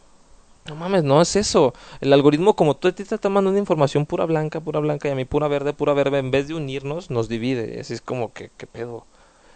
no 0.67 0.75
mames, 0.75 1.03
no 1.03 1.21
es 1.21 1.35
eso. 1.35 1.73
El 2.01 2.11
algoritmo, 2.11 2.55
como 2.55 2.75
tú 2.75 2.91
te 2.91 3.03
estás 3.03 3.19
mandando 3.31 3.59
información 3.59 4.05
pura 4.05 4.25
blanca, 4.25 4.59
pura 4.61 4.79
blanca, 4.79 5.07
y 5.07 5.11
a 5.11 5.15
mí 5.15 5.25
pura 5.25 5.47
verde, 5.47 5.73
pura 5.73 5.93
verde, 5.93 6.17
en 6.17 6.31
vez 6.31 6.47
de 6.47 6.55
unirnos, 6.55 7.11
nos 7.11 7.29
divide. 7.29 7.79
Así 7.79 7.93
es 7.93 8.01
como 8.01 8.33
que, 8.33 8.49
¿qué 8.57 8.65
pedo? 8.65 9.05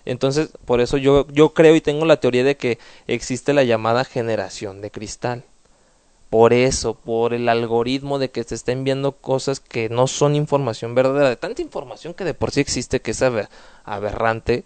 Entonces, 0.05 0.51
por 0.65 0.81
eso 0.81 0.97
yo, 0.97 1.27
yo 1.27 1.53
creo 1.53 1.75
y 1.75 1.81
tengo 1.81 2.05
la 2.05 2.19
teoría 2.19 2.43
de 2.43 2.57
que 2.57 2.79
existe 3.07 3.53
la 3.53 3.63
llamada 3.63 4.05
generación 4.05 4.81
de 4.81 4.91
cristal. 4.91 5.43
Por 6.29 6.53
eso, 6.53 6.93
por 6.93 7.33
el 7.33 7.49
algoritmo 7.49 8.19
de 8.19 8.29
que 8.29 8.43
se 8.43 8.53
estén 8.53 8.83
viendo 8.83 9.13
cosas 9.13 9.59
que 9.59 9.89
no 9.89 10.05
son 10.05 10.35
información 10.35 10.93
verdadera, 10.93 11.29
de 11.29 11.37
tanta 11.37 11.63
información 11.63 12.13
que 12.13 12.23
de 12.23 12.35
por 12.35 12.51
sí 12.51 12.61
existe, 12.61 13.01
que 13.01 13.11
es 13.11 13.21
aber 13.23 13.49
aberrante, 13.83 14.63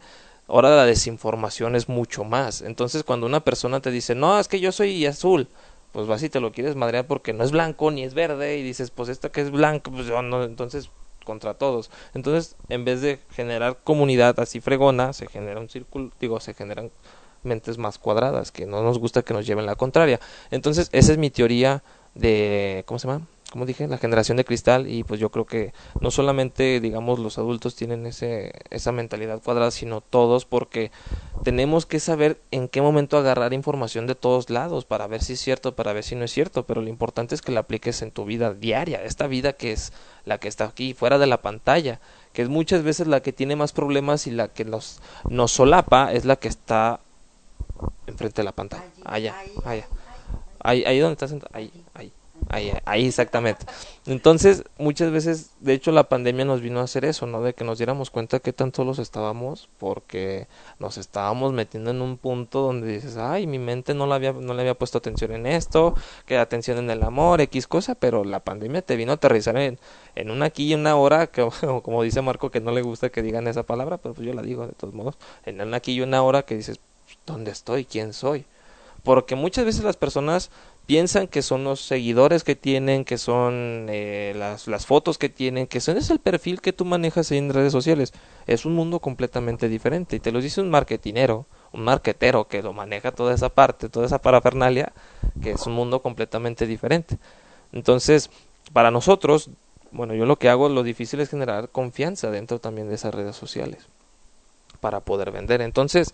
ahora 0.47 0.75
la 0.75 0.85
desinformación 0.85 1.77
es 1.77 1.87
mucho 1.87 2.25
más. 2.25 2.61
Entonces, 2.61 3.03
cuando 3.03 3.25
una 3.25 3.45
persona 3.45 3.79
te 3.79 3.91
dice, 3.91 4.13
no, 4.13 4.37
es 4.39 4.49
que 4.49 4.59
yo 4.59 4.73
soy 4.73 5.05
azul, 5.05 5.47
pues 5.93 6.07
vas 6.07 6.21
y 6.23 6.29
te 6.29 6.41
lo 6.41 6.51
quieres 6.51 6.75
madrear 6.75 7.07
porque 7.07 7.31
no 7.31 7.43
es 7.43 7.51
blanco 7.51 7.91
ni 7.91 8.03
es 8.03 8.13
verde 8.13 8.57
y 8.57 8.63
dices, 8.63 8.91
pues 8.91 9.07
esta 9.07 9.31
que 9.31 9.41
es 9.41 9.51
blanca, 9.51 9.89
pues 9.91 10.07
yo 10.07 10.21
no, 10.21 10.43
entonces 10.43 10.89
contra 11.23 11.53
todos. 11.53 11.89
Entonces, 12.13 12.57
en 12.67 12.83
vez 12.83 13.01
de 13.01 13.19
generar 13.31 13.77
comunidad 13.83 14.39
así 14.39 14.59
fregona, 14.59 15.13
se 15.13 15.27
genera 15.27 15.59
un 15.59 15.69
círculo, 15.69 16.11
digo, 16.19 16.39
se 16.41 16.53
generan 16.53 16.91
mentes 17.43 17.77
más 17.77 17.97
cuadradas, 17.99 18.51
que 18.51 18.65
no 18.65 18.83
nos 18.83 18.99
gusta 18.99 19.21
que 19.21 19.33
nos 19.33 19.45
lleven 19.45 19.65
la 19.65 19.75
contraria. 19.75 20.19
Entonces, 20.51 20.89
esa 20.91 21.11
es 21.11 21.17
mi 21.17 21.29
teoría 21.29 21.83
de, 22.15 22.83
¿cómo 22.85 22.99
se 22.99 23.07
llama? 23.07 23.27
Como 23.53 23.67
dije, 23.67 23.87
la 23.87 23.99
generación 23.99 24.35
de 24.37 24.45
cristal 24.45 24.89
y 24.89 25.03
pues 25.03 25.19
yo 25.19 25.29
creo 25.29 25.45
que 25.45 25.73
no 26.01 26.09
solamente, 26.09 26.79
digamos, 26.79 27.19
los 27.19 27.37
adultos 27.37 27.75
tienen 27.75 28.07
ese, 28.07 28.51
esa 28.71 28.91
mentalidad 28.91 29.43
cuadrada, 29.43 29.69
sino 29.69 30.01
todos 30.01 30.45
porque 30.45 30.89
tenemos 31.43 31.85
que 31.85 31.99
saber 31.99 32.41
en 32.49 32.67
qué 32.67 32.81
momento 32.81 33.15
agarrar 33.15 33.53
información 33.53 34.07
de 34.07 34.15
todos 34.15 34.49
lados 34.49 34.85
para 34.85 35.05
ver 35.05 35.21
si 35.21 35.33
es 35.33 35.39
cierto, 35.39 35.75
para 35.75 35.93
ver 35.93 36.03
si 36.03 36.15
no 36.15 36.25
es 36.25 36.31
cierto, 36.31 36.65
pero 36.65 36.81
lo 36.81 36.89
importante 36.89 37.35
es 37.35 37.43
que 37.43 37.51
la 37.51 37.59
apliques 37.59 38.01
en 38.01 38.09
tu 38.09 38.25
vida 38.25 38.55
diaria, 38.55 39.03
esta 39.03 39.27
vida 39.27 39.53
que 39.53 39.71
es 39.71 39.93
la 40.25 40.39
que 40.39 40.47
está 40.47 40.65
aquí, 40.65 40.95
fuera 40.95 41.19
de 41.19 41.27
la 41.27 41.43
pantalla, 41.43 41.99
que 42.33 42.41
es 42.41 42.49
muchas 42.49 42.81
veces 42.81 43.05
la 43.05 43.21
que 43.21 43.33
tiene 43.33 43.55
más 43.55 43.71
problemas 43.71 44.25
y 44.25 44.31
la 44.31 44.47
que 44.47 44.65
nos, 44.65 44.99
nos 45.29 45.51
solapa 45.51 46.11
es 46.11 46.25
la 46.25 46.37
que 46.37 46.47
está 46.47 47.01
enfrente 48.07 48.41
de 48.41 48.45
la 48.45 48.53
pantalla, 48.53 48.89
allá, 49.05 49.35
allá, 49.63 49.85
ahí, 50.59 50.83
ahí 50.85 50.97
donde 50.97 51.13
estás, 51.13 51.35
ahí, 51.53 51.71
ahí. 51.93 52.11
Ahí, 52.49 53.07
exactamente. 53.07 53.65
Entonces, 54.05 54.63
muchas 54.77 55.11
veces, 55.11 55.51
de 55.59 55.73
hecho, 55.73 55.91
la 55.91 56.09
pandemia 56.09 56.45
nos 56.45 56.61
vino 56.61 56.79
a 56.79 56.83
hacer 56.83 57.05
eso, 57.05 57.25
¿no? 57.25 57.41
De 57.41 57.53
que 57.53 57.63
nos 57.63 57.77
diéramos 57.77 58.09
cuenta 58.09 58.39
que 58.39 58.53
tan 58.53 58.73
solos 58.73 58.99
estábamos 58.99 59.69
porque 59.79 60.47
nos 60.79 60.97
estábamos 60.97 61.53
metiendo 61.53 61.91
en 61.91 62.01
un 62.01 62.17
punto 62.17 62.61
donde 62.61 62.87
dices, 62.87 63.17
ay, 63.17 63.47
mi 63.47 63.59
mente 63.59 63.93
no, 63.93 64.05
la 64.05 64.15
había, 64.15 64.33
no 64.33 64.53
le 64.53 64.61
había 64.61 64.75
puesto 64.75 64.97
atención 64.97 65.31
en 65.31 65.45
esto, 65.45 65.95
que 66.25 66.37
atención 66.37 66.77
en 66.77 66.89
el 66.89 67.03
amor, 67.03 67.41
X 67.41 67.67
cosa, 67.67 67.95
pero 67.95 68.23
la 68.23 68.41
pandemia 68.41 68.81
te 68.81 68.95
vino 68.95 69.11
a 69.13 69.15
aterrizar 69.15 69.57
en, 69.57 69.79
en 70.15 70.31
una 70.31 70.45
aquí 70.45 70.71
y 70.71 70.73
una 70.75 70.95
hora, 70.95 71.27
que, 71.27 71.47
como 71.83 72.03
dice 72.03 72.21
Marco, 72.21 72.51
que 72.51 72.59
no 72.59 72.71
le 72.71 72.81
gusta 72.81 73.09
que 73.09 73.21
digan 73.21 73.47
esa 73.47 73.63
palabra, 73.63 73.97
pero 73.97 74.13
pues 74.13 74.27
yo 74.27 74.33
la 74.33 74.41
digo 74.41 74.67
de 74.67 74.73
todos 74.73 74.93
modos, 74.93 75.17
en 75.45 75.61
una 75.61 75.77
aquí 75.77 75.93
y 75.93 76.01
una 76.01 76.21
hora 76.23 76.43
que 76.43 76.55
dices, 76.55 76.79
¿dónde 77.25 77.51
estoy? 77.51 77.85
¿Quién 77.85 78.13
soy? 78.13 78.45
Porque 79.03 79.35
muchas 79.35 79.65
veces 79.65 79.83
las 79.83 79.97
personas 79.97 80.49
piensan 80.85 81.27
que 81.27 81.41
son 81.41 81.63
los 81.63 81.79
seguidores 81.81 82.43
que 82.43 82.55
tienen, 82.55 83.05
que 83.05 83.17
son 83.17 83.87
eh, 83.89 84.33
las, 84.35 84.67
las 84.67 84.85
fotos 84.85 85.17
que 85.17 85.29
tienen, 85.29 85.67
que 85.67 85.79
son, 85.79 85.97
es 85.97 86.09
el 86.09 86.19
perfil 86.19 86.61
que 86.61 86.73
tú 86.73 86.85
manejas 86.85 87.31
en 87.31 87.53
redes 87.53 87.71
sociales. 87.71 88.13
Es 88.47 88.65
un 88.65 88.73
mundo 88.75 88.99
completamente 88.99 89.69
diferente. 89.69 90.17
Y 90.17 90.19
te 90.19 90.31
lo 90.31 90.41
dice 90.41 90.61
un 90.61 90.69
marketinero, 90.69 91.45
un 91.71 91.83
marketero 91.83 92.47
que 92.47 92.61
lo 92.61 92.73
maneja 92.73 93.11
toda 93.11 93.33
esa 93.33 93.49
parte, 93.49 93.89
toda 93.89 94.05
esa 94.05 94.19
parafernalia, 94.19 94.91
que 95.41 95.51
es 95.51 95.65
un 95.65 95.73
mundo 95.73 96.01
completamente 96.01 96.67
diferente. 96.67 97.17
Entonces, 97.71 98.29
para 98.73 98.91
nosotros, 98.91 99.49
bueno, 99.91 100.13
yo 100.15 100.25
lo 100.25 100.37
que 100.37 100.49
hago, 100.49 100.69
lo 100.69 100.83
difícil 100.83 101.19
es 101.21 101.29
generar 101.29 101.69
confianza 101.69 102.29
dentro 102.29 102.59
también 102.59 102.89
de 102.89 102.95
esas 102.95 103.13
redes 103.13 103.35
sociales 103.35 103.87
para 104.81 104.99
poder 104.99 105.31
vender. 105.31 105.61
Entonces, 105.61 106.11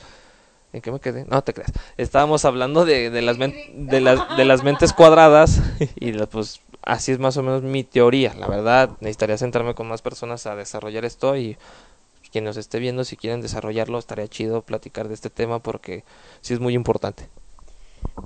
¿En 0.71 0.81
qué 0.81 0.91
me 0.91 0.99
quedé? 0.99 1.25
No 1.25 1.43
te 1.43 1.53
creas. 1.53 1.71
Estábamos 1.97 2.45
hablando 2.45 2.85
de, 2.85 3.09
de, 3.09 3.21
las, 3.21 3.37
de, 3.39 4.01
las, 4.01 4.37
de 4.37 4.45
las 4.45 4.63
mentes 4.63 4.93
cuadradas 4.93 5.61
y 5.95 6.11
pues 6.13 6.61
así 6.83 7.11
es 7.11 7.19
más 7.19 7.37
o 7.37 7.43
menos 7.43 7.63
mi 7.63 7.83
teoría. 7.83 8.33
La 8.35 8.47
verdad, 8.47 8.91
necesitaría 8.99 9.37
sentarme 9.37 9.73
con 9.73 9.87
más 9.87 10.01
personas 10.01 10.45
a 10.45 10.55
desarrollar 10.55 11.05
esto 11.05 11.35
y 11.35 11.57
quien 12.31 12.43
nos 12.43 12.57
esté 12.57 12.79
viendo, 12.79 13.03
si 13.03 13.17
quieren 13.17 13.41
desarrollarlo, 13.41 13.97
estaría 13.97 14.27
chido 14.27 14.61
platicar 14.61 15.07
de 15.07 15.15
este 15.15 15.29
tema 15.29 15.59
porque 15.59 16.03
sí 16.41 16.53
es 16.53 16.59
muy 16.59 16.75
importante. 16.75 17.27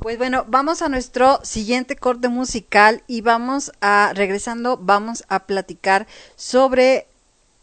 Pues 0.01 0.17
bueno, 0.17 0.45
vamos 0.47 0.81
a 0.81 0.89
nuestro 0.89 1.39
siguiente 1.43 1.95
corte 1.95 2.27
musical 2.27 3.03
y 3.07 3.21
vamos 3.21 3.71
a, 3.81 4.11
regresando, 4.13 4.77
vamos 4.77 5.23
a 5.29 5.45
platicar 5.45 6.07
sobre 6.35 7.07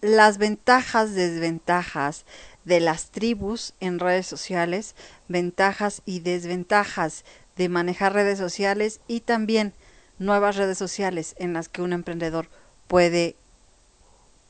las 0.01 0.39
ventajas, 0.39 1.15
desventajas 1.15 2.25
de 2.65 2.81
las 2.81 3.11
tribus 3.11 3.75
en 3.81 3.99
redes 3.99 4.27
sociales, 4.27 4.95
ventajas 5.29 6.03
y 6.05 6.21
desventajas 6.21 7.25
de 7.57 7.69
manejar 7.69 8.13
redes 8.13 8.39
sociales 8.39 9.01
y 9.07 9.21
también 9.21 9.75
nuevas 10.19 10.57
redes 10.57 10.79
sociales 10.79 11.35
en 11.39 11.53
las 11.53 11.69
que 11.69 11.83
un 11.83 11.93
emprendedor 11.93 12.49
puede 12.87 13.37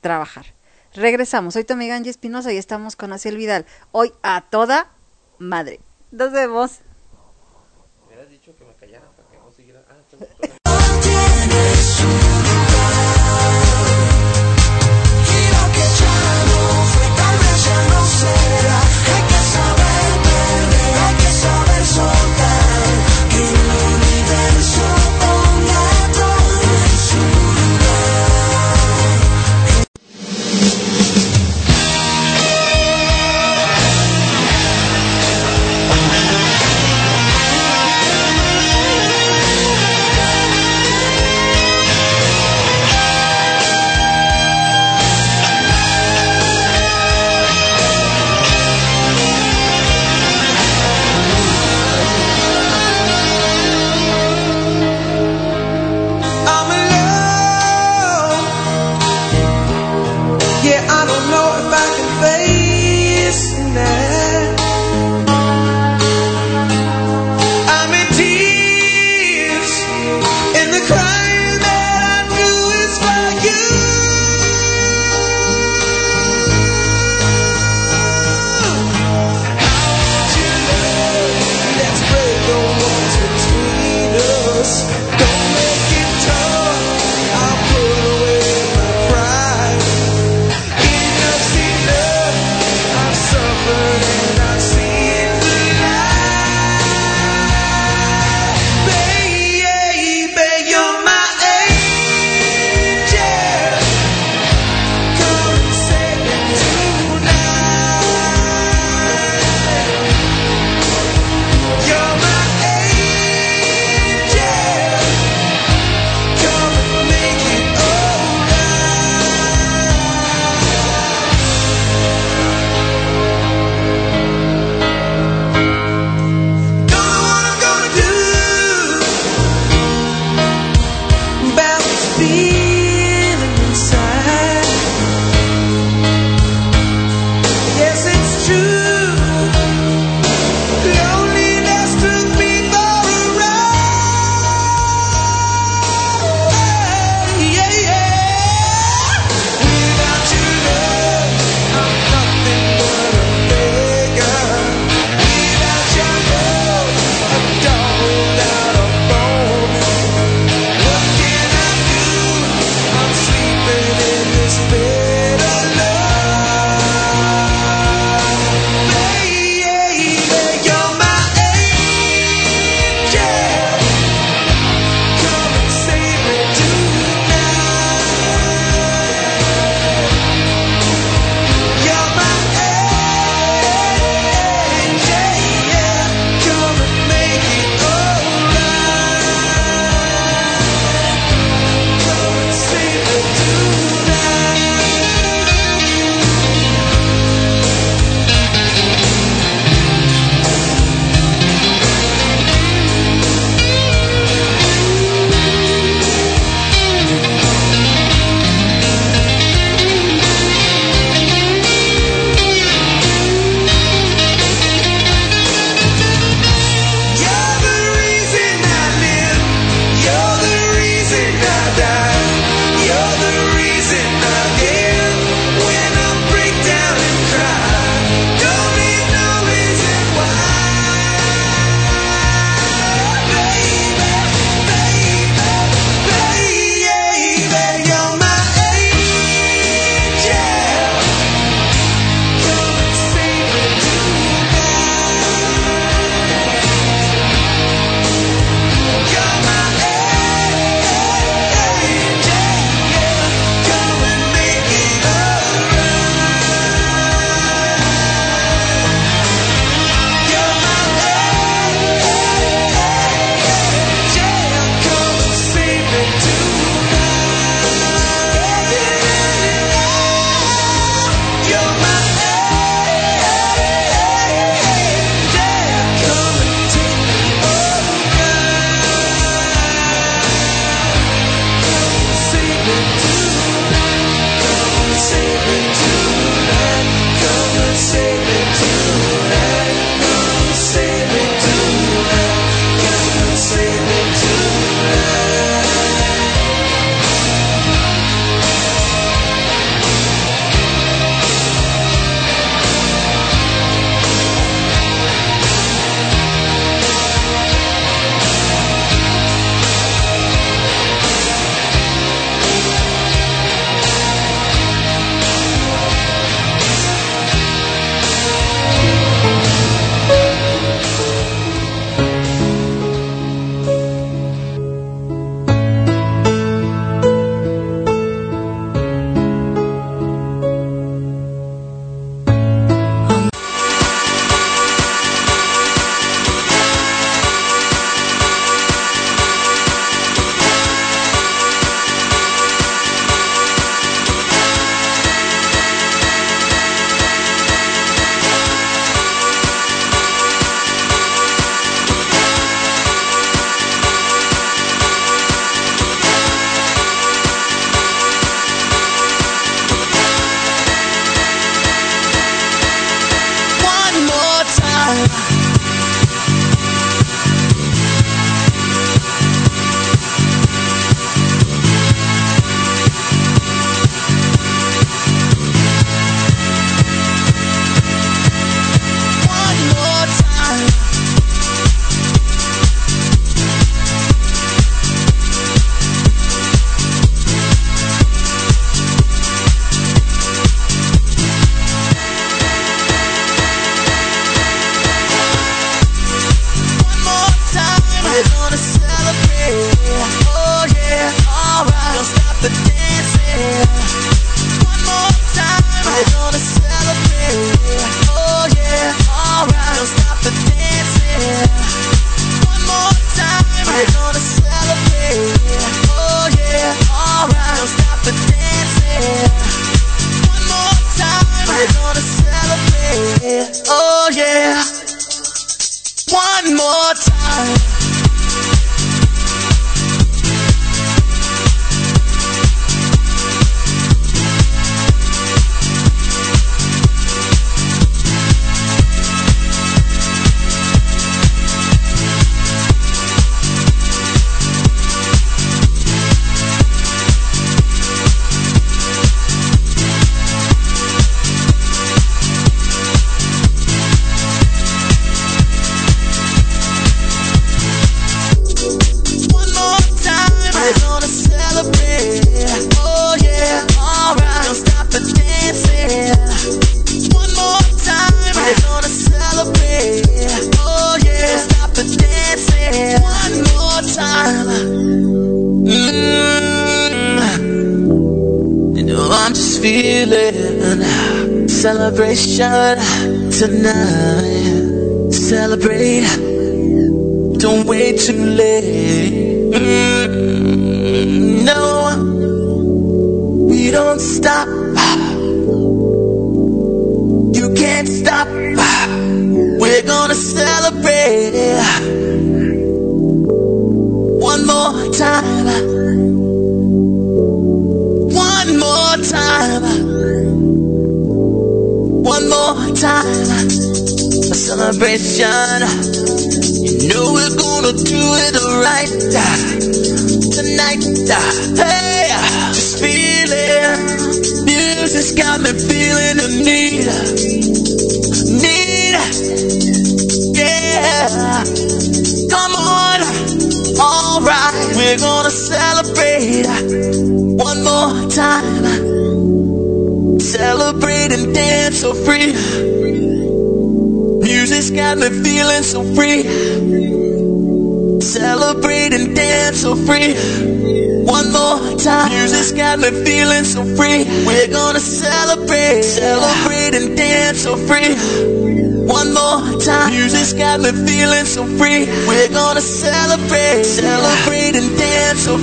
trabajar. 0.00 0.46
Regresamos, 0.94 1.54
soy 1.54 1.64
tu 1.64 1.74
amiga 1.74 1.94
Angie 1.94 2.10
Espinosa 2.10 2.52
y 2.52 2.56
estamos 2.56 2.96
con 2.96 3.12
Asiel 3.12 3.36
Vidal. 3.36 3.64
Hoy 3.92 4.12
a 4.22 4.42
toda 4.50 4.90
madre. 5.38 5.80
Nos 6.10 6.32
vemos. 6.32 6.80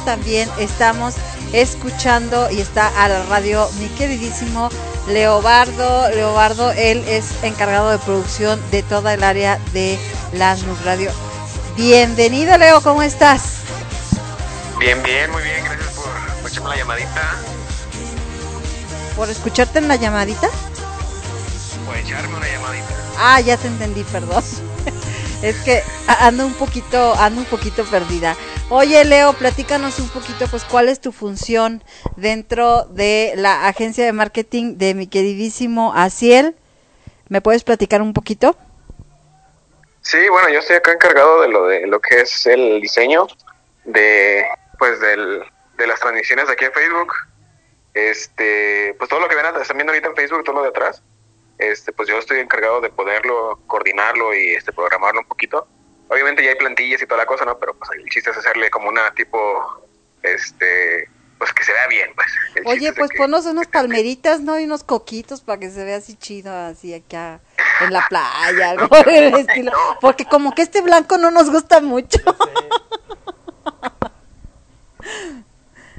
también 0.00 0.48
estamos 0.58 1.14
escuchando 1.52 2.50
y 2.50 2.60
está 2.60 2.88
a 3.02 3.08
la 3.08 3.24
radio 3.26 3.68
mi 3.78 3.88
queridísimo 3.88 4.68
Leobardo. 5.08 6.10
Leobardo, 6.10 6.72
él 6.72 7.04
es 7.08 7.42
encargado 7.42 7.90
de 7.90 7.98
producción 7.98 8.60
de 8.70 8.82
toda 8.82 9.14
el 9.14 9.22
área 9.22 9.58
de 9.72 9.98
la 10.32 10.54
Nub 10.56 10.78
Radio. 10.84 11.10
Bienvenido, 11.76 12.56
Leo, 12.58 12.80
¿cómo 12.80 13.02
estás? 13.02 13.58
Bien, 14.78 15.02
bien, 15.02 15.30
muy 15.30 15.42
bien, 15.42 15.64
gracias 15.64 15.94
por 15.94 16.06
escucharme 16.46 16.70
la 16.70 16.76
llamadita. 16.76 17.36
¿Por 19.16 19.30
escucharte 19.30 19.78
en 19.78 19.88
la 19.88 19.96
llamadita? 19.96 20.48
Por 21.86 21.96
echarme 21.96 22.36
una 22.36 22.48
llamadita. 22.48 22.94
Ah, 23.18 23.40
ya 23.40 23.56
te 23.56 23.68
entendí, 23.68 24.04
perdón. 24.04 24.42
es 25.42 25.56
que 25.56 25.82
ando 26.06 26.46
un 26.46 26.54
poquito, 26.54 27.14
ando 27.18 27.40
un 27.40 27.46
poquito 27.46 27.84
perdida. 27.84 28.36
Oye, 28.68 29.04
Leo, 29.04 29.32
platícanos 29.32 30.00
un 30.00 30.08
poquito, 30.08 30.48
pues, 30.50 30.64
cuál 30.64 30.88
es 30.88 31.00
tu 31.00 31.12
función 31.12 31.84
dentro 32.16 32.82
de 32.86 33.34
la 33.36 33.68
agencia 33.68 34.04
de 34.04 34.12
marketing 34.12 34.76
de 34.76 34.94
mi 34.94 35.06
queridísimo 35.06 35.92
Asiel. 35.94 36.56
¿Me 37.28 37.40
puedes 37.40 37.62
platicar 37.62 38.02
un 38.02 38.12
poquito? 38.12 38.56
Sí, 40.00 40.18
bueno, 40.28 40.48
yo 40.48 40.58
estoy 40.58 40.76
acá 40.76 40.92
encargado 40.92 41.42
de 41.42 41.48
lo 41.48 41.66
de 41.66 41.86
lo 41.86 42.00
que 42.00 42.20
es 42.20 42.46
el 42.46 42.80
diseño 42.80 43.28
de, 43.84 44.44
pues, 44.80 44.98
del, 45.00 45.44
de 45.78 45.86
las 45.86 46.00
transmisiones 46.00 46.48
de 46.48 46.54
aquí 46.54 46.64
en 46.64 46.72
Facebook. 46.72 47.12
Este, 47.94 48.94
pues 48.98 49.08
todo 49.08 49.20
lo 49.20 49.28
que 49.28 49.36
ven, 49.36 49.46
están 49.60 49.76
viendo 49.76 49.92
ahorita 49.92 50.08
en 50.08 50.16
Facebook, 50.16 50.42
todo 50.42 50.56
lo 50.56 50.62
de 50.62 50.70
atrás. 50.70 51.02
Este, 51.58 51.92
pues 51.92 52.08
yo 52.08 52.18
estoy 52.18 52.40
encargado 52.40 52.80
de 52.80 52.90
poderlo 52.90 53.60
coordinarlo 53.68 54.34
y 54.34 54.54
este 54.54 54.72
programarlo 54.72 55.20
un 55.20 55.28
poquito. 55.28 55.68
Obviamente 56.08 56.42
ya 56.44 56.50
hay 56.50 56.56
plantillas 56.56 57.02
y 57.02 57.06
toda 57.06 57.18
la 57.18 57.26
cosa, 57.26 57.44
¿no? 57.44 57.58
Pero 57.58 57.74
pues 57.74 57.90
el 57.98 58.04
chiste 58.10 58.30
es 58.30 58.36
hacerle 58.36 58.70
como 58.70 58.88
una 58.88 59.12
tipo, 59.14 59.36
este, 60.22 61.08
pues 61.38 61.52
que 61.52 61.64
se 61.64 61.72
vea 61.72 61.86
bien, 61.88 62.10
pues. 62.14 62.28
El 62.54 62.66
Oye, 62.66 62.92
pues 62.92 63.10
que- 63.10 63.18
ponnos 63.18 63.44
unas 63.46 63.66
palmeritas, 63.66 64.40
¿no? 64.40 64.58
Y 64.58 64.64
unos 64.64 64.84
coquitos 64.84 65.40
para 65.40 65.58
que 65.58 65.70
se 65.70 65.84
vea 65.84 65.96
así 65.96 66.14
chido, 66.16 66.54
así 66.54 66.94
acá 66.94 67.40
en 67.80 67.92
la 67.92 68.06
playa, 68.08 68.70
algo 68.70 68.88
por 68.88 69.08
el 69.08 69.34
estilo. 69.34 69.72
Porque 70.00 70.24
como 70.24 70.54
que 70.54 70.62
este 70.62 70.80
blanco 70.80 71.18
no 71.18 71.30
nos 71.30 71.50
gusta 71.50 71.80
mucho. 71.80 72.18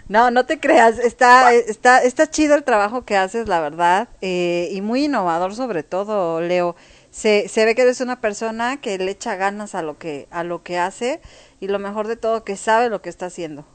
No, 0.09 0.31
no 0.31 0.45
te 0.45 0.57
creas, 0.61 0.99
está, 0.99 1.53
está, 1.53 2.01
está 2.01 2.29
chido 2.29 2.55
el 2.55 2.63
trabajo 2.63 3.03
que 3.03 3.17
haces, 3.17 3.49
la 3.49 3.59
verdad, 3.59 4.07
eh, 4.21 4.69
y 4.71 4.79
muy 4.79 5.03
innovador 5.05 5.53
sobre 5.53 5.83
todo, 5.83 6.39
Leo. 6.39 6.77
Se, 7.17 7.49
se 7.49 7.65
ve 7.65 7.73
que 7.73 7.81
eres 7.81 7.99
una 7.99 8.21
persona 8.21 8.79
que 8.79 8.95
le 8.99 9.09
echa 9.09 9.35
ganas 9.35 9.73
a 9.73 9.81
lo 9.81 9.97
que, 9.97 10.27
a 10.29 10.43
lo 10.43 10.61
que 10.61 10.77
hace, 10.77 11.19
y 11.59 11.67
lo 11.67 11.79
mejor 11.79 12.05
de 12.05 12.15
todo, 12.15 12.43
que 12.43 12.55
sabe 12.55 12.89
lo 12.89 13.01
que 13.01 13.09
está 13.09 13.25
haciendo. 13.25 13.65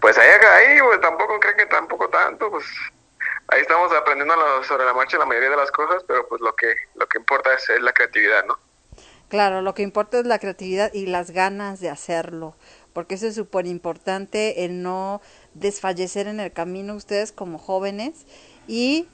Pues 0.00 0.16
ahí, 0.16 0.26
ahí, 0.30 0.80
pues 0.80 0.98
tampoco 1.02 1.38
creen 1.38 1.58
que 1.58 1.66
tampoco 1.66 2.08
tanto, 2.08 2.50
pues 2.50 2.64
ahí 3.48 3.60
estamos 3.60 3.92
aprendiendo 3.92 4.34
sobre 4.64 4.86
la 4.86 4.94
marcha 4.94 5.18
la 5.18 5.26
mayoría 5.26 5.50
de 5.50 5.58
las 5.58 5.70
cosas, 5.70 6.04
pero 6.08 6.26
pues 6.26 6.40
lo 6.40 6.56
que 6.56 6.74
lo 6.94 7.06
que 7.06 7.18
importa 7.18 7.52
es, 7.52 7.68
es 7.68 7.82
la 7.82 7.92
creatividad, 7.92 8.46
¿no? 8.46 8.58
Claro, 9.28 9.60
lo 9.60 9.74
que 9.74 9.82
importa 9.82 10.18
es 10.18 10.24
la 10.24 10.38
creatividad 10.38 10.94
y 10.94 11.04
las 11.04 11.32
ganas 11.32 11.80
de 11.80 11.90
hacerlo, 11.90 12.56
porque 12.94 13.16
eso 13.16 13.26
es 13.26 13.34
súper 13.34 13.66
importante, 13.66 14.64
el 14.64 14.82
no 14.82 15.20
desfallecer 15.52 16.28
en 16.28 16.40
el 16.40 16.50
camino 16.50 16.94
ustedes 16.94 17.30
como 17.30 17.58
jóvenes 17.58 18.24
y 18.66 19.06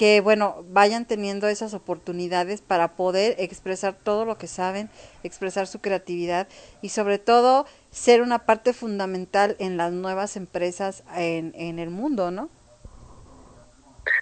que, 0.00 0.22
bueno, 0.22 0.64
vayan 0.68 1.04
teniendo 1.04 1.46
esas 1.46 1.74
oportunidades 1.74 2.62
para 2.62 2.96
poder 2.96 3.34
expresar 3.36 3.94
todo 4.02 4.24
lo 4.24 4.38
que 4.38 4.46
saben, 4.46 4.88
expresar 5.24 5.66
su 5.66 5.82
creatividad 5.82 6.48
y 6.80 6.88
sobre 6.88 7.18
todo 7.18 7.66
ser 7.90 8.22
una 8.22 8.46
parte 8.46 8.72
fundamental 8.72 9.56
en 9.58 9.76
las 9.76 9.92
nuevas 9.92 10.36
empresas 10.36 11.04
en, 11.16 11.52
en 11.54 11.78
el 11.78 11.90
mundo, 11.90 12.30
¿no? 12.30 12.48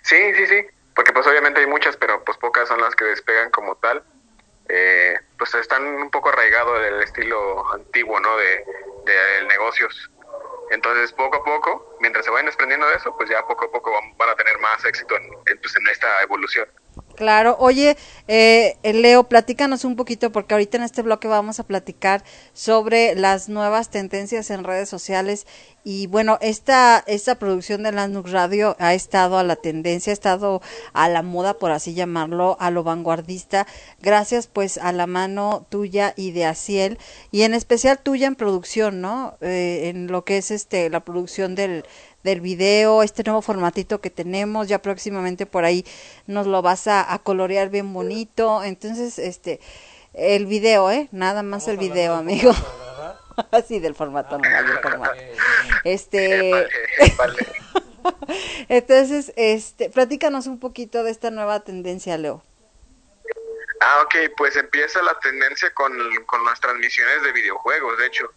Sí, 0.02 0.16
sí, 0.34 0.48
sí, 0.48 0.66
porque 0.96 1.12
pues 1.12 1.24
obviamente 1.28 1.60
hay 1.60 1.68
muchas, 1.68 1.96
pero 1.96 2.24
pues 2.24 2.36
pocas 2.38 2.66
son 2.66 2.80
las 2.80 2.96
que 2.96 3.04
despegan 3.04 3.52
como 3.52 3.76
tal. 3.76 4.02
Eh, 4.68 5.14
pues 5.38 5.54
están 5.54 5.84
un 5.84 6.10
poco 6.10 6.30
arraigados 6.30 6.82
del 6.82 7.02
estilo 7.04 7.72
antiguo, 7.72 8.18
¿no? 8.18 8.36
De, 8.36 8.64
de 9.06 9.46
negocios. 9.46 10.10
Entonces, 10.70 11.12
poco 11.12 11.36
a 11.38 11.44
poco, 11.44 11.96
mientras 12.00 12.24
se 12.24 12.30
vayan 12.30 12.46
desprendiendo 12.46 12.86
de 12.86 12.94
eso, 12.94 13.14
pues 13.16 13.30
ya 13.30 13.46
poco 13.46 13.66
a 13.66 13.70
poco 13.70 13.90
van, 13.90 14.28
a 14.28 14.34
tener 14.34 14.58
más 14.58 14.84
éxito 14.84 15.16
en, 15.16 15.24
en, 15.24 15.58
pues, 15.60 15.74
en 15.76 15.88
esta 15.88 16.22
evolución. 16.22 16.68
Claro, 17.16 17.56
oye, 17.58 17.96
eh, 18.28 18.78
Leo, 18.82 19.24
platícanos 19.24 19.84
un 19.84 19.96
poquito, 19.96 20.30
porque 20.30 20.54
ahorita 20.54 20.76
en 20.76 20.84
este 20.84 21.02
bloque 21.02 21.26
vamos 21.26 21.58
a 21.58 21.64
platicar 21.66 22.22
sobre 22.52 23.14
las 23.14 23.48
nuevas 23.48 23.90
tendencias 23.90 24.50
en 24.50 24.62
redes 24.62 24.88
sociales. 24.88 25.46
Y 25.90 26.06
bueno, 26.06 26.36
esta, 26.42 27.02
esta 27.06 27.36
producción 27.36 27.82
de 27.82 27.92
Lanux 27.92 28.30
Radio 28.30 28.76
ha 28.78 28.92
estado 28.92 29.38
a 29.38 29.42
la 29.42 29.56
tendencia, 29.56 30.10
ha 30.10 30.12
estado 30.12 30.60
a 30.92 31.08
la 31.08 31.22
moda, 31.22 31.54
por 31.54 31.70
así 31.70 31.94
llamarlo, 31.94 32.58
a 32.60 32.70
lo 32.70 32.82
vanguardista, 32.84 33.66
gracias 33.98 34.48
pues 34.48 34.76
a 34.76 34.92
la 34.92 35.06
mano 35.06 35.64
tuya 35.70 36.12
y 36.14 36.32
de 36.32 36.44
Asiel, 36.44 36.98
y 37.30 37.40
en 37.40 37.54
especial 37.54 37.98
tuya 37.98 38.26
en 38.26 38.34
producción, 38.34 39.00
¿no? 39.00 39.38
Eh, 39.40 39.88
en 39.88 40.08
lo 40.08 40.26
que 40.26 40.36
es 40.36 40.50
este 40.50 40.90
la 40.90 41.00
producción 41.00 41.54
del, 41.54 41.86
del 42.22 42.42
video, 42.42 43.02
este 43.02 43.22
nuevo 43.24 43.40
formatito 43.40 44.02
que 44.02 44.10
tenemos, 44.10 44.68
ya 44.68 44.82
próximamente 44.82 45.46
por 45.46 45.64
ahí 45.64 45.86
nos 46.26 46.46
lo 46.46 46.60
vas 46.60 46.86
a, 46.86 47.10
a 47.10 47.18
colorear 47.20 47.70
bien 47.70 47.94
bonito, 47.94 48.62
entonces 48.62 49.18
este 49.18 49.58
el 50.12 50.44
video, 50.44 50.90
eh, 50.90 51.08
nada 51.12 51.42
más 51.42 51.66
el 51.66 51.78
video, 51.78 52.12
amigo. 52.12 52.52
Así 53.52 53.78
del 53.78 53.94
formato, 53.94 54.38
no 54.38 54.48
del 54.48 54.78
formato. 54.80 55.20
Este 55.84 56.50
Vale, 56.50 57.14
vale. 57.16 57.46
entonces, 58.68 59.32
este, 59.36 59.90
platícanos 59.90 60.46
un 60.46 60.58
poquito 60.58 61.02
de 61.02 61.10
esta 61.10 61.30
nueva 61.30 61.60
tendencia, 61.60 62.16
Leo. 62.18 62.42
Ah, 63.80 64.02
ok, 64.02 64.32
pues 64.36 64.56
empieza 64.56 65.00
la 65.02 65.18
tendencia 65.20 65.72
con, 65.72 65.92
con 66.26 66.44
las 66.44 66.60
transmisiones 66.60 67.22
de 67.22 67.32
videojuegos, 67.32 67.98
de 67.98 68.06
hecho. 68.06 68.32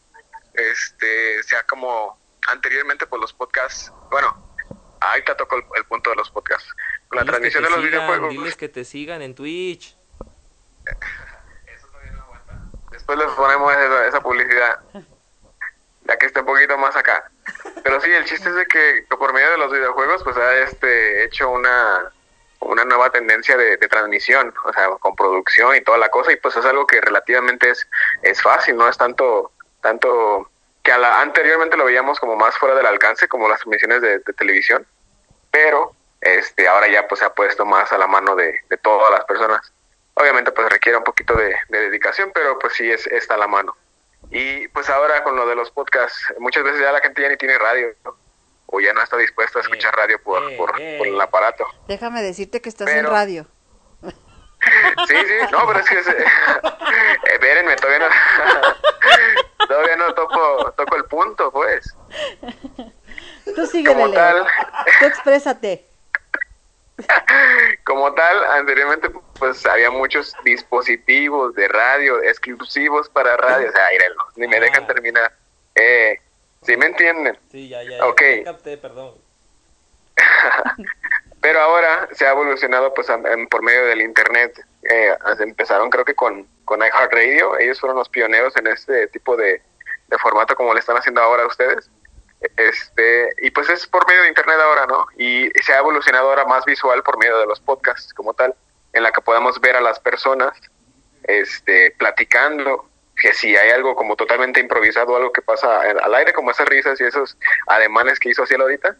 Este, 0.53 1.41
sea 1.43 1.63
como 1.63 2.19
anteriormente 2.47 3.07
por 3.07 3.19
los 3.19 3.33
podcasts, 3.33 3.91
bueno, 4.11 4.55
ahí 4.99 5.23
te 5.23 5.33
tocó 5.35 5.55
el, 5.55 5.63
el 5.77 5.85
punto 5.85 6.09
de 6.11 6.17
los 6.17 6.29
podcasts. 6.29 6.69
Con 7.07 7.17
la 7.17 7.23
Diles 7.23 7.31
transmisión 7.31 7.63
de 7.63 7.69
los 7.69 7.79
sigan, 7.79 7.91
videojuegos, 7.91 8.29
Diles 8.29 8.55
que 8.55 8.69
te 8.69 8.85
sigan 8.85 9.21
en 9.21 9.35
Twitch. 9.35 9.97
después 12.91 13.17
les 13.17 13.31
ponemos 13.31 13.73
esa, 13.73 14.07
esa 14.07 14.21
publicidad, 14.21 14.79
ya 16.03 16.17
que 16.17 16.25
esté 16.25 16.41
un 16.41 16.45
poquito 16.45 16.77
más 16.77 16.95
acá. 16.95 17.31
Pero 17.83 17.99
sí, 18.01 18.11
el 18.11 18.25
chiste 18.25 18.49
es 18.49 18.55
de 18.55 18.65
que, 18.65 19.05
por 19.09 19.33
medio 19.33 19.51
de 19.51 19.57
los 19.57 19.71
videojuegos, 19.71 20.23
pues 20.23 20.37
ha 20.37 20.57
este, 20.59 21.23
hecho 21.23 21.49
una, 21.49 22.11
una 22.59 22.85
nueva 22.85 23.09
tendencia 23.09 23.57
de, 23.57 23.77
transmisión, 23.77 24.53
o 24.63 24.73
sea, 24.73 24.89
con 24.99 25.15
producción 25.15 25.75
y 25.75 25.81
toda 25.81 25.97
la 25.97 26.09
cosa, 26.09 26.31
y 26.31 26.35
pues 26.35 26.55
es 26.55 26.65
algo 26.65 26.85
que 26.85 27.01
relativamente 27.01 27.69
es, 27.69 27.87
es 28.21 28.41
fácil, 28.41 28.75
no 28.75 28.87
es 28.87 28.97
tanto, 28.97 29.51
tanto 29.81 30.49
que 30.83 30.91
a 30.91 30.97
la, 30.97 31.21
anteriormente 31.21 31.77
lo 31.77 31.85
veíamos 31.85 32.19
como 32.19 32.35
más 32.35 32.57
fuera 32.57 32.75
del 32.75 32.85
alcance, 32.85 33.27
como 33.27 33.49
las 33.49 33.59
transmisiones 33.59 34.01
de, 34.01 34.19
televisión, 34.33 34.85
pero 35.49 35.93
este 36.21 36.67
ahora 36.67 36.87
ya 36.87 37.07
pues 37.07 37.19
se 37.19 37.25
ha 37.25 37.33
puesto 37.33 37.65
más 37.65 37.91
a 37.91 37.97
la 37.97 38.07
mano 38.07 38.35
de 38.35 38.61
todas 38.81 39.11
las 39.11 39.25
personas. 39.25 39.73
Obviamente 40.15 40.51
pues 40.51 40.69
requiere 40.69 40.97
un 40.97 41.03
poquito 41.03 41.33
de, 41.35 41.55
de 41.69 41.79
dedicación, 41.79 42.31
pero 42.33 42.57
pues 42.59 42.73
sí 42.73 42.89
es, 42.91 43.07
está 43.07 43.35
a 43.35 43.37
la 43.37 43.47
mano. 43.47 43.75
Y 44.29 44.67
pues 44.69 44.89
ahora 44.89 45.23
con 45.23 45.35
lo 45.35 45.45
de 45.47 45.55
los 45.55 45.71
podcasts, 45.71 46.33
muchas 46.39 46.63
veces 46.63 46.81
ya 46.81 46.91
la 46.91 47.01
gente 47.01 47.21
ya 47.21 47.29
ni 47.29 47.37
tiene 47.37 47.57
radio, 47.57 47.87
¿no? 48.05 48.17
o 48.73 48.79
ya 48.79 48.93
no 48.93 49.01
está 49.01 49.17
dispuesta 49.17 49.59
a 49.59 49.61
escuchar 49.63 49.93
radio 49.95 50.21
por, 50.23 50.49
eh, 50.49 50.55
por, 50.55 50.79
eh. 50.79 50.95
por 50.97 51.07
el 51.07 51.19
aparato. 51.19 51.65
Déjame 51.87 52.21
decirte 52.21 52.61
que 52.61 52.69
estás 52.69 52.89
en 52.89 53.05
radio. 53.05 53.47
Sí, 55.07 55.15
sí, 55.15 55.33
no, 55.51 55.65
pero 55.65 55.79
es 55.79 55.89
que... 55.89 56.03
se- 56.03 56.23
Espérenme, 57.33 57.75
todavía 57.77 58.07
no... 58.07 59.65
todavía 59.67 59.95
no 59.95 60.13
toco, 60.13 60.71
toco 60.77 60.95
el 60.97 61.05
punto, 61.05 61.51
pues. 61.51 61.95
Tú 63.55 63.65
síguele, 63.65 63.95
Como 63.95 64.11
tal. 64.13 64.45
Tú 64.99 65.05
exprésate. 65.05 65.89
Como 67.83 68.13
tal, 68.13 68.43
anteriormente 68.45 69.09
pues 69.39 69.65
había 69.65 69.89
muchos 69.91 70.35
dispositivos 70.43 71.53
de 71.55 71.67
radio 71.67 72.21
exclusivos 72.23 73.09
para 73.09 73.35
radio. 73.37 73.69
O 73.69 73.71
sea, 73.71 73.87
mírenlo, 73.91 74.27
ni 74.35 74.47
me 74.47 74.59
dejan 74.59 74.83
Ah. 74.83 74.87
terminar. 74.87 75.33
Eh, 75.75 76.19
¿Sí 76.63 76.77
me 76.77 76.85
entienden? 76.87 77.37
Sí, 77.51 77.69
ya, 77.69 77.81
ya. 77.83 78.05
Ok. 78.05 78.21
ya 78.37 78.43
capté, 78.51 78.77
perdón. 78.77 79.15
Pero 81.41 81.59
ahora 81.59 82.07
se 82.11 82.25
ha 82.27 82.31
evolucionado 82.31 82.93
pues 82.93 83.09
a- 83.09 83.15
en- 83.15 83.47
por 83.47 83.63
medio 83.63 83.85
del 83.87 84.01
internet. 84.01 84.53
Eh, 84.83 85.15
empezaron 85.39 85.89
creo 85.89 86.05
que 86.05 86.13
con, 86.13 86.47
con 86.65 86.81
iHeartRadio. 86.81 87.57
Ellos 87.57 87.79
fueron 87.79 87.97
los 87.97 88.09
pioneros 88.09 88.55
en 88.57 88.67
este 88.67 89.07
tipo 89.07 89.35
de, 89.35 89.61
de 90.07 90.17
formato 90.19 90.55
como 90.55 90.73
le 90.73 90.79
están 90.79 90.97
haciendo 90.97 91.21
ahora 91.21 91.43
a 91.43 91.47
ustedes. 91.47 91.89
Este, 92.57 93.29
y 93.41 93.51
pues 93.51 93.69
es 93.69 93.85
por 93.87 94.07
medio 94.07 94.23
de 94.23 94.29
internet 94.29 94.57
ahora, 94.59 94.87
¿no? 94.87 95.05
Y 95.17 95.49
se 95.61 95.73
ha 95.73 95.79
evolucionado 95.79 96.29
ahora 96.29 96.45
más 96.45 96.65
visual 96.65 97.03
por 97.03 97.17
medio 97.17 97.37
de 97.37 97.45
los 97.45 97.59
podcasts 97.59 98.13
como 98.13 98.33
tal, 98.33 98.55
en 98.93 99.03
la 99.03 99.11
que 99.11 99.21
podemos 99.21 99.59
ver 99.61 99.75
a 99.75 99.81
las 99.81 99.99
personas 99.99 100.57
este, 101.23 101.91
platicando, 101.97 102.89
que 103.15 103.33
si 103.33 103.55
hay 103.55 103.69
algo 103.69 103.95
como 103.95 104.15
totalmente 104.15 104.59
improvisado, 104.59 105.15
algo 105.15 105.31
que 105.31 105.43
pasa 105.43 105.81
al 105.81 106.15
aire, 106.15 106.33
como 106.33 106.51
esas 106.51 106.67
risas 106.67 106.99
y 106.99 107.03
esos 107.03 107.37
ademanes 107.67 108.19
que 108.19 108.29
hizo 108.29 108.45
Cielo 108.47 108.63
ahorita, 108.63 108.95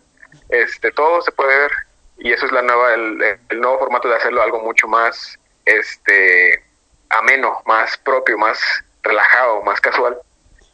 este, 0.50 0.92
todo 0.92 1.22
se 1.22 1.32
puede 1.32 1.58
ver 1.58 1.72
y 2.18 2.32
eso 2.32 2.46
es 2.46 2.52
la 2.52 2.62
nueva, 2.62 2.94
el, 2.94 3.40
nuevo 3.60 3.80
formato 3.80 4.08
de 4.08 4.16
hacerlo 4.16 4.44
algo 4.44 4.60
mucho 4.60 4.88
más, 4.88 5.40
este, 5.66 6.64
ameno, 7.10 7.64
más 7.66 7.98
propio, 7.98 8.38
más, 8.38 8.60
relajado, 9.02 9.64
más 9.64 9.82
casual. 9.82 10.18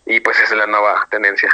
Y 0.05 0.19
pues 0.19 0.39
es 0.39 0.51
la 0.51 0.67
nueva 0.67 1.07
tendencia. 1.09 1.49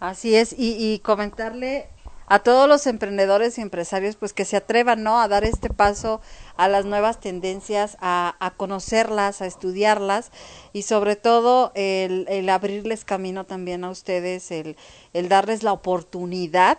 Así 0.00 0.36
es, 0.36 0.52
y, 0.52 0.76
y 0.78 0.98
comentarle 1.00 1.88
a 2.28 2.40
todos 2.40 2.68
los 2.68 2.86
emprendedores 2.86 3.56
y 3.56 3.60
empresarios 3.60 4.16
pues 4.16 4.32
que 4.32 4.44
se 4.44 4.56
atrevan 4.56 5.02
no 5.02 5.20
a 5.20 5.28
dar 5.28 5.44
este 5.44 5.70
paso 5.70 6.20
a 6.56 6.68
las 6.68 6.84
nuevas 6.84 7.20
tendencias 7.20 7.96
a, 8.00 8.52
conocerlas 8.56 9.42
a 9.42 9.46
estudiarlas 9.46 10.32
y 10.72 10.82
sobre 10.82 11.16
todo 11.16 11.70
el, 11.74 12.26
el, 12.28 12.48
abrirles 12.48 13.04
camino 13.04 13.44
también 13.44 13.84
a 13.84 13.90
ustedes 13.90 14.50
el, 14.50 14.76
el 15.12 15.28
darles 15.28 15.62
la 15.62 15.72
oportunidad 15.72 16.78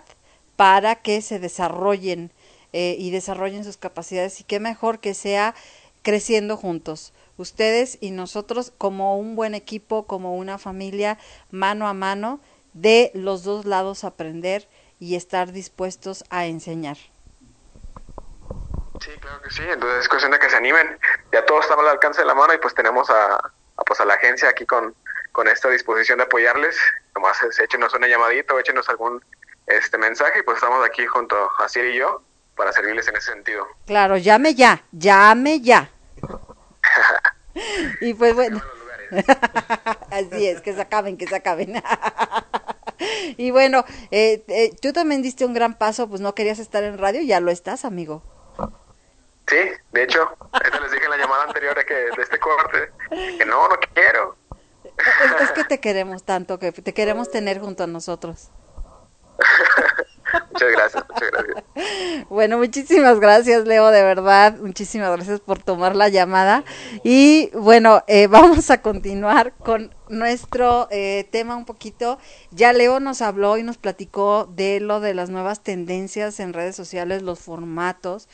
para 0.58 0.96
que 0.96 1.22
se 1.22 1.40
desarrollen 1.40 2.32
eh, 2.74 2.98
y 3.00 3.12
desarrollen 3.12 3.64
sus 3.64 3.78
capacidades 3.78 4.42
y 4.42 4.44
qué 4.44 4.60
mejor 4.60 5.00
que 5.00 5.14
sea 5.14 5.56
creciendo 6.02 6.58
juntos 6.58 7.14
ustedes 7.38 7.98
y 8.02 8.12
nosotros 8.12 8.74
como 8.78 9.18
un 9.18 9.36
buen 9.36 9.56
equipo 9.56 10.08
como 10.08 10.36
una 10.36 10.58
familia 10.58 11.18
mano 11.52 11.88
a 11.88 11.94
mano 11.94 12.42
de 12.82 13.12
los 13.14 13.44
dos 13.44 13.66
lados 13.66 14.04
aprender 14.04 14.68
y 15.00 15.16
estar 15.16 15.52
dispuestos 15.52 16.24
a 16.30 16.46
enseñar. 16.46 16.98
Sí, 19.00 19.12
claro 19.20 19.42
que 19.42 19.50
sí. 19.50 19.64
Entonces 19.68 20.00
es 20.02 20.10
cuestión 20.10 20.32
de 20.32 20.40
que 20.40 20.50
se 20.50 20.56
animen. 20.56 21.00
Ya 21.32 21.46
todo 21.46 21.60
está 21.60 21.76
al 21.76 21.88
alcance 21.88 22.22
de 22.22 22.28
la 22.28 22.36
mano 22.36 22.54
y 22.54 22.58
pues 22.58 22.74
tenemos 22.74 23.10
a, 23.10 23.36
a 23.36 23.84
pues 23.86 24.00
a 24.00 24.06
la 24.06 24.16
agencia 24.16 24.50
aquí 24.50 24.66
con, 24.66 24.96
con 25.32 25.48
esta 25.48 25.70
disposición 25.70 26.18
de 26.18 26.26
apoyarles. 26.26 26.78
Nomás 27.16 27.42
es, 27.44 27.60
échenos 27.60 27.94
una 27.94 28.08
llamadita 28.08 28.54
o 28.54 28.60
échenos 28.60 28.88
algún 28.90 29.24
este 29.68 29.98
mensaje 29.98 30.40
y 30.40 30.44
pues 30.44 30.58
estamos 30.58 30.86
aquí 30.86 31.06
junto 31.06 31.36
a 31.60 31.68
Siri 31.68 31.90
y 31.90 31.98
yo 31.98 32.24
para 32.56 32.72
servirles 32.74 33.08
en 33.08 33.18
ese 33.18 33.32
sentido. 33.32 33.68
Claro, 33.86 34.18
llame 34.18 34.56
ya, 34.56 34.84
llame 34.92 35.62
ya. 35.62 35.92
y 38.02 38.14
pues 38.14 38.34
bueno. 38.34 38.62
Así 40.12 40.48
es, 40.48 40.62
que 40.62 40.74
se 40.74 40.82
acaben, 40.82 41.18
que 41.18 41.28
se 41.28 41.36
acaben. 41.36 41.82
y 43.38 43.52
bueno, 43.52 43.86
eh, 44.12 44.44
eh, 44.48 44.76
tú 44.82 44.94
también 44.94 45.22
diste 45.22 45.46
un 45.46 45.54
gran 45.54 45.78
paso, 45.78 46.08
pues 46.08 46.22
no 46.22 46.36
querías 46.36 46.60
estar 46.60 46.84
en 46.84 46.98
radio, 46.98 47.22
ya 47.22 47.40
lo 47.40 47.52
estás, 47.52 47.86
amigo. 47.86 48.24
Sí, 49.48 49.58
de 49.94 50.04
hecho, 50.04 50.30
esto 50.62 50.80
les 50.82 50.92
dije 50.92 51.06
en 51.06 51.12
la 51.12 51.18
llamada 51.18 51.44
anterior 51.44 51.76
de, 51.76 51.86
que, 51.86 51.94
de 51.94 52.22
este 52.22 52.38
corte, 52.38 52.92
que 53.10 53.46
no, 53.46 53.68
no 53.70 53.76
quiero. 53.94 54.36
Es, 54.84 55.42
es 55.42 55.52
que 55.52 55.64
te 55.64 55.80
queremos 55.80 56.26
tanto, 56.26 56.60
que 56.60 56.74
te 56.74 56.94
queremos 56.94 57.32
tener 57.32 57.60
junto 57.60 57.84
a 57.84 57.88
nosotros. 57.88 58.50
muchas 60.58 60.72
gracias, 60.72 61.06
muchas 61.08 61.32
gracias. 61.32 61.64
Bueno, 62.30 62.58
muchísimas 62.58 63.20
gracias, 63.20 63.66
Leo, 63.68 63.90
de 63.90 64.04
verdad. 64.04 64.58
Muchísimas 64.58 65.12
gracias 65.12 65.40
por 65.40 65.62
tomar 65.62 65.96
la 65.96 66.10
llamada. 66.10 66.64
Y 67.04 67.50
bueno, 67.54 68.04
eh, 68.08 68.28
vamos 68.28 68.70
a 68.72 68.82
continuar 68.82 69.54
con 69.54 69.94
nuestro 70.10 70.88
eh, 70.90 71.28
tema 71.32 71.56
un 71.56 71.66
poquito. 71.66 72.18
Ya 72.52 72.74
Leo 72.74 73.00
nos 73.00 73.22
habló 73.22 73.58
y 73.58 73.64
nos 73.64 73.78
platicó 73.78 74.46
de 74.46 74.80
lo 74.80 75.00
de 75.00 75.14
las 75.14 75.30
nuevas 75.30 75.62
tendencias 75.62 76.40
en 76.40 76.54
redes 76.54 76.76
sociales, 76.76 77.22
los 77.22 77.40
formatos, 77.40 78.28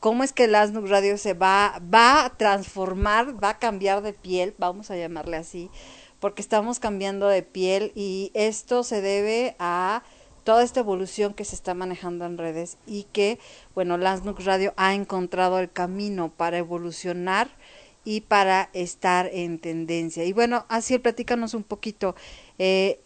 cómo 0.00 0.22
es 0.22 0.32
que 0.32 0.44
el 0.44 0.54
Asnuk 0.54 0.88
Radio 0.88 1.16
se 1.18 1.34
va, 1.34 1.80
va 1.92 2.24
a 2.24 2.36
transformar, 2.36 3.42
va 3.42 3.50
a 3.50 3.58
cambiar 3.58 4.02
de 4.02 4.12
piel, 4.12 4.54
vamos 4.58 4.90
a 4.90 4.96
llamarle 4.96 5.36
así, 5.36 5.70
porque 6.18 6.42
estamos 6.42 6.80
cambiando 6.80 7.28
de 7.28 7.42
piel 7.42 7.92
y 7.94 8.30
esto 8.34 8.82
se 8.82 9.00
debe 9.00 9.56
a 9.58 10.02
toda 10.50 10.64
esta 10.64 10.80
evolución 10.80 11.32
que 11.32 11.44
se 11.44 11.54
está 11.54 11.74
manejando 11.74 12.24
en 12.24 12.36
redes 12.36 12.76
y 12.84 13.04
que, 13.12 13.38
bueno, 13.72 13.96
Lansnux 13.98 14.44
Radio 14.44 14.74
ha 14.76 14.94
encontrado 14.94 15.60
el 15.60 15.70
camino 15.70 16.32
para 16.36 16.58
evolucionar 16.58 17.48
y 18.04 18.22
para 18.22 18.68
estar 18.72 19.30
en 19.32 19.60
tendencia. 19.60 20.24
Y 20.24 20.32
bueno, 20.32 20.66
así 20.68 20.98
platícanos 20.98 21.54
un 21.54 21.62
poquito 21.62 22.16
eh, 22.58 22.98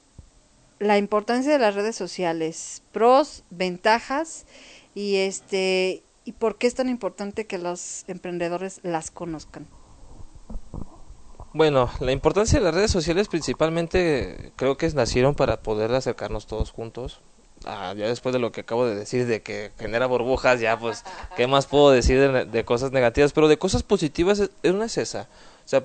la 0.78 0.96
importancia 0.96 1.52
de 1.52 1.58
las 1.58 1.74
redes 1.74 1.96
sociales, 1.96 2.82
pros, 2.92 3.44
ventajas 3.50 4.46
y 4.94 5.16
este 5.16 6.02
y 6.24 6.32
por 6.32 6.56
qué 6.56 6.66
es 6.66 6.74
tan 6.74 6.88
importante 6.88 7.46
que 7.46 7.58
los 7.58 8.04
emprendedores 8.08 8.80
las 8.82 9.10
conozcan. 9.10 9.66
Bueno, 11.52 11.90
la 12.00 12.12
importancia 12.12 12.58
de 12.58 12.64
las 12.64 12.74
redes 12.74 12.90
sociales 12.90 13.28
principalmente 13.28 14.54
creo 14.56 14.78
que 14.78 14.88
nacieron 14.88 15.34
para 15.34 15.60
poder 15.60 15.92
acercarnos 15.92 16.46
todos 16.46 16.70
juntos. 16.70 17.20
Ah, 17.66 17.94
ya 17.96 18.08
después 18.08 18.32
de 18.32 18.38
lo 18.38 18.52
que 18.52 18.60
acabo 18.60 18.86
de 18.86 18.94
decir 18.94 19.26
de 19.26 19.42
que 19.42 19.72
genera 19.78 20.06
burbujas, 20.06 20.60
ya 20.60 20.78
pues, 20.78 21.04
¿qué 21.36 21.46
más 21.46 21.66
puedo 21.66 21.90
decir 21.90 22.46
de, 22.46 22.64
cosas 22.64 22.92
negativas? 22.92 23.32
Pero 23.32 23.48
de 23.48 23.58
cosas 23.58 23.82
positivas, 23.82 24.50
una 24.62 24.84
es 24.84 24.98
esa. 24.98 25.28
O 25.64 25.68
sea, 25.68 25.84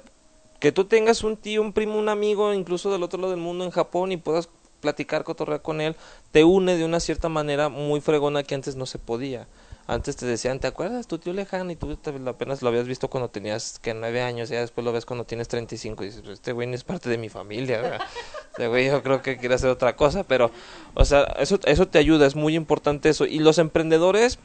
que 0.60 0.72
tú 0.72 0.85
tengas 0.85 1.23
un 1.23 1.38
tío, 1.38 1.61
un 1.61 1.72
primo, 1.73 1.97
un 1.97 2.10
amigo, 2.10 2.53
incluso 2.53 2.91
del 2.91 3.03
otro 3.03 3.19
lado 3.19 3.31
del 3.31 3.39
mundo 3.39 3.64
en 3.64 3.72
Japón 3.72 4.11
y 4.11 4.18
puedas 4.18 4.49
platicar, 4.81 5.23
cotorrear 5.23 5.61
con 5.61 5.81
él, 5.81 5.95
te 6.31 6.43
une 6.43 6.76
de 6.76 6.85
una 6.85 6.99
cierta 6.99 7.30
manera 7.30 7.69
muy 7.69 8.01
fregona 8.01 8.43
que 8.43 8.56
antes 8.56 8.76
no 8.76 8.85
se 8.85 8.97
podía. 8.97 9.47
Antes 9.90 10.18
te 10.18 10.28
decían, 10.28 10.60
¿te 10.60 10.68
acuerdas 10.68 11.07
tu 11.07 11.18
tío 11.18 11.34
lejano? 11.34 11.72
Y 11.72 11.76
tú 11.76 11.98
apenas 12.28 12.61
lo 12.61 12.70
habías 12.70 12.88
visto 12.88 13.10
cuando 13.10 13.32
tenías 13.32 13.80
que 13.80 13.95
nueve 13.95 14.22
años, 14.22 14.49
ya 14.49 14.60
después 14.60 14.86
lo 14.86 14.91
ves 14.91 15.03
cuando 15.03 15.26
tienes 15.26 15.48
treinta 15.48 15.74
y 15.74 15.80
cinco 15.80 16.03
y 16.03 16.07
dices, 16.10 16.22
este 16.28 16.52
güey 16.52 16.68
no 16.68 16.76
es 16.76 16.84
parte 16.84 17.10
de 17.10 17.18
mi 17.18 17.28
familia, 17.28 17.98
este 18.52 18.68
güey 18.68 18.86
yo 18.86 19.02
creo 19.02 19.24
que 19.24 19.40
quiere 19.40 19.56
hacer 19.56 19.72
otra 19.72 19.95
cosa, 19.95 20.24
pero, 20.24 20.52
o 20.94 21.06
sea, 21.06 21.24
eso, 21.40 21.60
eso 21.66 21.88
te 21.88 21.98
ayuda, 21.98 22.28
es 22.28 22.36
muy 22.36 22.56
importante 22.56 23.10
eso. 23.10 23.26
Y 23.26 23.40
los 23.40 23.57
emprendedores, 23.57 24.38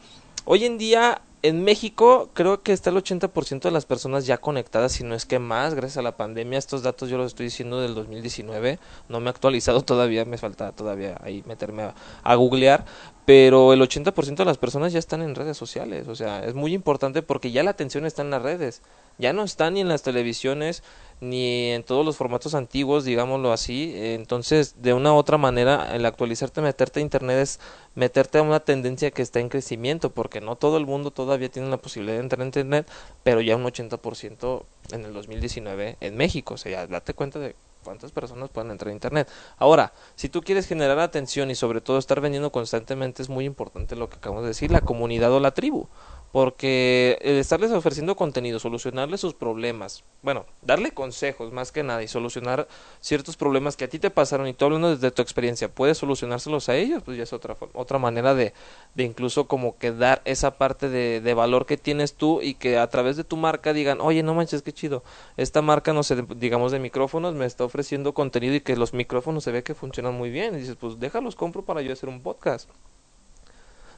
hoy 0.46 0.64
en 0.64 0.78
día 0.78 1.20
en 1.44 1.62
México 1.62 2.30
creo 2.32 2.62
que 2.62 2.72
está 2.72 2.88
el 2.88 2.96
80% 2.96 3.60
de 3.60 3.70
las 3.70 3.84
personas 3.84 4.24
ya 4.24 4.38
conectadas, 4.38 4.92
si 4.92 5.04
no 5.04 5.14
es 5.14 5.26
que 5.26 5.38
más, 5.38 5.74
gracias 5.74 5.98
a 5.98 6.02
la 6.02 6.16
pandemia. 6.16 6.58
Estos 6.58 6.82
datos 6.82 7.10
yo 7.10 7.18
los 7.18 7.26
estoy 7.26 7.44
diciendo 7.44 7.82
del 7.82 7.94
2019, 7.94 8.78
no 9.10 9.20
me 9.20 9.26
he 9.26 9.28
actualizado 9.28 9.82
todavía, 9.82 10.24
me 10.24 10.38
falta 10.38 10.72
todavía 10.72 11.18
ahí 11.22 11.44
meterme 11.46 11.82
a, 11.82 11.94
a 12.22 12.34
googlear, 12.36 12.86
pero 13.24 13.72
el 13.72 13.80
80% 13.80 14.36
de 14.36 14.44
las 14.44 14.58
personas 14.58 14.92
ya 14.92 14.98
están 14.98 15.22
en 15.22 15.34
redes 15.34 15.56
sociales, 15.56 16.08
o 16.08 16.14
sea, 16.14 16.44
es 16.44 16.54
muy 16.54 16.74
importante 16.74 17.22
porque 17.22 17.50
ya 17.50 17.62
la 17.62 17.70
atención 17.70 18.04
está 18.04 18.22
en 18.22 18.30
las 18.30 18.42
redes, 18.42 18.82
ya 19.18 19.32
no 19.32 19.44
está 19.44 19.70
ni 19.70 19.80
en 19.80 19.88
las 19.88 20.02
televisiones, 20.02 20.82
ni 21.20 21.70
en 21.70 21.84
todos 21.84 22.04
los 22.04 22.16
formatos 22.16 22.54
antiguos, 22.54 23.04
digámoslo 23.04 23.52
así. 23.52 23.92
Entonces, 23.96 24.82
de 24.82 24.92
una 24.92 25.12
u 25.12 25.16
otra 25.16 25.38
manera, 25.38 25.94
el 25.94 26.04
actualizarte, 26.04 26.60
meterte 26.60 27.00
a 27.00 27.02
Internet 27.02 27.38
es 27.38 27.60
meterte 27.94 28.38
a 28.38 28.42
una 28.42 28.60
tendencia 28.60 29.10
que 29.10 29.22
está 29.22 29.40
en 29.40 29.48
crecimiento, 29.48 30.10
porque 30.10 30.40
no 30.40 30.56
todo 30.56 30.76
el 30.76 30.86
mundo 30.86 31.10
todavía 31.10 31.48
tiene 31.48 31.68
la 31.70 31.78
posibilidad 31.78 32.16
de 32.16 32.22
entrar 32.22 32.40
en 32.42 32.48
Internet, 32.48 32.90
pero 33.22 33.40
ya 33.40 33.56
un 33.56 33.64
80% 33.64 34.64
en 34.92 35.04
el 35.04 35.12
2019 35.12 35.96
en 36.00 36.16
México. 36.16 36.54
O 36.54 36.58
sea, 36.58 36.72
ya 36.72 36.86
date 36.86 37.14
cuenta 37.14 37.38
de 37.38 37.54
cuántas 37.84 38.10
personas 38.10 38.50
pueden 38.50 38.70
entrar 38.70 38.90
a 38.90 38.92
Internet. 38.92 39.30
Ahora, 39.56 39.92
si 40.16 40.28
tú 40.28 40.42
quieres 40.42 40.66
generar 40.66 40.98
atención 40.98 41.50
y 41.50 41.54
sobre 41.54 41.80
todo 41.80 41.98
estar 41.98 42.20
vendiendo 42.20 42.50
constantemente, 42.50 43.22
es 43.22 43.28
muy 43.28 43.44
importante 43.44 43.94
lo 43.94 44.08
que 44.08 44.16
acabamos 44.16 44.42
de 44.42 44.48
decir, 44.48 44.70
la 44.70 44.80
comunidad 44.80 45.32
o 45.32 45.38
la 45.38 45.52
tribu 45.52 45.88
porque 46.34 47.16
el 47.20 47.36
estarles 47.36 47.70
ofreciendo 47.70 48.16
contenido, 48.16 48.58
solucionarles 48.58 49.20
sus 49.20 49.34
problemas, 49.34 50.02
bueno, 50.20 50.46
darle 50.62 50.90
consejos 50.90 51.52
más 51.52 51.70
que 51.70 51.84
nada 51.84 52.02
y 52.02 52.08
solucionar 52.08 52.66
ciertos 52.98 53.36
problemas 53.36 53.76
que 53.76 53.84
a 53.84 53.88
ti 53.88 54.00
te 54.00 54.10
pasaron 54.10 54.48
y 54.48 54.52
tú 54.52 54.64
hablando 54.64 54.90
desde 54.90 55.12
tu 55.12 55.22
experiencia, 55.22 55.72
puedes 55.72 55.98
solucionárselos 55.98 56.68
a 56.68 56.74
ellos, 56.74 57.04
pues 57.04 57.16
ya 57.16 57.22
es 57.22 57.32
otra, 57.32 57.56
otra 57.72 58.00
manera 58.00 58.34
de, 58.34 58.52
de 58.96 59.04
incluso 59.04 59.46
como 59.46 59.78
que 59.78 59.92
dar 59.92 60.22
esa 60.24 60.58
parte 60.58 60.88
de, 60.88 61.20
de 61.20 61.34
valor 61.34 61.66
que 61.66 61.76
tienes 61.76 62.14
tú 62.14 62.42
y 62.42 62.54
que 62.54 62.78
a 62.78 62.88
través 62.88 63.16
de 63.16 63.22
tu 63.22 63.36
marca 63.36 63.72
digan, 63.72 64.00
oye, 64.00 64.24
no 64.24 64.34
manches, 64.34 64.62
qué 64.62 64.72
chido, 64.72 65.04
esta 65.36 65.62
marca, 65.62 65.92
no 65.92 66.02
sé, 66.02 66.20
digamos 66.34 66.72
de 66.72 66.80
micrófonos, 66.80 67.36
me 67.36 67.46
está 67.46 67.62
ofreciendo 67.62 68.12
contenido 68.12 68.56
y 68.56 68.60
que 68.60 68.76
los 68.76 68.92
micrófonos 68.92 69.44
se 69.44 69.52
ve 69.52 69.62
que 69.62 69.76
funcionan 69.76 70.14
muy 70.14 70.30
bien, 70.30 70.56
y 70.56 70.58
dices, 70.58 70.74
pues 70.74 70.98
déjalos 70.98 71.36
compro 71.36 71.64
para 71.64 71.80
yo 71.80 71.92
hacer 71.92 72.08
un 72.08 72.22
podcast 72.22 72.68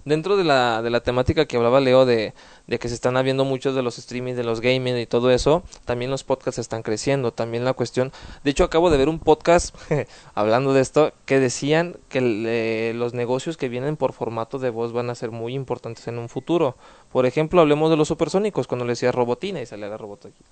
dentro 0.06 0.36
de 0.38 0.44
la, 0.44 0.80
de 0.80 0.88
la 0.88 1.00
temática 1.00 1.44
que 1.44 1.56
hablaba 1.58 1.80
Leo 1.80 2.06
de, 2.06 2.32
de 2.66 2.78
que 2.78 2.88
se 2.88 2.94
están 2.94 3.16
habiendo 3.16 3.44
muchos 3.44 3.74
de 3.74 3.82
los 3.82 3.98
streaming, 3.98 4.34
de 4.34 4.44
los 4.44 4.60
gaming 4.60 4.96
y 4.96 5.04
todo 5.04 5.30
eso, 5.30 5.62
también 5.84 6.10
los 6.10 6.24
podcasts 6.24 6.58
están 6.58 6.82
creciendo, 6.82 7.32
también 7.32 7.64
la 7.64 7.74
cuestión, 7.74 8.12
de 8.44 8.50
hecho 8.52 8.64
acabo 8.64 8.88
de 8.88 8.96
ver 8.96 9.08
un 9.08 9.18
podcast 9.18 9.76
hablando 10.34 10.72
de 10.72 10.80
esto, 10.80 11.12
que 11.26 11.40
decían 11.40 11.96
que 12.08 12.20
eh, 12.22 12.94
los 12.94 13.12
negocios 13.12 13.56
que 13.56 13.68
vienen 13.68 13.96
por 13.96 14.12
formato 14.12 14.58
de 14.58 14.70
voz 14.70 14.92
van 14.92 15.10
a 15.10 15.14
ser 15.14 15.32
muy 15.32 15.54
importantes 15.54 16.06
en 16.08 16.18
un 16.18 16.28
futuro. 16.28 16.76
Por 17.12 17.26
ejemplo, 17.26 17.60
hablemos 17.60 17.90
de 17.90 17.96
los 17.96 18.08
supersónicos, 18.08 18.68
cuando 18.68 18.84
le 18.84 18.92
decía 18.92 19.10
robotina 19.12 19.60
y 19.60 19.66
salía 19.66 19.88
la 19.88 19.98
robot 19.98 20.26
aquí. 20.26 20.44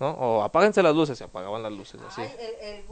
¿no? 0.00 0.10
O 0.10 0.42
apáguense 0.42 0.82
las 0.82 0.94
luces, 0.94 1.16
se 1.16 1.24
apagaban 1.24 1.62
las 1.62 1.72
luces, 1.72 2.00
así. 2.06 2.22
El, 2.22 2.84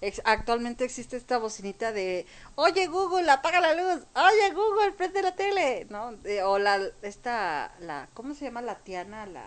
ex, 0.00 0.20
actualmente 0.24 0.84
existe 0.84 1.16
esta 1.16 1.38
bocinita 1.38 1.92
de, 1.92 2.26
oye 2.54 2.86
Google, 2.86 3.30
apaga 3.30 3.60
la 3.60 3.74
luz, 3.74 4.04
oye 4.14 4.54
Google, 4.54 4.92
prende 4.92 5.22
la 5.22 5.34
tele, 5.34 5.86
¿no? 5.90 6.12
De, 6.16 6.42
o 6.42 6.58
la, 6.58 6.80
esta, 7.02 7.74
la, 7.80 8.08
¿cómo 8.14 8.34
se 8.34 8.46
llama 8.46 8.62
la 8.62 8.76
Tiana? 8.76 9.26
La... 9.26 9.44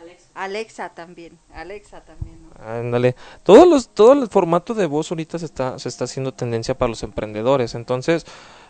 Alexa. 0.00 0.30
Alexa 0.34 0.88
también, 0.90 1.38
Alexa 1.52 2.00
también. 2.00 2.38
¿no? 2.42 2.64
Ándale, 2.64 3.16
todos 3.42 3.68
los, 3.68 3.88
todo 3.90 4.14
el 4.14 4.28
formato 4.28 4.72
de 4.72 4.86
voz 4.86 5.10
ahorita 5.10 5.38
se 5.38 5.44
está, 5.44 5.78
se 5.78 5.90
está 5.90 6.04
haciendo 6.04 6.32
tendencia 6.32 6.76
para 6.76 6.88
los 6.88 7.02
emprendedores, 7.02 7.74
entonces 7.74 8.24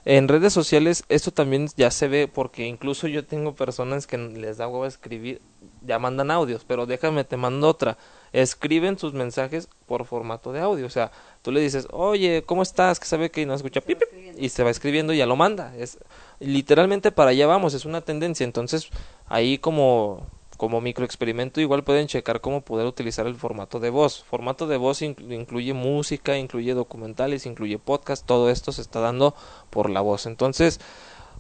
en 0.05 0.29
redes 0.29 0.53
sociales 0.53 1.05
esto 1.09 1.31
también 1.31 1.69
ya 1.77 1.91
se 1.91 2.09
ve 2.09 2.27
porque 2.27 2.67
incluso 2.67 3.07
yo 3.07 3.27
tengo 3.27 3.55
personas 3.55 4.07
que 4.07 4.19
les 4.19 4.57
da 4.57 4.67
huevo 4.67 4.87
escribir 4.87 5.41
ya 5.83 5.99
mandan 5.99 6.31
audios, 6.31 6.65
pero 6.67 6.87
déjame, 6.87 7.25
te 7.25 7.37
mando 7.37 7.69
otra. 7.69 7.97
Escriben 8.33 8.99
sus 8.99 9.13
mensajes 9.13 9.69
por 9.87 10.05
formato 10.05 10.53
de 10.53 10.61
audio. 10.61 10.87
O 10.87 10.91
sea, 10.91 11.11
tú 11.43 11.53
le 11.53 11.61
dices, 11.61 11.89
oye, 11.91 12.43
¿cómo 12.45 12.63
estás? 12.63 13.01
Que 13.01 13.07
sabe 13.07 13.31
que 13.31 13.45
no 13.47 13.55
escucha 13.55 13.81
pip, 13.81 13.99
pip", 13.99 14.39
y 14.39 14.49
se 14.49 14.63
va 14.63 14.71
escribiendo 14.71 15.13
y 15.13 15.19
ya 15.19 15.27
lo 15.27 15.37
manda. 15.37 15.75
Es 15.77 15.99
literalmente 16.39 17.13
para 17.13 17.31
allá 17.31 17.47
vamos, 17.47 17.75
es 17.75 17.85
una 17.85 18.01
tendencia. 18.01 18.45
Entonces, 18.45 18.89
ahí 19.27 19.59
como 19.59 20.27
como 20.57 20.83
microexperimento 20.83 21.63
igual 21.63 21.85
pueden 21.85 22.07
checar 22.07 22.43
cómo 22.43 22.61
poder 22.61 22.87
utilizar 22.87 23.27
el 23.27 23.35
formato 23.35 23.81
de 23.81 23.89
voz. 23.89 24.23
Formato 24.25 24.67
de 24.67 24.77
voz 24.77 25.01
inclu- 25.01 25.35
incluye 25.35 25.73
música, 25.73 26.37
incluye 26.37 26.75
documentales, 26.75 27.47
incluye 27.47 27.79
podcast, 27.79 28.27
todo 28.27 28.51
esto 28.51 28.71
se 28.71 28.83
está 28.83 29.01
dando 29.01 29.35
por 29.71 29.89
la 29.89 30.03
voz. 30.03 30.27
Entonces, 30.27 30.79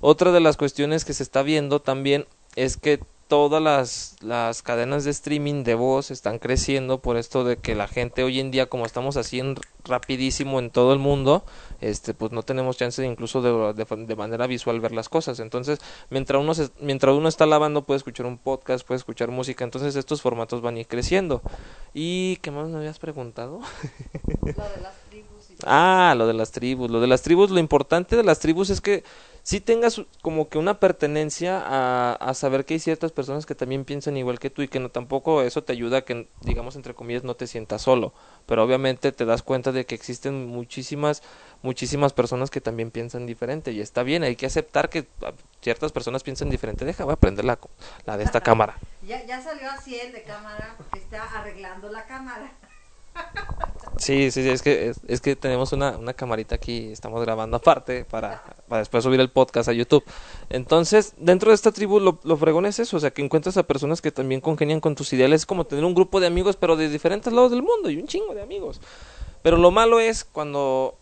otra 0.00 0.32
de 0.32 0.40
las 0.40 0.56
cuestiones 0.56 1.04
que 1.04 1.12
se 1.12 1.22
está 1.22 1.42
viendo 1.42 1.82
también 1.82 2.26
es 2.56 2.78
que 2.78 3.00
todas 3.30 3.62
las, 3.62 4.16
las 4.20 4.60
cadenas 4.60 5.04
de 5.04 5.12
streaming 5.12 5.64
de 5.64 5.74
voz 5.74 6.10
están 6.10 6.38
creciendo 6.38 7.00
por 7.00 7.16
esto 7.16 7.44
de 7.44 7.56
que 7.56 7.74
la 7.74 7.88
gente 7.88 8.22
hoy 8.22 8.40
en 8.40 8.50
día 8.50 8.66
como 8.66 8.84
estamos 8.84 9.16
así 9.16 9.38
en 9.40 9.56
rapidísimo 9.84 10.58
en 10.58 10.68
todo 10.68 10.92
el 10.92 10.98
mundo 10.98 11.42
este 11.80 12.12
pues 12.12 12.32
no 12.32 12.42
tenemos 12.42 12.76
chance 12.76 13.00
de 13.00 13.08
incluso 13.08 13.40
de, 13.40 13.72
de, 13.72 14.04
de 14.04 14.16
manera 14.16 14.46
visual 14.46 14.78
ver 14.80 14.92
las 14.92 15.08
cosas. 15.08 15.40
Entonces 15.40 15.78
mientras 16.10 16.42
uno 16.42 16.52
se- 16.52 16.68
mientras 16.80 17.14
uno 17.16 17.28
está 17.30 17.46
lavando 17.46 17.82
puede 17.82 17.96
escuchar 17.96 18.26
un 18.26 18.36
podcast 18.36 18.86
puede 18.86 18.98
escuchar 18.98 19.30
música 19.30 19.64
entonces 19.64 19.96
estos 19.96 20.20
formatos 20.20 20.60
van 20.60 20.74
a 20.76 20.80
ir 20.80 20.86
creciendo. 20.86 21.40
Y 21.94 22.36
qué 22.42 22.50
más 22.50 22.68
me 22.68 22.76
habías 22.78 22.98
preguntado 22.98 23.60
Ah, 25.66 26.14
lo 26.16 26.26
de 26.26 26.32
las 26.34 26.50
tribus. 26.52 26.90
Lo 26.90 27.00
de 27.00 27.06
las 27.06 27.22
tribus, 27.22 27.50
lo 27.50 27.58
importante 27.58 28.16
de 28.16 28.24
las 28.24 28.38
tribus 28.40 28.70
es 28.70 28.80
que 28.80 29.04
sí 29.42 29.60
tengas 29.60 30.02
como 30.22 30.48
que 30.48 30.58
una 30.58 30.80
pertenencia 30.80 31.62
a, 31.64 32.12
a 32.12 32.34
saber 32.34 32.64
que 32.64 32.74
hay 32.74 32.80
ciertas 32.80 33.12
personas 33.12 33.46
que 33.46 33.54
también 33.54 33.84
piensan 33.84 34.16
igual 34.16 34.38
que 34.38 34.50
tú 34.50 34.62
y 34.62 34.68
que 34.68 34.80
no 34.80 34.90
tampoco 34.90 35.42
eso 35.42 35.62
te 35.62 35.72
ayuda 35.72 35.98
a 35.98 36.00
que, 36.02 36.28
digamos, 36.42 36.76
entre 36.76 36.94
comillas, 36.94 37.24
no 37.24 37.34
te 37.34 37.46
sientas 37.46 37.82
solo. 37.82 38.12
Pero 38.46 38.64
obviamente 38.64 39.12
te 39.12 39.24
das 39.24 39.42
cuenta 39.42 39.72
de 39.72 39.86
que 39.86 39.94
existen 39.94 40.46
muchísimas, 40.46 41.22
muchísimas 41.62 42.12
personas 42.12 42.50
que 42.50 42.60
también 42.60 42.90
piensan 42.90 43.26
diferente 43.26 43.72
y 43.72 43.80
está 43.80 44.02
bien, 44.02 44.22
hay 44.22 44.36
que 44.36 44.46
aceptar 44.46 44.88
que 44.88 45.06
ah, 45.22 45.32
ciertas 45.60 45.92
personas 45.92 46.22
piensan 46.22 46.50
diferente. 46.50 46.84
Deja, 46.84 47.04
voy 47.04 47.14
a 47.14 47.16
prender 47.16 47.44
la, 47.44 47.58
la 48.06 48.16
de 48.16 48.24
esta 48.24 48.40
cámara. 48.42 48.76
Ya, 49.06 49.24
ya 49.24 49.42
salió 49.42 49.70
así 49.70 49.98
el 49.98 50.12
de 50.12 50.22
cámara 50.22 50.74
porque 50.76 50.98
está 50.98 51.22
arreglando 51.24 51.90
la 51.90 52.04
cámara. 52.06 52.52
Sí, 53.98 54.30
sí, 54.30 54.42
sí, 54.42 54.48
es 54.48 54.62
que, 54.62 54.88
es, 54.88 55.00
es 55.06 55.20
que 55.20 55.36
tenemos 55.36 55.72
una, 55.72 55.98
una 55.98 56.14
camarita 56.14 56.54
aquí, 56.54 56.90
estamos 56.92 57.20
grabando 57.22 57.56
aparte 57.56 58.04
para, 58.04 58.42
para 58.70 58.78
después 58.78 59.04
subir 59.04 59.20
el 59.20 59.28
podcast 59.28 59.68
a 59.68 59.72
YouTube. 59.72 60.04
Entonces, 60.48 61.12
dentro 61.18 61.50
de 61.50 61.56
esta 61.56 61.72
tribu 61.72 62.00
lo, 62.00 62.20
lo 62.22 62.36
fregón 62.36 62.64
es 62.64 62.78
eso, 62.78 62.96
o 62.96 63.00
sea, 63.00 63.10
que 63.10 63.20
encuentras 63.20 63.56
a 63.56 63.64
personas 63.64 64.00
que 64.00 64.12
también 64.12 64.40
congenian 64.40 64.80
con 64.80 64.94
tus 64.94 65.12
ideales, 65.12 65.42
es 65.42 65.46
como 65.46 65.64
tener 65.66 65.84
un 65.84 65.94
grupo 65.94 66.20
de 66.20 66.28
amigos, 66.28 66.56
pero 66.56 66.76
de 66.76 66.88
diferentes 66.88 67.32
lados 67.32 67.50
del 67.50 67.62
mundo 67.62 67.90
y 67.90 67.98
un 67.98 68.06
chingo 68.06 68.32
de 68.32 68.42
amigos. 68.42 68.80
Pero 69.42 69.56
lo 69.56 69.70
malo 69.72 69.98
es 70.00 70.24
cuando 70.24 70.94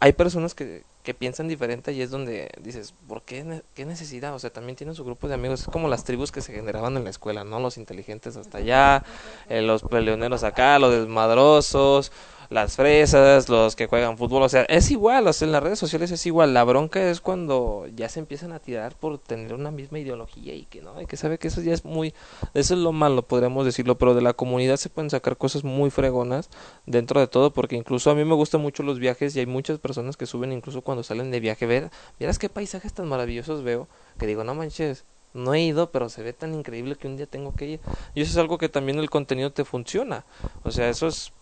hay 0.00 0.12
personas 0.12 0.54
que, 0.54 0.84
que 1.04 1.14
piensan 1.14 1.48
diferente 1.48 1.92
y 1.92 2.00
es 2.00 2.10
donde 2.10 2.50
dices, 2.60 2.94
¿por 3.06 3.22
qué, 3.22 3.62
qué 3.74 3.84
necesidad? 3.84 4.34
O 4.34 4.38
sea, 4.38 4.50
también 4.50 4.74
tienen 4.74 4.94
su 4.94 5.04
grupo 5.04 5.28
de 5.28 5.34
amigos, 5.34 5.60
es 5.60 5.66
como 5.66 5.86
las 5.86 6.04
tribus 6.04 6.32
que 6.32 6.40
se 6.40 6.52
generaban 6.52 6.96
en 6.96 7.04
la 7.04 7.10
escuela, 7.10 7.44
¿no? 7.44 7.60
Los 7.60 7.76
inteligentes 7.76 8.36
hasta 8.36 8.58
allá, 8.58 9.04
eh, 9.48 9.60
los 9.60 9.82
peleoneros 9.82 10.44
acá, 10.44 10.78
los 10.78 10.92
desmadrosos, 10.92 12.10
las 12.50 12.76
fresas, 12.76 13.48
los 13.48 13.76
que 13.76 13.86
juegan 13.86 14.18
fútbol, 14.18 14.42
o 14.42 14.48
sea, 14.48 14.62
es 14.62 14.90
igual, 14.90 15.26
o 15.26 15.32
sea, 15.32 15.46
en 15.46 15.52
las 15.52 15.62
redes 15.62 15.78
sociales 15.78 16.10
es 16.10 16.26
igual, 16.26 16.54
la 16.54 16.64
bronca 16.64 17.10
es 17.10 17.20
cuando 17.20 17.86
ya 17.94 18.08
se 18.08 18.20
empiezan 18.20 18.52
a 18.52 18.58
tirar 18.58 18.96
por 18.96 19.18
tener 19.18 19.54
una 19.54 19.70
misma 19.70 19.98
ideología 19.98 20.54
y 20.54 20.64
que 20.64 20.82
no, 20.82 21.00
y 21.00 21.06
que 21.06 21.16
sabe 21.16 21.38
que 21.38 21.48
eso 21.48 21.60
ya 21.60 21.72
es 21.72 21.84
muy, 21.84 22.14
eso 22.54 22.74
es 22.74 22.80
lo 22.80 22.92
malo, 22.92 23.22
podríamos 23.22 23.64
decirlo, 23.64 23.96
pero 23.98 24.14
de 24.14 24.22
la 24.22 24.32
comunidad 24.32 24.76
se 24.76 24.90
pueden 24.90 25.10
sacar 25.10 25.36
cosas 25.36 25.64
muy 25.64 25.90
fregonas 25.90 26.50
dentro 26.86 27.20
de 27.20 27.26
todo, 27.26 27.52
porque 27.52 27.76
incluso 27.76 28.10
a 28.10 28.14
mí 28.14 28.24
me 28.24 28.34
gustan 28.34 28.60
mucho 28.60 28.82
los 28.82 28.98
viajes 28.98 29.34
y 29.36 29.40
hay 29.40 29.46
muchas 29.46 29.78
personas 29.78 30.16
que 30.16 30.26
suben 30.26 30.52
incluso 30.52 30.82
cuando 30.82 31.02
salen 31.02 31.30
de 31.30 31.40
viaje, 31.40 31.66
ver, 31.66 31.90
vieras 32.18 32.38
qué 32.38 32.48
paisajes 32.48 32.92
tan 32.92 33.08
maravillosos 33.08 33.62
veo, 33.62 33.88
que 34.18 34.26
digo, 34.26 34.44
no 34.44 34.54
manches, 34.54 35.04
no 35.34 35.52
he 35.52 35.60
ido, 35.60 35.90
pero 35.90 36.08
se 36.08 36.22
ve 36.22 36.32
tan 36.32 36.54
increíble 36.54 36.96
que 36.96 37.08
un 37.08 37.16
día 37.16 37.26
tengo 37.26 37.54
que 37.54 37.66
ir. 37.66 37.80
Y 38.14 38.22
eso 38.22 38.30
es 38.30 38.36
algo 38.36 38.56
que 38.56 38.68
también 38.68 38.98
el 38.98 39.10
contenido 39.10 39.52
te 39.52 39.64
funciona. 39.64 40.24
O 40.62 40.70
sea, 40.70 40.88
eso 40.88 41.08
es 41.08 41.32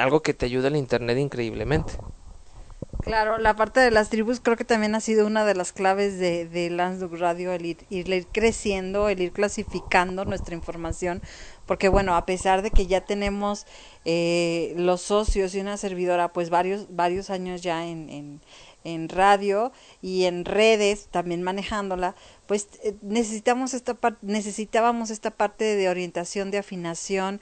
algo 0.00 0.22
que 0.22 0.34
te 0.34 0.46
ayuda 0.46 0.68
el 0.68 0.76
internet 0.76 1.18
increíblemente. 1.18 1.92
Claro, 3.02 3.38
la 3.38 3.56
parte 3.56 3.80
de 3.80 3.90
las 3.90 4.10
tribus 4.10 4.40
creo 4.40 4.56
que 4.56 4.64
también 4.64 4.94
ha 4.94 5.00
sido 5.00 5.26
una 5.26 5.46
de 5.46 5.54
las 5.54 5.72
claves 5.72 6.18
de, 6.18 6.46
de 6.46 6.68
Lansdowne 6.68 7.16
Radio, 7.16 7.52
el 7.52 7.64
ir, 7.64 7.78
ir 7.88 8.26
creciendo, 8.30 9.08
el 9.08 9.22
ir 9.22 9.32
clasificando 9.32 10.26
nuestra 10.26 10.54
información, 10.54 11.22
porque 11.64 11.88
bueno, 11.88 12.14
a 12.14 12.26
pesar 12.26 12.60
de 12.60 12.70
que 12.70 12.86
ya 12.86 13.00
tenemos 13.00 13.66
eh, 14.04 14.74
los 14.76 15.00
socios 15.00 15.54
y 15.54 15.60
una 15.60 15.78
servidora, 15.78 16.32
pues 16.32 16.50
varios, 16.50 16.94
varios 16.94 17.30
años 17.30 17.62
ya 17.62 17.86
en, 17.86 18.10
en, 18.10 18.40
en 18.84 19.08
radio 19.08 19.72
y 20.02 20.24
en 20.24 20.44
redes, 20.44 21.08
también 21.10 21.42
manejándola, 21.42 22.14
pues 22.46 22.68
eh, 22.82 22.96
necesitamos 23.00 23.72
esta 23.72 23.96
necesitábamos 24.20 25.10
esta 25.10 25.30
parte 25.30 25.64
de 25.76 25.88
orientación, 25.88 26.50
de 26.50 26.58
afinación, 26.58 27.40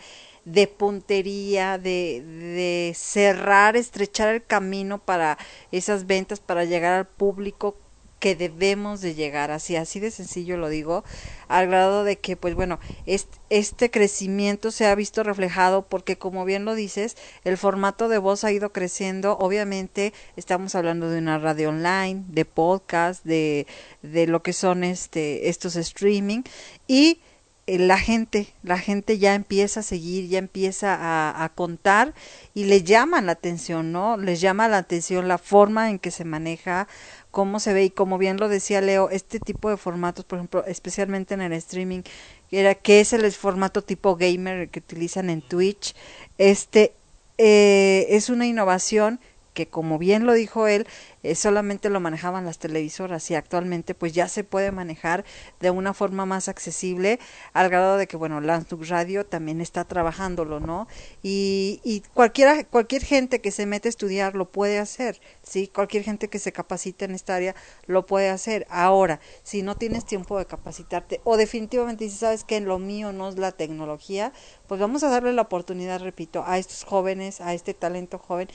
de 0.53 0.67
puntería, 0.67 1.77
de, 1.79 2.23
de 2.23 2.93
cerrar, 2.97 3.77
estrechar 3.77 4.35
el 4.35 4.45
camino 4.45 4.99
para 4.99 5.37
esas 5.73 6.07
ventas, 6.07 6.41
para 6.41 6.65
llegar 6.65 6.95
al 6.95 7.07
público 7.07 7.77
que 8.19 8.35
debemos 8.35 9.01
de 9.01 9.15
llegar, 9.15 9.51
así, 9.51 9.77
así 9.77 10.01
de 10.01 10.11
sencillo 10.11 10.57
lo 10.57 10.69
digo, 10.69 11.05
al 11.47 11.69
grado 11.69 12.03
de 12.03 12.19
que, 12.19 12.37
pues 12.37 12.55
bueno, 12.55 12.81
este, 13.07 13.39
este 13.49 13.91
crecimiento 13.91 14.71
se 14.71 14.87
ha 14.87 14.95
visto 14.95 15.23
reflejado 15.23 15.87
porque, 15.87 16.19
como 16.19 16.45
bien 16.45 16.65
lo 16.65 16.75
dices, 16.75 17.17
el 17.45 17.57
formato 17.57 18.09
de 18.09 18.19
voz 18.19 18.43
ha 18.43 18.51
ido 18.51 18.73
creciendo, 18.73 19.39
obviamente 19.39 20.13
estamos 20.37 20.75
hablando 20.75 21.11
de 21.11 21.19
una 21.19 21.39
radio 21.39 21.69
online, 21.69 22.25
de 22.29 22.45
podcast, 22.45 23.25
de, 23.25 23.67
de 24.03 24.27
lo 24.27 24.43
que 24.43 24.53
son 24.53 24.83
este, 24.83 25.49
estos 25.49 25.77
streaming, 25.77 26.43
y 26.89 27.21
la 27.77 27.99
gente, 27.99 28.55
la 28.63 28.79
gente 28.79 29.19
ya 29.19 29.35
empieza 29.35 29.81
a 29.81 29.83
seguir, 29.83 30.29
ya 30.29 30.39
empieza 30.39 30.95
a, 30.95 31.45
a, 31.45 31.49
contar 31.51 32.15
y 32.55 32.65
le 32.65 32.83
llama 32.83 33.21
la 33.21 33.33
atención, 33.33 33.93
¿no? 33.93 34.17
Les 34.17 34.41
llama 34.41 34.69
la 34.69 34.79
atención 34.79 35.29
la 35.29 35.37
forma 35.37 35.91
en 35.91 35.99
que 35.99 36.11
se 36.11 36.25
maneja, 36.25 36.89
cómo 37.31 37.61
se 37.61 37.75
ve 37.75 37.85
y 37.85 37.91
como 37.91 38.17
bien 38.17 38.39
lo 38.39 38.49
decía 38.49 38.81
Leo, 38.81 39.11
este 39.11 39.39
tipo 39.39 39.69
de 39.69 39.77
formatos, 39.77 40.25
por 40.25 40.39
ejemplo, 40.39 40.65
especialmente 40.65 41.35
en 41.35 41.43
el 41.43 41.53
streaming, 41.53 42.03
era 42.51 42.75
que 42.75 43.01
es 43.01 43.13
el 43.13 43.31
formato 43.33 43.83
tipo 43.83 44.17
gamer 44.17 44.71
que 44.71 44.79
utilizan 44.79 45.29
en 45.29 45.43
Twitch, 45.43 45.95
este 46.39 46.95
eh, 47.37 48.07
es 48.11 48.31
una 48.31 48.47
innovación 48.47 49.21
que 49.59 49.67
como 49.67 49.99
bien 49.99 50.25
lo 50.25 50.35
dijo 50.35 50.69
él, 50.69 50.87
eh, 51.25 51.35
solamente 51.35 51.91
lo 51.91 51.99
manejaban 51.99 52.45
las 52.45 52.61
televisoras 52.61 53.29
y 53.33 53.35
actualmente 53.35 53.93
pues 53.93 54.13
ya 54.13 54.29
se 54.29 54.45
puede 54.45 54.71
manejar 54.71 55.25
de 55.59 55.71
una 55.71 55.95
forma 55.95 56.27
más 56.27 56.47
accesible 56.47 57.19
al 57.55 57.69
grado 57.69 57.97
de 57.97 58.07
que 58.07 58.17
bueno, 58.17 58.41
Lansduk 58.41 58.87
Radio 58.87 59.27
también 59.27 59.61
está 59.61 59.85
trabajándolo, 59.85 60.61
¿no? 60.61 60.87
Y, 61.25 61.81
y 61.83 62.05
cualquiera, 62.15 62.63
cualquier 62.63 63.03
gente 63.03 63.41
que 63.41 63.51
se 63.51 63.67
mete 63.67 63.89
a 63.89 63.91
estudiar 63.91 64.37
lo 64.37 64.49
puede 64.49 64.79
hacer, 64.79 65.21
¿sí? 65.43 65.67
Cualquier 65.67 66.05
gente 66.05 66.29
que 66.29 66.39
se 66.39 66.53
capacita 66.53 67.05
en 67.05 67.17
esta 67.17 67.35
área 67.35 67.57
lo 67.87 68.07
puede 68.07 68.29
hacer. 68.29 68.65
Ahora, 68.71 69.19
si 69.43 69.63
no 69.63 69.77
tienes 69.77 70.05
tiempo 70.05 70.39
de 70.39 70.47
capacitarte 70.47 71.21
o 71.25 71.37
definitivamente 71.37 72.09
si 72.09 72.17
sabes 72.17 72.45
que 72.45 72.61
lo 72.61 72.79
mío 72.79 73.13
no 73.13 73.29
es 73.29 73.37
la 73.37 73.51
tecnología, 73.51 74.33
pues 74.69 74.81
vamos 74.81 75.03
a 75.03 75.09
darle 75.09 75.33
la 75.33 75.43
oportunidad, 75.43 76.01
repito, 76.01 76.45
a 76.47 76.59
estos 76.59 76.85
jóvenes, 76.85 77.41
a 77.41 77.55
este 77.55 77.75
talento 77.75 78.19
joven 78.21 78.49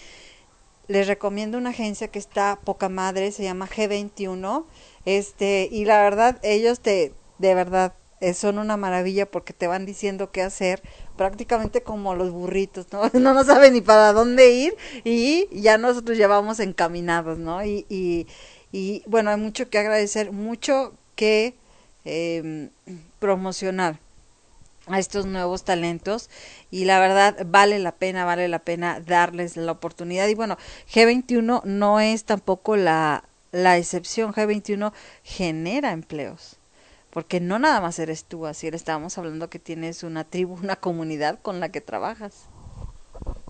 les 0.88 1.08
recomiendo 1.08 1.58
una 1.58 1.72
agencia 1.72 2.10
que 2.10 2.20
está 2.20 2.60
poca 2.64 2.90
madre, 2.90 3.32
se 3.32 3.44
llama 3.44 3.68
G21, 3.68 4.66
este, 5.06 5.68
y 5.72 5.86
la 5.86 6.02
verdad, 6.02 6.40
ellos 6.44 6.80
te, 6.80 7.14
de 7.38 7.56
verdad, 7.56 7.94
eh, 8.20 8.34
son 8.34 8.58
una 8.58 8.78
maravilla 8.78 9.30
porque 9.30 9.54
te 9.54 9.68
van 9.68 9.86
diciendo 9.86 10.32
qué 10.32 10.42
hacer, 10.42 10.82
prácticamente 11.18 11.84
como 11.84 12.16
los 12.16 12.32
burritos, 12.32 12.88
¿no? 12.92 13.02
No 13.20 13.34
no 13.34 13.44
saben 13.44 13.74
ni 13.74 13.82
para 13.82 14.14
dónde 14.14 14.52
ir 14.52 14.76
y 15.04 15.48
ya 15.52 15.78
nosotros 15.78 16.18
llevamos 16.18 16.60
encaminados, 16.60 17.38
¿no? 17.38 17.66
Y, 17.66 17.86
y, 17.90 18.28
y 18.72 19.04
bueno, 19.08 19.30
hay 19.30 19.38
mucho 19.38 19.70
que 19.70 19.78
agradecer, 19.78 20.32
mucho 20.32 20.94
que 21.16 21.56
eh, 22.06 22.70
promocionar 23.20 24.00
a 24.88 25.00
estos 25.00 25.26
nuevos 25.26 25.64
talentos 25.64 26.30
y 26.72 26.86
la 26.86 27.00
verdad 27.00 27.46
vale 27.46 27.80
la 27.80 27.94
pena, 27.96 28.26
vale 28.26 28.48
la 28.48 28.60
pena 28.60 29.00
darles 29.00 29.58
la 29.58 29.72
oportunidad 29.72 30.28
y 30.28 30.36
bueno, 30.36 30.58
G21 30.94 31.64
no 31.64 32.00
es 32.00 32.26
tampoco 32.26 32.76
la, 32.76 33.24
la 33.52 33.78
excepción, 33.78 34.34
G21 34.34 34.92
genera 35.24 35.92
empleos 35.92 36.58
porque 37.14 37.40
no 37.40 37.60
nada 37.60 37.80
más 37.80 38.00
eres 38.00 38.26
tú, 38.26 38.48
así 38.48 38.72
le 38.72 38.76
estábamos 38.76 39.20
hablando 39.20 39.48
que 39.48 39.60
tienes 39.60 40.02
una 40.02 40.24
tribu, 40.24 40.56
una 40.56 40.78
comunidad 40.78 41.40
con 41.40 41.60
la 41.60 41.70
que 41.70 41.80
trabajas. 41.80 42.50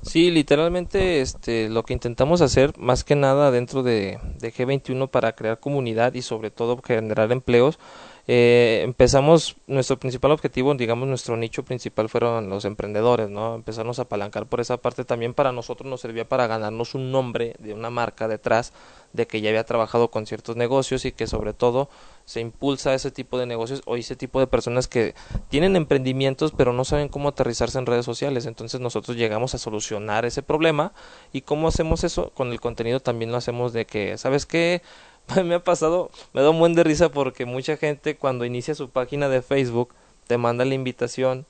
Sí, 0.02 0.32
literalmente 0.32 1.22
este, 1.22 1.70
lo 1.70 1.84
que 1.84 1.94
intentamos 1.94 2.42
hacer 2.42 2.78
más 2.78 3.06
que 3.06 3.16
nada 3.16 3.52
dentro 3.52 3.82
de, 3.82 4.20
de 4.40 4.54
G21 4.54 5.10
para 5.10 5.34
crear 5.34 5.62
comunidad 5.62 6.14
y 6.14 6.22
sobre 6.22 6.52
todo 6.52 6.82
generar 6.82 7.32
empleos 7.32 7.80
eh, 8.26 8.82
empezamos, 8.84 9.58
nuestro 9.68 10.00
principal 10.00 10.32
objetivo, 10.32 10.74
digamos, 10.76 11.10
nuestro 11.10 11.36
nicho 11.36 11.64
principal 11.64 12.08
fueron 12.08 12.50
los 12.50 12.64
emprendedores, 12.64 13.30
¿no? 13.30 13.56
Empezarnos 13.56 14.00
a 14.00 14.04
apalancar 14.04 14.46
por 14.46 14.62
esa 14.62 14.78
parte 14.78 15.04
también 15.04 15.34
para 15.34 15.52
nosotros 15.52 15.90
nos 15.90 16.00
servía 16.00 16.28
para 16.28 16.48
ganarnos 16.48 16.96
un 16.96 17.12
nombre 17.12 17.56
de 17.60 17.74
una 17.74 17.90
marca 17.90 18.30
detrás 18.30 18.72
de 19.12 19.28
que 19.28 19.42
ya 19.42 19.50
había 19.50 19.66
trabajado 19.66 20.10
con 20.10 20.26
ciertos 20.26 20.56
negocios 20.56 21.04
y 21.06 21.12
que 21.12 21.28
sobre 21.28 21.54
todo 21.54 21.90
se 22.26 22.40
impulsa 22.40 22.94
ese 22.94 23.12
tipo 23.12 23.38
de 23.38 23.46
negocios 23.46 23.82
o 23.86 23.98
ese 23.98 24.16
tipo 24.16 24.40
de 24.40 24.48
personas 24.48 24.88
que 24.88 25.14
tienen 25.50 25.76
emprendimientos 25.76 26.54
pero 26.56 26.72
no 26.72 26.86
saben 26.86 27.10
cómo 27.10 27.30
aterrizarse 27.30 27.78
en 27.78 27.86
redes 27.86 28.06
sociales. 28.06 28.46
Entonces 28.46 28.80
nosotros 28.80 29.18
llegamos 29.18 29.54
a 29.54 29.58
solucionar 29.58 30.26
ese 30.26 30.44
problema 30.44 30.94
y 31.34 31.42
cómo 31.42 31.68
hacemos 31.68 32.06
eso 32.06 32.32
con 32.34 32.52
el 32.52 32.62
contenido 32.62 33.02
también 33.02 33.32
lo 33.32 33.38
hacemos 33.38 33.74
de 33.74 33.86
que, 33.86 34.18
¿sabes 34.18 34.46
qué? 34.46 34.82
me 35.44 35.56
ha 35.56 35.64
pasado, 35.64 36.12
me 36.34 36.42
da 36.42 36.50
un 36.50 36.60
buen 36.60 36.74
de 36.74 36.84
risa 36.84 37.10
porque 37.10 37.46
mucha 37.46 37.78
gente 37.78 38.18
cuando 38.18 38.46
inicia 38.46 38.76
su 38.76 38.90
página 38.90 39.30
de 39.30 39.42
Facebook 39.42 39.94
te 40.28 40.38
manda 40.38 40.66
la 40.66 40.74
invitación 40.74 41.46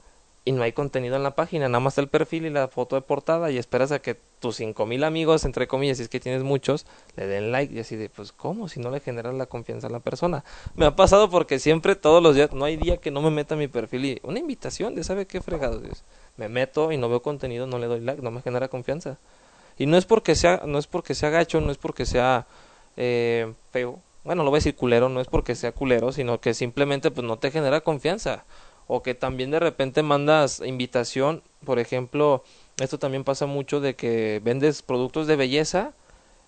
y 0.46 0.52
no 0.52 0.64
hay 0.64 0.74
contenido 0.74 1.16
en 1.16 1.24
la 1.24 1.36
página, 1.36 1.70
nada 1.70 1.80
más 1.80 1.98
el 1.98 2.10
perfil 2.10 2.46
y 2.46 2.50
la 2.50 2.68
foto 2.68 2.98
de 2.98 3.02
portada 3.02 3.50
y 3.50 3.58
esperas 3.58 3.94
a 3.94 4.00
que 4.00 4.20
tus 4.40 4.58
cinco 4.58 4.86
mil 4.86 5.06
amigos, 5.06 5.46
entre 5.46 5.68
comillas, 5.68 5.98
si 5.98 6.04
es 6.04 6.10
que 6.10 6.20
tienes 6.20 6.44
muchos, 6.44 6.86
le 7.16 7.28
den 7.28 7.52
like 7.54 7.74
y 7.74 7.80
así 7.80 7.96
de, 7.96 8.10
pues, 8.10 8.34
¿cómo? 8.34 8.68
Si 8.68 8.82
no 8.82 8.92
le 8.92 9.00
generas 9.00 9.34
la 9.36 9.46
confianza 9.46 9.88
a 9.88 9.90
la 9.90 10.02
persona. 10.02 10.44
Me 10.76 10.86
ha 10.86 10.96
pasado 10.98 11.30
porque 11.30 11.60
siempre, 11.60 11.96
todos 11.96 12.22
los 12.22 12.36
días, 12.36 12.52
no 12.52 12.66
hay 12.66 12.76
día 12.76 12.98
que 12.98 13.10
no 13.10 13.22
me 13.22 13.32
meta 13.32 13.56
mi 13.56 13.70
perfil 13.70 14.06
y 14.06 14.20
una 14.24 14.40
invitación 14.40 14.96
de 14.96 15.06
sabe 15.06 15.28
qué 15.28 15.40
fregado 15.40 15.80
Dios. 15.80 16.04
Me 16.36 16.50
meto 16.50 16.92
y 16.92 16.98
no 16.98 17.08
veo 17.08 17.22
contenido, 17.22 17.66
no 17.66 17.80
le 17.80 17.88
doy 17.88 18.02
like, 18.02 18.22
no 18.22 18.32
me 18.32 18.42
genera 18.42 18.68
confianza. 18.68 19.18
Y 19.78 19.86
no 19.86 19.98
es 19.98 20.06
porque 20.06 20.36
sea, 20.36 20.64
no 20.66 20.78
es 20.78 20.88
porque 20.88 21.16
sea 21.16 21.30
gacho, 21.30 21.62
no 21.62 21.72
es 21.72 21.78
porque 21.78 22.06
sea 22.06 22.48
eh, 22.98 23.54
feo. 23.72 24.00
Bueno, 24.24 24.44
lo 24.44 24.50
voy 24.50 24.58
a 24.58 24.60
decir 24.60 24.76
culero, 24.76 25.10
no 25.10 25.20
es 25.20 25.28
porque 25.28 25.56
sea 25.56 25.72
culero, 25.72 26.12
sino 26.12 26.40
que 26.40 26.54
simplemente 26.54 27.12
pues 27.12 27.26
no 27.28 27.38
te 27.38 27.52
genera 27.52 27.82
confianza. 27.82 28.46
O 28.88 29.02
que 29.02 29.16
también 29.16 29.52
de 29.52 29.60
repente 29.60 30.04
mandas 30.04 30.62
invitación, 30.66 31.42
por 31.66 31.80
ejemplo, 31.80 32.44
esto 32.82 33.00
también 33.00 33.24
pasa 33.24 33.46
mucho 33.46 33.80
de 33.80 33.96
que 33.96 34.42
vendes 34.44 34.82
productos 34.82 35.28
de 35.28 35.36
belleza 35.36 35.94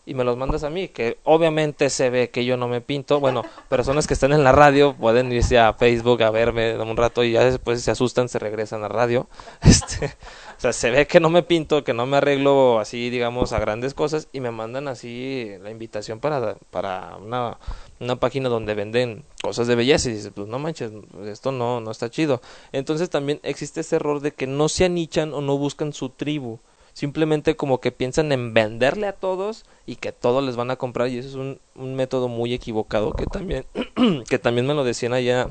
y 0.05 0.13
me 0.13 0.23
los 0.23 0.37
mandas 0.37 0.63
a 0.63 0.69
mí, 0.69 0.87
que 0.87 1.17
obviamente 1.23 1.89
se 1.89 2.09
ve 2.09 2.29
que 2.29 2.45
yo 2.45 2.57
no 2.57 2.67
me 2.67 2.81
pinto. 2.81 3.19
Bueno, 3.19 3.43
personas 3.69 4.07
que 4.07 4.13
están 4.13 4.33
en 4.33 4.43
la 4.43 4.51
radio 4.51 4.93
pueden 4.95 5.31
irse 5.31 5.57
a 5.57 5.73
Facebook 5.73 6.21
a 6.23 6.29
verme 6.29 6.77
un 6.77 6.97
rato 6.97 7.23
y 7.23 7.31
ya 7.31 7.43
después 7.43 7.81
se 7.81 7.91
asustan, 7.91 8.29
se 8.29 8.39
regresan 8.39 8.83
a 8.83 8.87
radio. 8.87 9.27
Este, 9.61 10.13
o 10.57 10.61
sea, 10.61 10.73
se 10.73 10.89
ve 10.89 11.05
que 11.05 11.19
no 11.19 11.29
me 11.29 11.43
pinto, 11.43 11.83
que 11.83 11.93
no 11.93 12.05
me 12.05 12.17
arreglo 12.17 12.79
así, 12.79 13.09
digamos, 13.09 13.51
a 13.51 13.59
grandes 13.59 13.93
cosas 13.93 14.29
y 14.31 14.39
me 14.39 14.51
mandan 14.51 14.87
así 14.87 15.51
la 15.61 15.69
invitación 15.69 16.19
para, 16.19 16.55
para 16.71 17.17
una, 17.17 17.57
una 17.99 18.15
página 18.15 18.47
donde 18.47 18.73
venden 18.73 19.23
cosas 19.41 19.67
de 19.67 19.75
belleza 19.75 20.09
y 20.09 20.13
dices, 20.13 20.31
pues 20.33 20.47
no 20.47 20.57
manches, 20.59 20.91
esto 21.25 21.51
no, 21.51 21.81
no 21.81 21.91
está 21.91 22.09
chido. 22.09 22.41
Entonces 22.71 23.09
también 23.09 23.39
existe 23.43 23.81
ese 23.81 23.97
error 23.97 24.21
de 24.21 24.31
que 24.31 24.47
no 24.47 24.69
se 24.69 24.85
anichan 24.85 25.33
o 25.33 25.41
no 25.41 25.57
buscan 25.57 25.93
su 25.93 26.09
tribu 26.09 26.59
simplemente 26.95 27.57
como 27.57 27.81
que 27.81 27.91
piensan 27.91 28.31
en 28.31 28.53
venderle 28.53 29.07
a 29.07 29.11
todos 29.11 29.65
y 29.85 29.97
que 29.97 30.13
todos 30.13 30.41
les 30.41 30.55
van 30.55 30.71
a 30.71 30.77
comprar 30.77 31.09
y 31.09 31.17
eso 31.17 31.27
es 31.27 31.35
un, 31.35 31.59
un 31.75 31.93
método 31.93 32.29
muy 32.29 32.53
equivocado 32.53 33.11
que 33.11 33.25
también 33.25 33.65
que 34.29 34.39
también 34.39 34.65
me 34.65 34.73
lo 34.73 34.85
decían 34.85 35.11
allá 35.11 35.49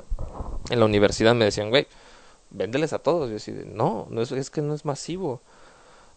en 0.70 0.80
la 0.80 0.86
universidad 0.86 1.34
me 1.34 1.44
decían 1.44 1.68
güey 1.68 1.86
véndeles 2.54 2.92
a 2.92 2.98
todos. 2.98 3.30
Yo 3.30 3.52
no 3.66 4.06
no 4.10 4.22
es, 4.22 4.32
es 4.32 4.50
que 4.50 4.62
no 4.62 4.74
es 4.74 4.84
masivo 4.84 5.40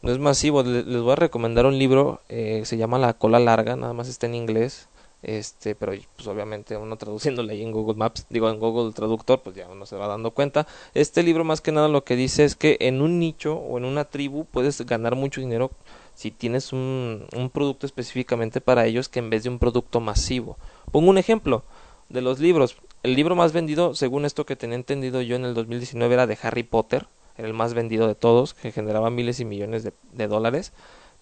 no 0.01 0.11
es 0.11 0.19
masivo 0.19 0.63
les, 0.63 0.85
voy 0.85 1.11
a 1.11 1.15
recomendar 1.15 1.65
un 1.65 1.77
libro 1.77 2.21
eh, 2.29 2.61
se 2.65 2.77
llama 2.77 2.99
la 2.99 3.13
cola 3.13 3.39
larga 3.39 3.75
nada 3.75 3.93
más 3.93 4.07
está 4.07 4.27
en 4.27 4.35
inglés. 4.35 4.89
Este 5.23 5.73
pero 5.73 5.93
pues 6.15 6.27
obviamente 6.27 6.77
uno 6.77 6.95
traduciéndole 6.95 7.53
ahí 7.53 7.63
en 7.63 7.71
Google 7.71 7.95
Maps 7.95 8.27
digo 8.29 8.51
en 8.51 8.59
Google 8.59 8.93
Traductor 8.93 9.41
pues 9.41 9.55
ya 9.55 9.67
uno 9.67 9.87
se 9.87 9.95
va 9.95 10.07
dando 10.07 10.31
cuenta. 10.31 10.67
Este 10.93 11.23
libro 11.23 11.43
más 11.43 11.59
que 11.59 11.71
nada 11.71 11.87
lo 11.87 12.03
que 12.03 12.15
dice 12.15 12.43
es 12.45 12.55
que 12.55 12.77
en 12.81 13.01
un 13.01 13.17
nicho 13.17 13.55
o 13.55 13.79
en 13.79 13.85
una 13.85 14.05
tribu 14.05 14.45
puedes 14.45 14.79
ganar 14.85 15.15
mucho 15.15 15.41
dinero 15.41 15.71
si 16.13 16.29
tienes 16.29 16.71
un, 16.71 17.25
un 17.35 17.49
producto 17.49 17.87
específicamente 17.87 18.61
para 18.61 18.85
ellos 18.85 19.09
que 19.09 19.19
en 19.19 19.31
vez 19.31 19.43
de 19.43 19.49
un 19.49 19.57
producto 19.57 19.99
masivo. 19.99 20.57
Pongo 20.91 21.09
un 21.09 21.17
ejemplo 21.17 21.63
de 22.09 22.21
los 22.21 22.39
libros 22.39 22.77
el 23.03 23.15
libro 23.15 23.35
más 23.35 23.53
vendido 23.53 23.95
según 23.95 24.25
esto 24.25 24.45
que 24.45 24.55
tenía 24.55 24.75
entendido 24.75 25.21
yo 25.21 25.35
en 25.35 25.45
el 25.45 25.53
2019 25.53 26.13
era 26.13 26.27
de 26.27 26.37
Harry 26.41 26.63
Potter 26.63 27.07
era 27.37 27.47
el 27.47 27.53
más 27.53 27.73
vendido 27.73 28.07
de 28.07 28.15
todos 28.15 28.53
que 28.53 28.71
generaba 28.71 29.09
miles 29.09 29.39
y 29.39 29.45
millones 29.45 29.83
de, 29.83 29.93
de 30.13 30.27
dólares 30.27 30.73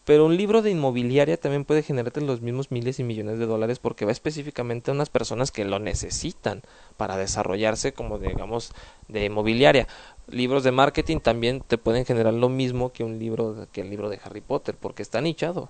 pero 0.05 0.27
un 0.27 0.37
libro 0.37 0.61
de 0.61 0.69
inmobiliaria 0.69 1.35
también 1.35 1.65
puede 1.65 1.81
generarte 1.81 2.21
los 2.21 2.39
mismos 2.39 2.69
miles 2.69 2.99
y 2.99 3.03
millones 3.03 3.39
de 3.39 3.47
dólares 3.47 3.79
porque 3.79 4.05
va 4.05 4.11
específicamente 4.11 4.91
a 4.91 4.93
unas 4.93 5.09
personas 5.09 5.51
que 5.51 5.65
lo 5.65 5.79
necesitan 5.79 6.61
para 6.95 7.17
desarrollarse 7.17 7.91
como 7.91 8.19
digamos 8.19 8.71
de 9.07 9.25
inmobiliaria. 9.25 9.87
Libros 10.27 10.63
de 10.63 10.71
marketing 10.71 11.19
también 11.21 11.61
te 11.61 11.79
pueden 11.79 12.05
generar 12.05 12.35
lo 12.35 12.49
mismo 12.49 12.93
que 12.93 13.03
un 13.03 13.17
libro 13.17 13.67
que 13.71 13.81
el 13.81 13.89
libro 13.89 14.09
de 14.09 14.19
Harry 14.23 14.41
Potter 14.41 14.75
porque 14.79 15.01
está 15.01 15.21
nichado. 15.21 15.69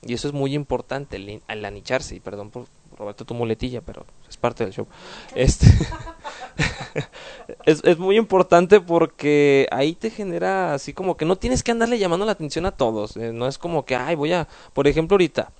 Y 0.00 0.14
eso 0.14 0.28
es 0.28 0.32
muy 0.32 0.54
importante, 0.54 1.16
el, 1.16 1.42
el 1.46 1.64
anicharse. 1.64 2.16
Y 2.16 2.20
perdón 2.20 2.50
por 2.50 2.66
robarte 2.98 3.24
tu 3.24 3.34
muletilla, 3.34 3.80
pero 3.80 4.04
es 4.28 4.36
parte 4.36 4.64
del 4.64 4.72
show. 4.72 4.86
Este 5.34 5.66
es, 7.66 7.82
es 7.84 7.98
muy 7.98 8.16
importante 8.16 8.80
porque 8.80 9.68
ahí 9.70 9.94
te 9.94 10.10
genera 10.10 10.74
así 10.74 10.92
como 10.92 11.16
que 11.16 11.24
no 11.24 11.36
tienes 11.36 11.62
que 11.62 11.72
andarle 11.72 11.98
llamando 11.98 12.26
la 12.26 12.32
atención 12.32 12.66
a 12.66 12.72
todos. 12.72 13.16
Eh, 13.16 13.32
no 13.32 13.46
es 13.46 13.58
como 13.58 13.84
que, 13.84 13.96
ay, 13.96 14.14
voy 14.14 14.32
a, 14.32 14.48
por 14.72 14.88
ejemplo, 14.88 15.14
ahorita, 15.14 15.52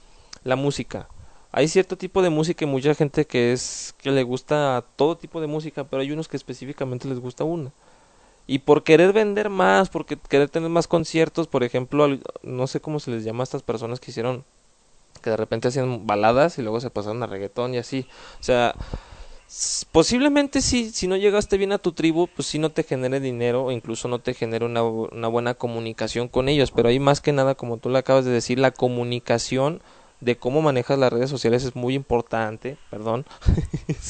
la 0.44 0.56
música. 0.56 1.08
Hay 1.52 1.68
cierto 1.68 1.96
tipo 1.96 2.22
de 2.22 2.30
música 2.30 2.64
y 2.64 2.68
mucha 2.68 2.94
gente 2.94 3.26
que 3.26 3.52
es 3.52 3.94
que 3.98 4.10
le 4.10 4.22
gusta 4.22 4.84
todo 4.96 5.16
tipo 5.16 5.40
de 5.40 5.46
música, 5.46 5.84
pero 5.84 6.02
hay 6.02 6.12
unos 6.12 6.28
que 6.28 6.36
específicamente 6.36 7.08
les 7.08 7.18
gusta 7.18 7.44
una. 7.44 7.72
Y 8.46 8.60
por 8.60 8.84
querer 8.84 9.12
vender 9.12 9.50
más, 9.50 9.88
por 9.88 10.06
querer 10.06 10.48
tener 10.48 10.70
más 10.70 10.86
conciertos, 10.86 11.48
por 11.48 11.64
ejemplo, 11.64 12.06
no 12.42 12.66
sé 12.66 12.80
cómo 12.80 13.00
se 13.00 13.10
les 13.10 13.24
llama 13.24 13.42
a 13.42 13.44
estas 13.44 13.62
personas 13.62 13.98
que 13.98 14.10
hicieron 14.10 14.44
que 15.18 15.30
de 15.30 15.36
repente 15.36 15.68
hacían 15.68 16.06
baladas 16.06 16.58
y 16.58 16.62
luego 16.62 16.80
se 16.80 16.90
pasaron 16.90 17.22
a 17.22 17.26
reggaetón 17.26 17.74
y 17.74 17.78
así. 17.78 18.06
O 18.40 18.42
sea, 18.42 18.74
posiblemente 19.92 20.60
si, 20.60 20.90
si 20.90 21.06
no 21.06 21.16
llegaste 21.16 21.56
bien 21.56 21.72
a 21.72 21.78
tu 21.78 21.92
tribu, 21.92 22.28
pues 22.28 22.48
sí 22.48 22.58
no 22.58 22.70
te 22.70 22.82
genere 22.82 23.20
dinero 23.20 23.64
o 23.64 23.72
incluso 23.72 24.08
no 24.08 24.18
te 24.18 24.34
genere 24.34 24.64
una, 24.64 24.82
una 24.82 25.28
buena 25.28 25.54
comunicación 25.54 26.28
con 26.28 26.48
ellos. 26.48 26.70
Pero 26.70 26.88
ahí 26.88 26.98
más 26.98 27.20
que 27.20 27.32
nada, 27.32 27.54
como 27.54 27.78
tú 27.78 27.88
le 27.88 27.98
acabas 27.98 28.24
de 28.24 28.32
decir, 28.32 28.58
la 28.58 28.70
comunicación 28.70 29.80
de 30.20 30.36
cómo 30.36 30.62
manejas 30.62 30.98
las 30.98 31.12
redes 31.12 31.30
sociales 31.30 31.64
es 31.64 31.76
muy 31.76 31.94
importante. 31.94 32.76
Perdón. 32.90 33.24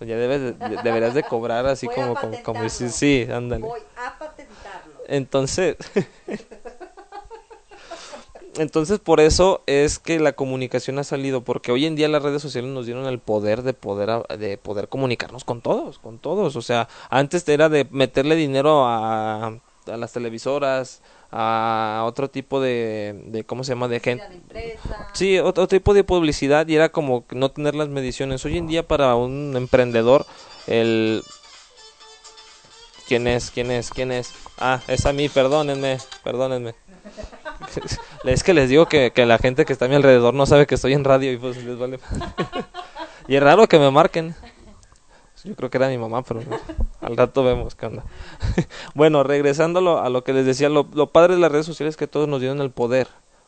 ya 0.00 0.16
debes 0.16 0.40
de, 0.40 0.52
deberías 0.82 1.14
de 1.14 1.22
cobrar 1.22 1.66
así 1.66 1.88
como, 1.88 2.14
como, 2.14 2.42
como, 2.42 2.68
sí, 2.68 3.26
ándale. 3.32 3.66
Voy 3.66 3.80
a 3.96 4.18
patentarlo. 4.18 4.94
Entonces, 5.08 5.76
entonces 8.58 8.98
por 8.98 9.20
eso 9.20 9.62
es 9.66 9.98
que 9.98 10.18
la 10.18 10.32
comunicación 10.32 10.98
ha 10.98 11.04
salido 11.04 11.42
porque 11.42 11.72
hoy 11.72 11.86
en 11.86 11.96
día 11.96 12.08
las 12.08 12.22
redes 12.22 12.42
sociales 12.42 12.70
nos 12.70 12.86
dieron 12.86 13.06
el 13.06 13.18
poder 13.18 13.62
de 13.62 13.74
poder 13.74 14.22
de 14.38 14.58
poder 14.58 14.88
comunicarnos 14.88 15.44
con 15.44 15.60
todos 15.60 15.98
con 15.98 16.18
todos. 16.18 16.56
O 16.56 16.62
sea 16.62 16.88
antes 17.10 17.48
era 17.48 17.68
de 17.68 17.86
meterle 17.90 18.36
dinero 18.36 18.86
a, 18.86 19.46
a 19.46 19.96
las 19.96 20.12
televisoras 20.12 21.02
a 21.30 22.04
otro 22.06 22.30
tipo 22.30 22.60
de, 22.60 23.24
de 23.26 23.44
cómo 23.44 23.64
se 23.64 23.72
llama 23.72 23.88
de 23.88 24.00
gente 24.00 24.24
sí 25.12 25.38
otro 25.38 25.66
tipo 25.66 25.92
de 25.92 26.04
publicidad 26.04 26.66
y 26.68 26.76
era 26.76 26.90
como 26.90 27.24
no 27.30 27.50
tener 27.50 27.74
las 27.74 27.88
mediciones. 27.88 28.44
Hoy 28.44 28.58
en 28.58 28.66
día 28.66 28.86
para 28.86 29.14
un 29.16 29.54
emprendedor 29.56 30.24
el 30.66 31.22
quién 33.06 33.26
es 33.26 33.50
quién 33.50 33.70
es 33.70 33.90
quién 33.90 34.12
es 34.12 34.32
ah 34.58 34.80
es 34.88 35.06
a 35.06 35.12
mí 35.12 35.28
perdónenme 35.28 35.98
perdónenme 36.24 36.74
es 38.24 38.42
que 38.42 38.54
les 38.54 38.68
digo 38.68 38.86
que, 38.86 39.12
que, 39.12 39.26
la 39.26 39.38
gente 39.38 39.64
que 39.64 39.72
está 39.72 39.86
a 39.86 39.88
mi 39.88 39.94
alrededor 39.94 40.34
no 40.34 40.46
sabe 40.46 40.66
que 40.66 40.74
estoy 40.74 40.92
en 40.92 41.04
radio 41.04 41.32
y 41.32 41.36
pues 41.36 41.62
les 41.64 41.78
vale. 41.78 41.98
y 43.28 43.36
es 43.36 43.42
raro 43.42 43.66
que 43.66 43.78
me 43.78 43.90
marquen. 43.90 44.34
Yo 45.44 45.54
creo 45.54 45.70
que 45.70 45.76
era 45.76 45.88
mi 45.88 45.98
mamá, 45.98 46.22
pero 46.22 46.40
al 47.00 47.16
rato 47.16 47.44
vemos 47.44 47.76
qué 47.76 47.86
onda. 47.86 48.04
bueno, 48.94 49.22
regresando 49.22 50.00
a 50.00 50.08
lo, 50.08 50.24
que 50.24 50.32
les 50.32 50.44
decía, 50.44 50.68
lo, 50.68 50.88
lo, 50.92 51.12
padre 51.12 51.34
de 51.34 51.40
las 51.40 51.52
redes 51.52 51.66
sociales 51.66 51.92
es 51.92 51.96
que 51.96 52.08
todos 52.08 52.26
nos 52.28 52.40
dieron 52.40 52.60
el 52.60 52.72
poder 52.72 53.06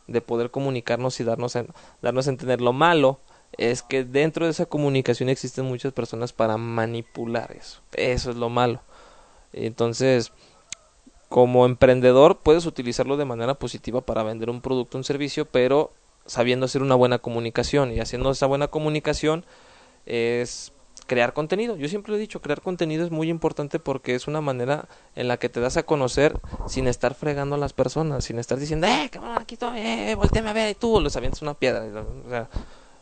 de 0.09 0.21
poder 0.21 0.51
comunicarnos 0.51 1.21
y 1.21 1.25
darnos, 1.25 1.55
en, 1.55 1.69
darnos 2.03 2.27
a 2.27 2.31
entender. 2.31 2.61
Lo 2.61 2.73
malo 2.73 3.21
es 3.57 3.83
que 3.83 4.05
dentro 4.05 4.45
de 4.47 4.51
esa 4.51 4.67
comunicación 4.67 5.29
existen 5.29 5.65
muchas 5.67 5.93
personas 5.93 6.33
para 6.33 6.57
manipular 6.57 7.53
eso. 7.53 7.81
Eso 7.93 8.31
es 8.31 8.37
lo 8.37 8.49
malo. 8.49 8.81
Entonces, 9.53 10.33
como 11.29 11.67
emprendedor 11.67 12.39
puedes 12.39 12.67
utilizarlo 12.67 13.17
de 13.17 13.25
manera 13.25 13.55
positiva 13.55 14.01
para 14.01 14.23
vender 14.23 14.51
un 14.51 14.61
producto 14.61 14.99
un 14.99 15.05
servicio, 15.05 15.45
pero 15.45 15.93
sabiendo 16.27 16.67
hacer 16.67 16.83
una 16.83 16.95
buena 16.95 17.19
comunicación 17.19 17.93
y 17.93 18.01
haciendo 18.01 18.31
esa 18.31 18.47
buena 18.47 18.69
comunicación 18.69 19.45
es 20.07 20.73
crear 21.07 21.33
contenido. 21.33 21.77
Yo 21.77 21.89
siempre 21.89 22.15
he 22.15 22.19
dicho, 22.19 22.41
crear 22.41 22.61
contenido 22.61 23.05
es 23.05 23.11
muy 23.11 23.31
importante 23.31 23.79
porque 23.79 24.15
es 24.15 24.27
una 24.29 24.41
manera 24.41 24.89
en 25.17 25.29
la 25.29 25.39
que 25.39 25.49
te 25.49 25.61
das 25.61 25.77
a 25.77 25.83
conocer 25.83 26.39
sin 26.67 26.87
estar 26.87 27.15
fregando 27.15 27.57
a 27.57 27.59
las 27.59 27.73
personas, 27.73 28.25
sin 28.25 28.39
estar 28.39 28.59
diciendo, 28.59 28.87
eh, 28.87 29.09
cabrón, 29.11 29.37
aquí 29.39 29.55
estoy, 29.55 29.79
eh, 29.81 30.15
volteame 30.15 30.51
a 30.51 30.53
ver, 30.53 30.71
y 30.71 30.75
tú 30.75 31.01
les 31.01 31.17
avientas 31.17 31.43
una 31.43 31.55
piedra. 31.55 31.85
O 32.27 32.29
sea, 32.29 32.49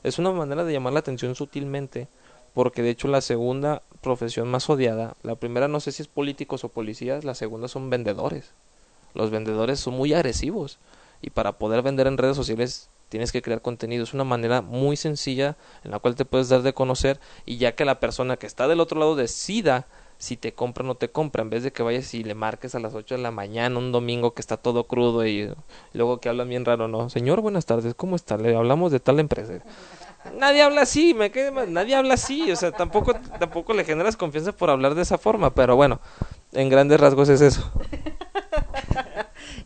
es 0.03 0.19
una 0.19 0.31
manera 0.31 0.65
de 0.65 0.73
llamar 0.73 0.93
la 0.93 1.01
atención 1.01 1.35
sutilmente 1.35 2.09
porque 2.57 2.81
de 2.81 2.89
hecho 2.89 3.07
la 3.07 3.21
segunda 3.21 3.83
profesión 4.01 4.49
más 4.49 4.71
odiada, 4.71 5.15
la 5.23 5.35
primera 5.35 5.69
no 5.69 5.79
sé 5.79 5.93
si 5.93 6.01
es 6.01 6.09
políticos 6.09 6.65
o 6.65 6.71
policías, 6.71 7.23
la 7.23 7.35
segunda 7.35 7.69
son 7.69 7.91
vendedores. 7.91 8.55
Los 9.13 9.29
vendedores 9.29 9.79
son 9.79 9.93
muy 9.93 10.15
agresivos 10.15 10.79
y 11.21 11.29
para 11.29 11.59
poder 11.59 11.83
vender 11.83 12.07
en 12.07 12.17
redes 12.17 12.35
sociales 12.35 12.89
tienes 13.11 13.31
que 13.31 13.43
crear 13.43 13.61
contenido. 13.61 14.05
Es 14.05 14.15
una 14.15 14.25
manera 14.25 14.63
muy 14.63 14.97
sencilla 14.97 15.59
en 15.85 15.91
la 15.91 15.99
cual 15.99 16.15
te 16.15 16.25
puedes 16.25 16.49
dar 16.49 16.63
de 16.63 16.73
conocer 16.73 17.21
y 17.45 17.59
ya 17.59 17.75
que 17.75 17.85
la 17.85 18.01
persona 18.01 18.39
que 18.39 18.47
está 18.47 18.69
del 18.69 18.81
otro 18.81 18.99
lado 18.99 19.17
decida 19.17 19.87
si 20.17 20.39
te 20.39 20.55
compra 20.55 20.83
o 20.83 20.87
no 20.87 20.95
te 20.95 21.11
compra, 21.11 21.43
en 21.43 21.51
vez 21.51 21.63
de 21.63 21.73
que 21.73 21.83
vayas 21.83 22.15
y 22.15 22.25
le 22.25 22.35
marques 22.35 22.75
a 22.75 22.81
las 22.81 22.95
8 22.95 23.17
de 23.17 23.21
la 23.21 23.33
mañana 23.33 23.79
un 23.79 23.93
domingo 23.93 24.33
que 24.33 24.41
está 24.41 24.57
todo 24.57 24.85
crudo 24.85 25.27
y, 25.27 25.53
luego 25.93 26.21
que 26.21 26.31
hablan 26.31 26.49
bien 26.49 26.65
raro, 26.65 26.89
¿no? 26.89 27.11
Señor, 27.11 27.43
buenas 27.43 27.67
tardes, 27.67 27.95
¿cómo 27.95 28.17
está? 28.17 28.39
Le 28.39 28.57
hablamos 28.57 28.93
de 28.93 29.01
tal 29.01 29.21
empresa. 29.21 29.61
Nadie 30.35 30.63
habla 30.63 30.83
así, 30.83 31.15
me 31.15 31.31
quedé 31.31 31.51
nadie 31.67 31.95
habla 31.95 32.15
así, 32.15 32.51
o 32.51 32.57
sea, 32.57 32.73
tampoco 32.73 33.15
tampoco 33.39 33.73
le 33.73 33.85
generas 33.85 34.17
confianza 34.17 34.53
por 34.53 34.71
hablar 34.71 34.95
de 34.95 35.03
esa 35.03 35.19
forma, 35.19 35.55
pero 35.55 35.77
bueno, 35.77 36.01
en 36.53 36.69
grandes 36.69 37.01
rasgos 37.01 37.29
es 37.29 37.41
eso. 37.41 37.73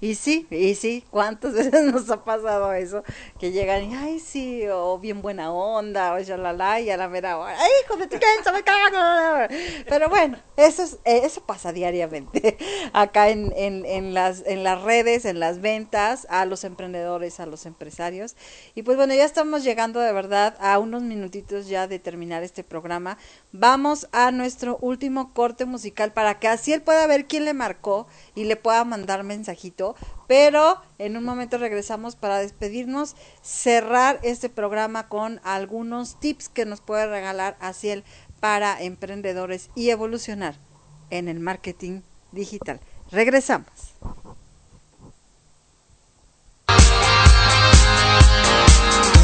Y 0.10 0.14
sí, 0.14 0.46
y 0.50 0.74
sí, 0.74 1.04
¿cuántas 1.10 1.52
veces 1.54 1.84
nos 1.92 2.10
ha 2.10 2.24
pasado 2.24 2.72
eso? 2.72 3.04
Que 3.38 3.52
llegan 3.52 3.90
y, 3.90 3.94
ay, 3.94 4.18
sí, 4.18 4.66
o 4.68 4.98
bien 4.98 5.20
buena 5.20 5.52
onda, 5.52 6.14
o 6.14 6.18
ya 6.18 6.36
la 6.36 6.80
y 6.80 6.90
a 6.90 6.96
la 6.96 7.08
mera 7.08 7.38
hora, 7.38 7.56
ay, 7.58 7.70
hijo 7.84 7.96
de 7.96 8.06
me 8.06 8.62
cago! 8.62 9.54
Pero 9.88 10.08
bueno, 10.08 10.38
eso, 10.56 10.82
es, 10.82 10.94
eh, 11.04 11.22
eso 11.24 11.42
pasa 11.42 11.72
diariamente 11.72 12.56
acá 12.92 13.28
en, 13.28 13.52
en, 13.56 13.84
en, 13.86 14.14
las, 14.14 14.42
en 14.46 14.64
las 14.64 14.82
redes, 14.82 15.24
en 15.24 15.38
las 15.38 15.60
ventas, 15.60 16.26
a 16.30 16.44
los 16.46 16.64
emprendedores, 16.64 17.38
a 17.40 17.46
los 17.46 17.66
empresarios. 17.66 18.36
Y 18.74 18.82
pues 18.82 18.96
bueno, 18.96 19.14
ya 19.14 19.24
estamos 19.24 19.64
llegando 19.64 20.00
de 20.00 20.12
verdad 20.12 20.56
a 20.60 20.78
unos 20.78 21.02
minutitos 21.02 21.68
ya 21.68 21.86
de 21.86 21.98
terminar 21.98 22.42
este 22.42 22.64
programa. 22.64 23.18
Vamos 23.52 24.08
a 24.12 24.30
nuestro 24.32 24.78
último 24.80 25.32
corte 25.34 25.66
musical 25.66 26.12
para 26.12 26.38
que 26.38 26.48
así 26.48 26.72
él 26.72 26.82
pueda 26.82 27.06
ver 27.06 27.26
quién 27.26 27.44
le 27.44 27.54
marcó 27.54 28.06
y 28.34 28.44
le 28.44 28.56
pueda 28.56 28.84
mandar 28.84 29.24
mensajito. 29.24 29.89
Pero 30.26 30.80
en 30.98 31.16
un 31.16 31.24
momento 31.24 31.58
regresamos 31.58 32.16
para 32.16 32.38
despedirnos, 32.38 33.16
cerrar 33.42 34.20
este 34.22 34.48
programa 34.48 35.08
con 35.08 35.40
algunos 35.44 36.18
tips 36.20 36.48
que 36.48 36.66
nos 36.66 36.80
puede 36.80 37.06
regalar 37.06 37.56
Asiel 37.60 38.04
para 38.40 38.82
emprendedores 38.82 39.70
y 39.74 39.90
evolucionar 39.90 40.56
en 41.10 41.28
el 41.28 41.40
marketing 41.40 42.02
digital. 42.32 42.80
Regresamos. 43.10 43.94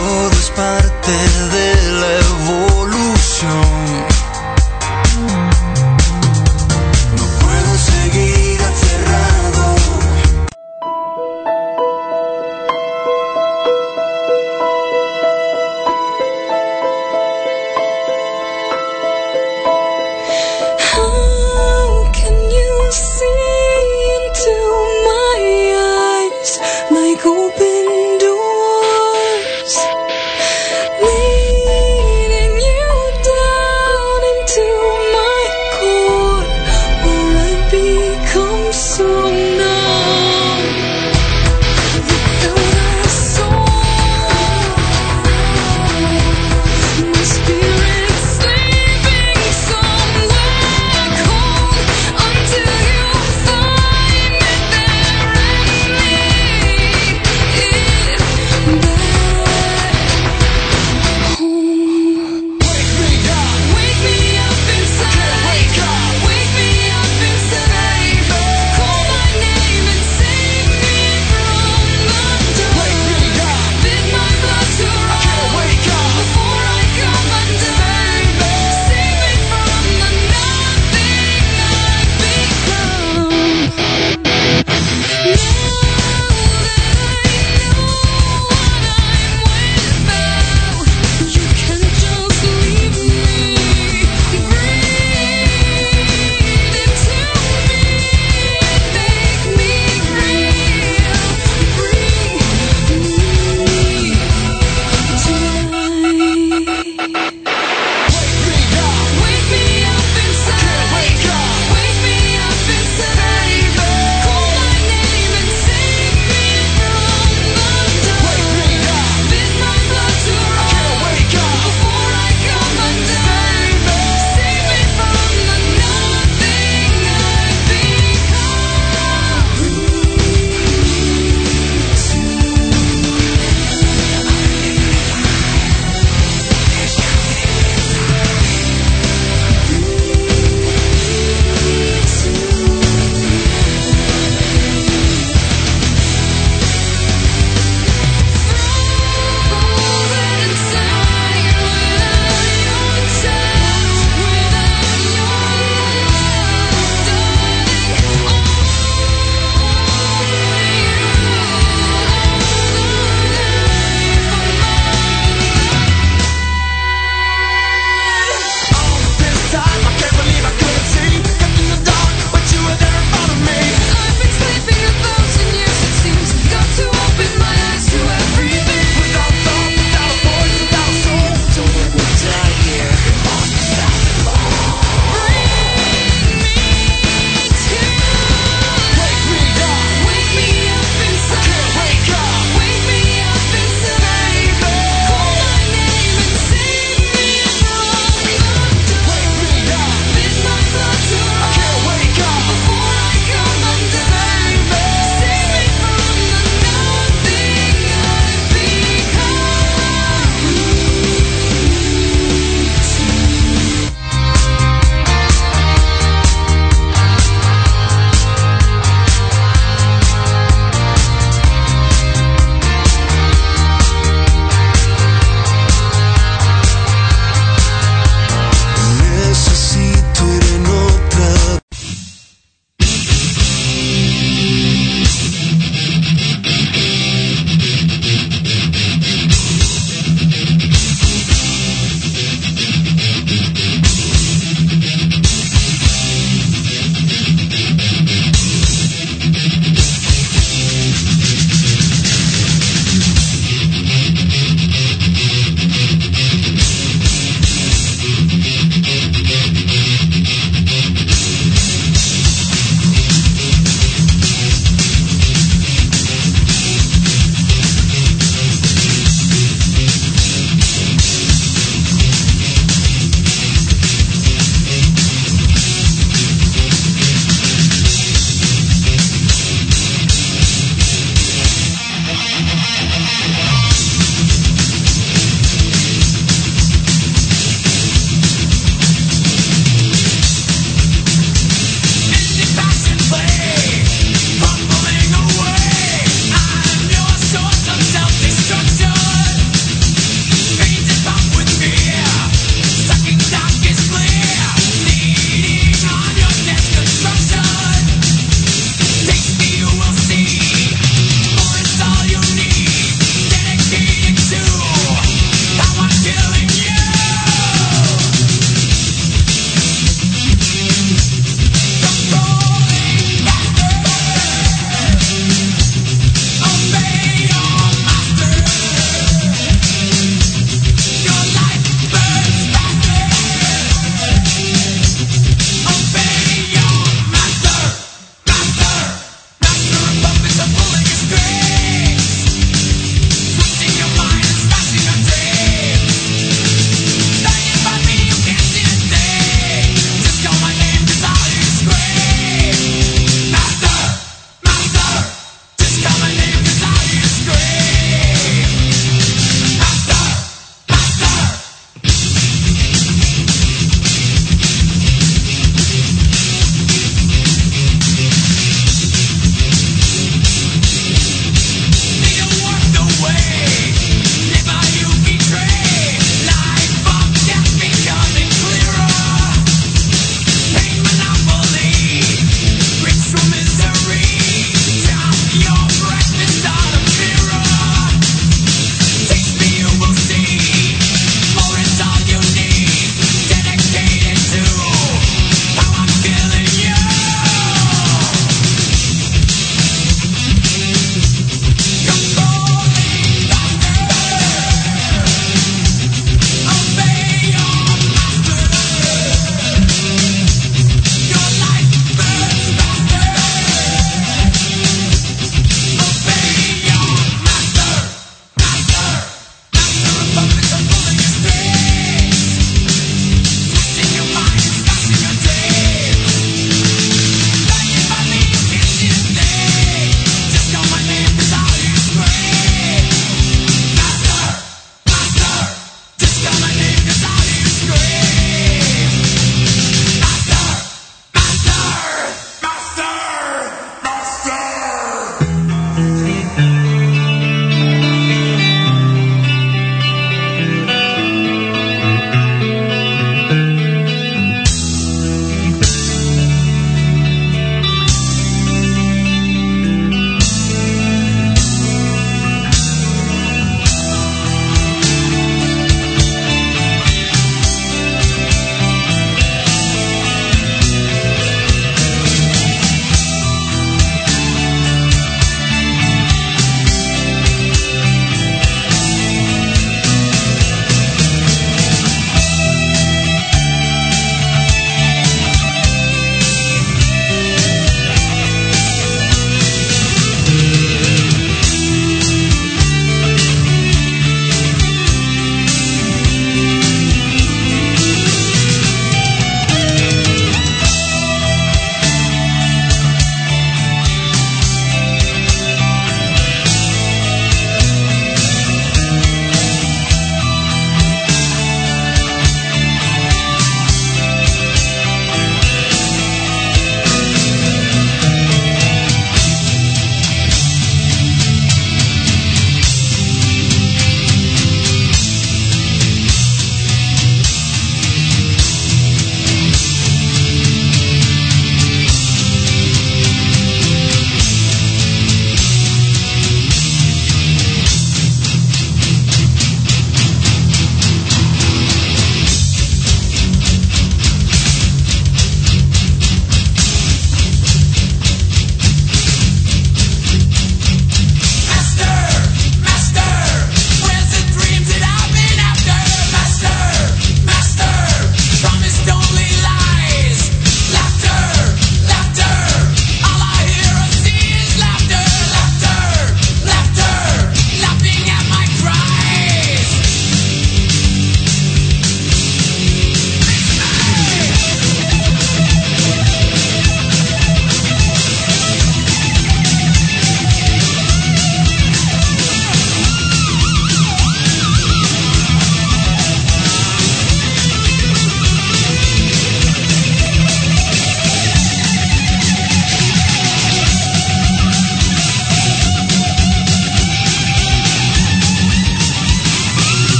Todo 0.00 0.30
es 0.30 0.50
parte 0.50 1.10
de 1.10 1.92
la 2.00 2.18
evolución. 2.18 4.19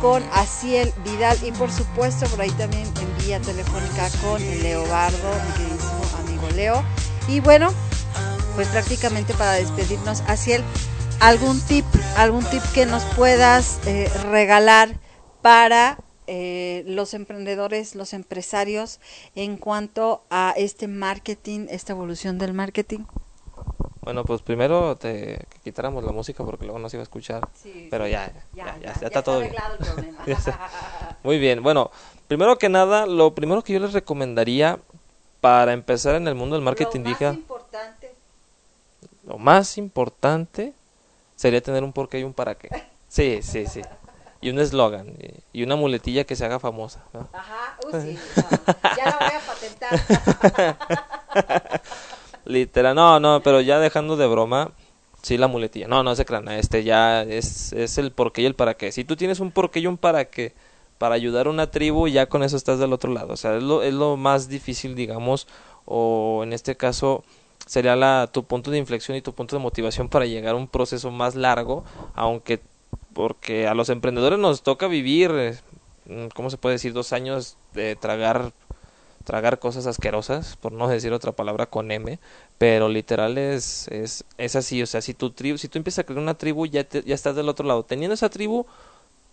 Con 0.00 0.22
Asiel 0.32 0.92
Vidal 1.04 1.36
y 1.44 1.52
por 1.52 1.70
supuesto 1.70 2.26
por 2.26 2.40
ahí 2.40 2.50
también 2.52 2.84
en 2.84 3.26
vía 3.26 3.40
telefónica 3.40 4.08
con 4.22 4.40
Leo 4.62 4.86
Bardo, 4.88 5.30
mi 5.46 5.52
queridísimo 5.52 6.02
amigo 6.18 6.48
Leo. 6.56 6.84
Y 7.28 7.40
bueno, 7.40 7.72
pues 8.54 8.68
prácticamente 8.68 9.34
para 9.34 9.52
despedirnos, 9.52 10.22
Asiel, 10.26 10.64
algún 11.20 11.60
tip, 11.60 11.84
algún 12.16 12.44
tip 12.44 12.62
que 12.72 12.86
nos 12.86 13.04
puedas 13.14 13.80
eh, 13.86 14.10
regalar 14.30 14.98
para 15.42 15.98
eh, 16.26 16.84
los 16.86 17.14
emprendedores, 17.14 17.94
los 17.94 18.12
empresarios 18.12 19.00
en 19.34 19.56
cuanto 19.56 20.24
a 20.30 20.54
este 20.56 20.88
marketing, 20.88 21.66
esta 21.70 21.92
evolución 21.92 22.38
del 22.38 22.54
marketing? 22.54 23.00
Bueno, 24.08 24.24
pues 24.24 24.40
primero 24.40 24.96
te 24.96 25.36
que 25.50 25.58
quitáramos 25.64 26.02
la 26.02 26.12
música 26.12 26.42
porque 26.42 26.64
luego 26.64 26.78
no 26.78 26.88
se 26.88 26.96
iba 26.96 27.02
a 27.02 27.04
escuchar. 27.04 27.46
Sí, 27.52 27.88
pero 27.90 28.06
ya, 28.06 28.32
ya, 28.54 28.64
ya, 28.80 28.94
ya 28.98 29.06
está, 29.06 29.22
todo 29.22 29.40
bien. 29.40 29.52
el 29.54 29.78
problema. 29.84 30.22
Está. 30.24 30.70
Muy 31.22 31.38
bien, 31.38 31.62
bueno, 31.62 31.90
primero 32.26 32.56
que 32.56 32.70
nada, 32.70 33.04
lo 33.04 33.34
primero 33.34 33.60
que 33.62 33.74
yo 33.74 33.80
les 33.80 33.92
recomendaría 33.92 34.78
para 35.42 35.74
empezar 35.74 36.14
en 36.14 36.26
el 36.26 36.34
mundo 36.34 36.56
del 36.56 36.64
marketing 36.64 37.00
Lo 37.00 37.10
más 37.10 37.34
importante, 37.34 38.14
lo 39.24 39.36
más 39.36 39.76
importante 39.76 40.72
sería 41.36 41.60
tener 41.60 41.84
un 41.84 41.92
porqué 41.92 42.20
y 42.20 42.24
un 42.24 42.32
para 42.32 42.54
qué. 42.54 42.70
Sí, 43.08 43.40
sí, 43.42 43.66
sí. 43.66 43.82
Y 44.40 44.48
un 44.48 44.58
eslogan 44.58 45.18
y- 45.52 45.62
una 45.64 45.76
muletilla 45.76 46.24
que 46.24 46.34
se 46.34 46.46
haga 46.46 46.58
famosa. 46.58 47.04
¿no? 47.12 47.28
ajá, 47.30 47.76
uy, 47.84 47.92
sí, 48.00 48.18
no, 48.36 48.42
ya 48.96 49.04
la 49.04 49.18
voy 49.18 49.34
a 49.34 49.40
patentar. 49.44 50.78
Literal, 52.48 52.96
no, 52.96 53.20
no, 53.20 53.42
pero 53.42 53.60
ya 53.60 53.78
dejando 53.78 54.16
de 54.16 54.26
broma, 54.26 54.72
sí 55.22 55.36
la 55.36 55.48
muletilla. 55.48 55.86
No, 55.86 56.02
no 56.02 56.16
se 56.16 56.24
crean, 56.24 56.48
este 56.48 56.82
ya 56.82 57.22
es, 57.22 57.74
es 57.74 57.98
el 57.98 58.10
porqué 58.10 58.40
y 58.42 58.46
el 58.46 58.54
para 58.54 58.74
qué. 58.74 58.90
Si 58.90 59.04
tú 59.04 59.16
tienes 59.16 59.38
un 59.38 59.52
porqué 59.52 59.80
y 59.80 59.86
un 59.86 59.98
para 59.98 60.24
qué 60.30 60.54
para 60.96 61.14
ayudar 61.14 61.46
a 61.46 61.50
una 61.50 61.70
tribu, 61.70 62.08
ya 62.08 62.26
con 62.26 62.42
eso 62.42 62.56
estás 62.56 62.78
del 62.78 62.92
otro 62.94 63.12
lado. 63.12 63.34
O 63.34 63.36
sea, 63.36 63.56
es 63.56 63.62
lo, 63.62 63.82
es 63.82 63.92
lo 63.92 64.16
más 64.16 64.48
difícil, 64.48 64.94
digamos, 64.94 65.46
o 65.84 66.40
en 66.42 66.54
este 66.54 66.74
caso 66.74 67.22
sería 67.66 67.96
la, 67.96 68.30
tu 68.32 68.44
punto 68.44 68.70
de 68.70 68.78
inflexión 68.78 69.16
y 69.16 69.22
tu 69.22 69.34
punto 69.34 69.54
de 69.54 69.62
motivación 69.62 70.08
para 70.08 70.24
llegar 70.24 70.54
a 70.54 70.58
un 70.58 70.68
proceso 70.68 71.10
más 71.10 71.34
largo, 71.34 71.84
aunque 72.14 72.60
porque 73.12 73.68
a 73.68 73.74
los 73.74 73.90
emprendedores 73.90 74.38
nos 74.38 74.62
toca 74.62 74.88
vivir, 74.88 75.30
eh, 75.34 75.58
¿cómo 76.34 76.48
se 76.48 76.56
puede 76.56 76.76
decir? 76.76 76.94
Dos 76.94 77.12
años 77.12 77.58
de 77.74 77.94
tragar 77.94 78.52
tragar 79.28 79.60
cosas 79.60 79.86
asquerosas, 79.86 80.56
por 80.56 80.72
no 80.72 80.88
decir 80.88 81.12
otra 81.12 81.32
palabra 81.32 81.66
con 81.66 81.92
M, 81.92 82.18
pero 82.58 82.88
literal 82.88 83.38
es, 83.38 83.86
es, 83.88 84.24
es 84.38 84.56
así, 84.56 84.82
o 84.82 84.86
sea, 84.86 85.02
si 85.02 85.14
tu 85.14 85.32
tribu, 85.32 85.58
si 85.58 85.68
tú 85.68 85.78
empiezas 85.78 86.00
a 86.00 86.06
crear 86.06 86.20
una 86.22 86.38
tribu, 86.38 86.66
ya, 86.66 86.84
te- 86.84 87.02
ya 87.04 87.14
estás 87.14 87.36
del 87.36 87.50
otro 87.50 87.66
lado. 87.68 87.84
Teniendo 87.84 88.14
esa 88.14 88.30
tribu, 88.30 88.64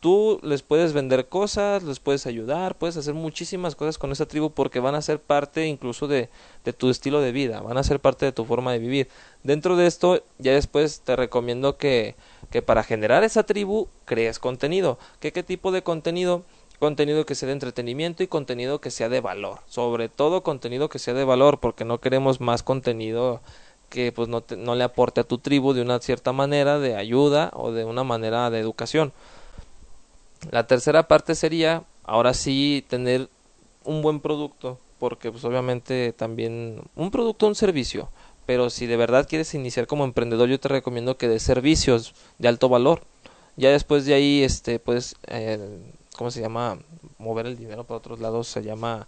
tú 0.02 0.40
les 0.44 0.62
puedes 0.62 0.94
vender 0.94 1.28
cosas, 1.30 1.84
les 1.84 2.00
puedes 2.00 2.28
ayudar, 2.28 2.78
puedes 2.78 2.98
hacer 2.98 3.14
muchísimas 3.16 3.76
cosas 3.76 3.98
con 3.98 4.12
esa 4.12 4.28
tribu 4.28 4.52
porque 4.52 4.80
van 4.80 4.96
a 4.96 5.02
ser 5.02 5.20
parte 5.20 5.66
incluso 5.68 6.08
de, 6.08 6.30
de 6.64 6.74
tu 6.74 6.90
estilo 6.90 7.22
de 7.22 7.32
vida, 7.32 7.62
van 7.62 7.78
a 7.78 7.84
ser 7.84 8.00
parte 8.00 8.26
de 8.26 8.32
tu 8.32 8.46
forma 8.46 8.72
de 8.74 8.80
vivir. 8.80 9.08
Dentro 9.44 9.76
de 9.78 9.88
esto, 9.88 10.24
ya 10.38 10.54
después 10.54 11.02
te 11.02 11.16
recomiendo 11.16 11.78
que, 11.78 12.16
que 12.52 12.62
para 12.62 12.84
generar 12.84 13.24
esa 13.24 13.44
tribu 13.44 13.88
crees 14.06 14.40
contenido. 14.40 15.00
¿Qué, 15.20 15.32
¿Qué 15.32 15.44
tipo 15.44 15.72
de 15.72 15.84
contenido? 15.84 16.44
Contenido 16.80 17.26
que 17.26 17.36
sea 17.36 17.48
de 17.48 17.54
entretenimiento 17.54 18.22
y 18.24 18.28
contenido 18.28 18.80
que 18.82 18.92
sea 18.92 19.10
de 19.10 19.22
valor. 19.22 19.60
Sobre 19.68 20.10
todo 20.10 20.44
contenido 20.44 20.90
que 20.90 21.00
sea 21.00 21.14
de 21.14 21.24
valor 21.24 21.60
porque 21.60 21.86
no 21.86 22.00
queremos 22.00 22.42
más 22.42 22.64
contenido 22.64 23.42
que 23.90 24.12
pues 24.12 24.28
no, 24.28 24.42
te- 24.42 24.58
no 24.58 24.76
le 24.76 24.84
aporte 24.84 25.22
a 25.22 25.24
tu 25.24 25.38
tribu 25.38 25.74
de 25.74 25.82
una 25.82 26.00
cierta 26.00 26.34
manera 26.34 26.80
de 26.80 26.96
ayuda 26.96 27.52
o 27.54 27.72
de 27.72 27.86
una 27.86 28.04
manera 28.04 28.50
de 28.50 28.60
educación. 28.60 29.14
La 30.52 30.68
tercera 30.68 31.08
parte 31.08 31.34
sería, 31.36 31.84
ahora 32.04 32.34
sí, 32.34 32.86
tener 32.88 33.30
un 33.84 34.02
buen 34.02 34.20
producto, 34.20 34.80
porque 35.00 35.32
pues 35.32 35.44
obviamente 35.46 36.14
también 36.14 36.82
un 36.96 37.10
producto, 37.12 37.48
un 37.48 37.56
servicio, 37.56 38.10
pero 38.46 38.70
si 38.70 38.86
de 38.86 38.98
verdad 38.98 39.28
quieres 39.28 39.54
iniciar 39.54 39.88
como 39.88 40.04
emprendedor, 40.04 40.50
yo 40.50 40.60
te 40.60 40.68
recomiendo 40.68 41.18
que 41.18 41.28
des 41.28 41.42
servicios 41.44 42.14
de 42.38 42.48
alto 42.48 42.70
valor. 42.70 43.02
Ya 43.58 43.70
después 43.72 44.06
de 44.06 44.14
ahí, 44.14 44.44
este, 44.44 44.80
pues, 44.80 45.16
eh, 45.28 45.80
¿cómo 46.18 46.32
se 46.32 46.42
llama? 46.42 46.80
Mover 47.18 47.46
el 47.46 47.58
dinero 47.58 47.84
para 47.84 47.98
otros 47.98 48.20
lados 48.20 48.48
se 48.48 48.64
llama 48.64 49.08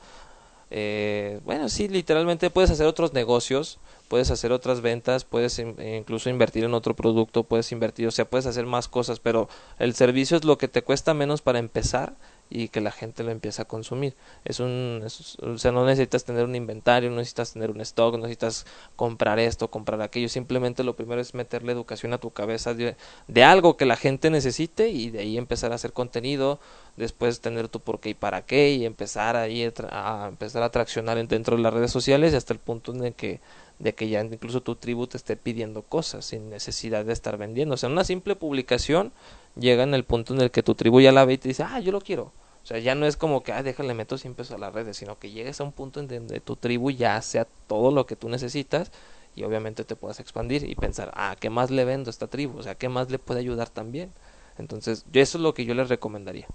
eh, 0.70 1.40
bueno, 1.46 1.70
sí, 1.70 1.88
literalmente 1.88 2.50
puedes 2.50 2.70
hacer 2.72 2.88
otros 2.88 3.14
negocios, 3.14 3.80
puedes 4.10 4.32
hacer 4.32 4.52
otras 4.52 4.82
ventas, 4.82 5.24
puedes 5.24 5.60
in- 5.60 5.76
incluso 5.82 6.30
invertir 6.30 6.66
en 6.66 6.74
otro 6.74 6.94
producto, 6.94 7.44
puedes 7.44 7.72
invertir, 7.72 8.06
o 8.08 8.12
sea, 8.12 8.26
puedes 8.30 8.46
hacer 8.48 8.66
más 8.66 8.90
cosas, 8.90 9.20
pero 9.22 9.48
el 9.80 9.96
servicio 9.96 10.36
es 10.36 10.44
lo 10.44 10.58
que 10.58 10.68
te 10.68 10.82
cuesta 10.84 11.14
menos 11.14 11.42
para 11.42 11.60
empezar 11.60 12.16
y 12.50 12.70
que 12.70 12.82
la 12.82 12.92
gente 12.92 13.24
lo 13.24 13.32
empiece 13.32 13.62
a 13.62 13.66
consumir. 13.66 14.16
Es 14.46 14.60
un, 14.60 15.02
es- 15.06 15.38
o 15.40 15.58
sea, 15.58 15.72
no 15.72 15.86
necesitas 15.86 16.24
tener 16.26 16.46
un 16.46 16.56
inventario, 16.56 17.10
no 17.10 17.18
necesitas 17.18 17.54
tener 17.54 17.72
un 17.72 17.82
stock, 17.82 18.14
no 18.14 18.20
necesitas 18.24 18.66
comprar 18.96 19.40
esto, 19.40 19.70
comprar 19.70 20.02
aquello, 20.02 20.30
simplemente 20.30 20.84
lo 20.84 20.96
primero 20.96 21.22
es 21.22 21.34
meterle 21.34 21.72
educación 21.74 22.14
a 22.14 22.18
tu 22.20 22.32
cabeza 22.32 22.74
de, 22.74 22.96
algo 23.44 23.78
que 23.78 23.86
la 23.86 23.96
gente 23.96 24.30
necesite 24.30 24.90
y 24.90 25.10
de 25.10 25.20
ahí 25.20 25.38
empezar 25.38 25.72
a 25.72 25.76
hacer 25.76 25.94
contenido, 25.94 26.60
después 26.96 27.40
tener 27.42 27.68
tu 27.70 27.80
por 27.80 28.00
qué 28.00 28.10
y 28.10 28.14
para 28.14 28.46
qué 28.46 28.72
y 28.72 28.86
empezar 28.86 29.36
ahí 29.36 29.70
a, 29.92 30.28
empezar 30.30 30.64
a 30.64 30.70
traccionar 30.72 31.18
en- 31.18 31.28
dentro 31.28 31.56
de 31.56 31.64
las 31.64 31.74
redes 31.74 31.92
sociales 31.92 32.34
hasta 32.34 32.54
el 32.54 32.60
punto 32.60 32.94
en 32.94 33.14
que 33.14 33.40
de 33.80 33.94
que 33.94 34.10
ya 34.10 34.22
incluso 34.24 34.62
tu 34.62 34.76
tribu 34.76 35.06
te 35.06 35.18
esté 35.18 35.36
pidiendo 35.38 35.84
cosas 35.84 36.26
sin 36.26 36.50
necesidad 36.50 37.06
de 37.06 37.14
estar 37.14 37.38
vendiendo. 37.38 37.76
O 37.76 37.78
sea, 37.78 37.90
una 37.90 38.04
simple 38.04 38.36
publicación 38.36 39.12
llega 39.60 39.84
en 39.84 39.94
el 39.94 40.04
punto 40.04 40.34
en 40.34 40.42
el 40.42 40.52
que 40.52 40.64
tu 40.64 40.76
tribu 40.76 41.02
ya 41.02 41.12
la 41.12 41.26
ve 41.26 41.34
y 41.34 41.38
te 41.38 41.50
dice, 41.50 41.64
ah, 41.64 41.80
yo 41.80 41.92
lo 41.92 42.02
quiero. 42.02 42.32
O 42.64 42.66
sea, 42.68 42.80
ya 42.80 42.96
no 42.96 43.06
es 43.06 43.16
como 43.16 43.44
que, 43.44 43.54
ah, 43.54 43.64
déjale, 43.64 43.94
meto 43.94 44.18
100 44.18 44.36
pesos 44.36 44.56
a 44.56 44.58
las 44.58 44.74
redes, 44.74 44.98
sino 44.98 45.18
que 45.20 45.32
llegues 45.32 45.62
a 45.62 45.64
un 45.64 45.72
punto 45.72 46.00
en 46.00 46.08
donde 46.08 46.40
tu 46.42 46.56
tribu 46.58 46.92
ya 46.92 47.22
sea 47.22 47.48
todo 47.68 47.92
lo 47.92 48.06
que 48.06 48.16
tú 48.16 48.28
necesitas 48.28 48.92
y 49.36 49.44
obviamente 49.44 49.86
te 49.86 49.96
puedas 49.96 50.20
expandir 50.20 50.70
y 50.70 50.76
pensar, 50.76 51.12
ah, 51.16 51.36
¿qué 51.40 51.50
más 51.50 51.72
le 51.72 51.86
vendo 51.86 52.10
a 52.10 52.12
esta 52.12 52.28
tribu? 52.28 52.58
O 52.58 52.64
sea, 52.64 52.76
¿qué 52.76 52.90
más 52.90 53.10
le 53.10 53.20
puede 53.20 53.40
ayudar 53.40 53.70
también? 53.70 54.12
Entonces, 54.58 55.06
yo 55.12 55.22
eso 55.22 55.38
es 55.38 55.42
lo 55.44 55.54
que 55.54 55.66
yo 55.66 55.76
les 55.76 55.90
recomendaría. 55.90 56.48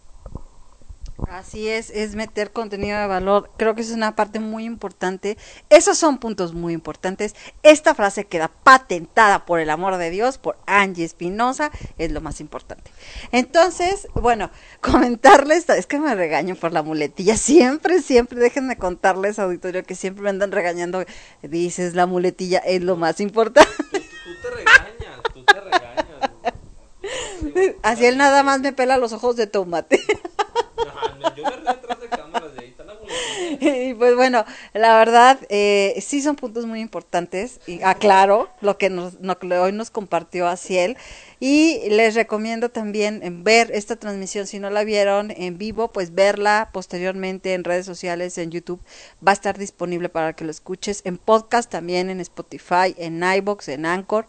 Así 1.29 1.69
es, 1.69 1.91
es 1.91 2.15
meter 2.15 2.53
contenido 2.53 2.99
de 2.99 3.07
valor. 3.07 3.51
Creo 3.57 3.75
que 3.75 3.83
es 3.83 3.91
una 3.91 4.15
parte 4.17 4.41
muy 4.41 4.65
importante. 4.65 5.37
Esos 5.71 5.99
son 5.99 6.19
puntos 6.19 6.53
muy 6.53 6.73
importantes. 6.73 7.35
Esta 7.63 7.95
frase 7.95 8.25
queda 8.25 8.49
patentada 8.49 9.45
por 9.45 9.61
el 9.61 9.71
amor 9.71 9.97
de 9.97 10.11
Dios, 10.11 10.39
por 10.39 10.59
Angie 10.67 11.05
Espinosa, 11.05 11.71
es 11.99 12.13
lo 12.13 12.21
más 12.21 12.41
importante. 12.41 12.91
Entonces, 13.31 14.09
bueno, 14.15 14.51
comentarles, 14.81 15.69
es 15.69 15.87
que 15.87 15.99
me 15.99 16.15
regaño 16.15 16.55
por 16.55 16.73
la 16.73 16.83
muletilla. 16.83 17.37
Siempre, 17.37 18.03
siempre, 18.03 18.39
déjenme 18.39 18.77
contarles, 18.77 19.39
auditorio, 19.39 19.83
que 19.85 19.95
siempre 19.95 20.25
me 20.25 20.31
andan 20.31 20.53
regañando. 20.53 21.05
Dices, 21.43 21.95
la 21.95 22.07
muletilla 22.07 22.59
es 22.59 22.83
lo 22.83 22.97
más 22.97 23.21
importante. 23.21 23.71
Tú, 23.93 23.99
te 24.43 24.51
regañas, 24.51 25.23
tú 25.33 25.45
te 25.45 25.61
regañas. 25.61 25.93
Así 27.83 28.07
él 28.07 28.17
nada 28.17 28.43
más 28.43 28.61
me 28.61 28.73
pela 28.73 28.97
los 28.97 29.13
ojos 29.13 29.37
de 29.37 29.47
tomate. 29.47 30.01
yo 31.37 31.45
me 31.45 31.57
detrás 31.57 32.01
de 32.01 32.09
cámaras, 32.09 32.55
de 32.55 32.61
ahí 32.61 32.69
está 32.69 32.85
la. 32.85 32.95
Y 33.61 33.95
pues 33.95 34.15
bueno, 34.17 34.45
la 34.73 34.97
verdad, 34.97 35.39
eh, 35.49 35.95
sí 36.01 36.23
son 36.23 36.37
puntos 36.37 36.67
muy 36.67 36.81
importantes. 36.81 37.61
Y 37.67 37.83
aclaro 37.83 38.51
lo 38.61 38.79
que, 38.79 38.91
nos, 38.91 39.15
lo 39.21 39.63
hoy 39.63 39.73
nos 39.73 39.91
compartió 39.91 40.49
Asiel. 40.49 40.97
Y 41.41 41.81
les 41.91 42.15
recomiendo 42.15 42.71
también 42.71 43.43
ver 43.43 43.71
esta 43.73 43.97
transmisión. 43.97 44.47
Si 44.47 44.59
no 44.59 44.71
la 44.71 44.85
vieron 44.85 45.33
en 45.33 45.59
vivo, 45.59 45.93
pues 45.93 46.15
verla 46.15 46.71
posteriormente 46.73 47.55
en 47.55 47.65
redes 47.65 47.87
sociales, 47.87 48.39
en 48.39 48.51
YouTube. 48.51 48.81
Va 49.27 49.33
a 49.33 49.35
estar 49.35 49.59
disponible 49.59 50.09
para 50.09 50.35
que 50.35 50.45
lo 50.45 50.51
escuches. 50.51 51.03
En 51.05 51.19
podcast 51.19 51.71
también, 51.71 52.11
en 52.11 52.21
Spotify, 52.21 52.95
en 52.97 53.23
iBox, 53.23 53.69
en 53.69 53.87
Anchor. 53.87 54.27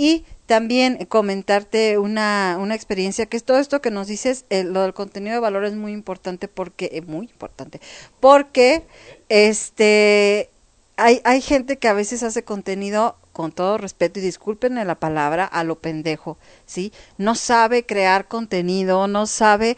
Y 0.00 0.24
también 0.46 1.04
comentarte 1.10 1.98
una, 1.98 2.56
una 2.58 2.74
experiencia 2.74 3.26
que 3.26 3.36
es 3.36 3.44
todo 3.44 3.58
esto 3.58 3.82
que 3.82 3.90
nos 3.90 4.06
dices, 4.06 4.46
eh, 4.48 4.64
lo 4.64 4.80
del 4.80 4.94
contenido 4.94 5.34
de 5.34 5.40
valor 5.40 5.66
es 5.66 5.74
muy 5.74 5.92
importante 5.92 6.48
porque, 6.48 6.88
eh, 6.94 7.02
muy 7.02 7.26
importante, 7.26 7.82
porque 8.18 8.86
este 9.28 10.48
hay, 10.96 11.20
hay 11.24 11.42
gente 11.42 11.76
que 11.76 11.86
a 11.86 11.92
veces 11.92 12.22
hace 12.22 12.44
contenido 12.44 13.18
con 13.34 13.52
todo 13.52 13.76
respeto 13.76 14.20
y 14.20 14.22
discúlpenme 14.22 14.86
la 14.86 14.94
palabra, 14.94 15.44
a 15.44 15.64
lo 15.64 15.78
pendejo, 15.78 16.38
¿sí? 16.64 16.94
No 17.18 17.34
sabe 17.34 17.84
crear 17.84 18.26
contenido, 18.26 19.06
no 19.06 19.26
sabe 19.26 19.76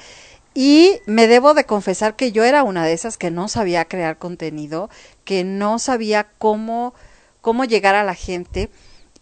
y 0.55 1.01
me 1.07 1.27
debo 1.27 1.53
de 1.53 1.67
confesar 1.67 2.15
que 2.15 2.31
yo 2.31 2.45
era 2.45 2.63
una 2.63 2.87
de 2.87 2.93
esas 2.93 3.19
que 3.19 3.33
no 3.33 3.49
sabía 3.49 3.87
crear 3.87 4.19
contenido, 4.19 4.89
que 5.25 5.43
no 5.43 5.81
sabía 5.81 6.29
cómo, 6.39 6.95
cómo 7.41 7.65
llegar 7.65 7.97
a 7.97 8.05
la 8.05 8.15
gente 8.15 8.71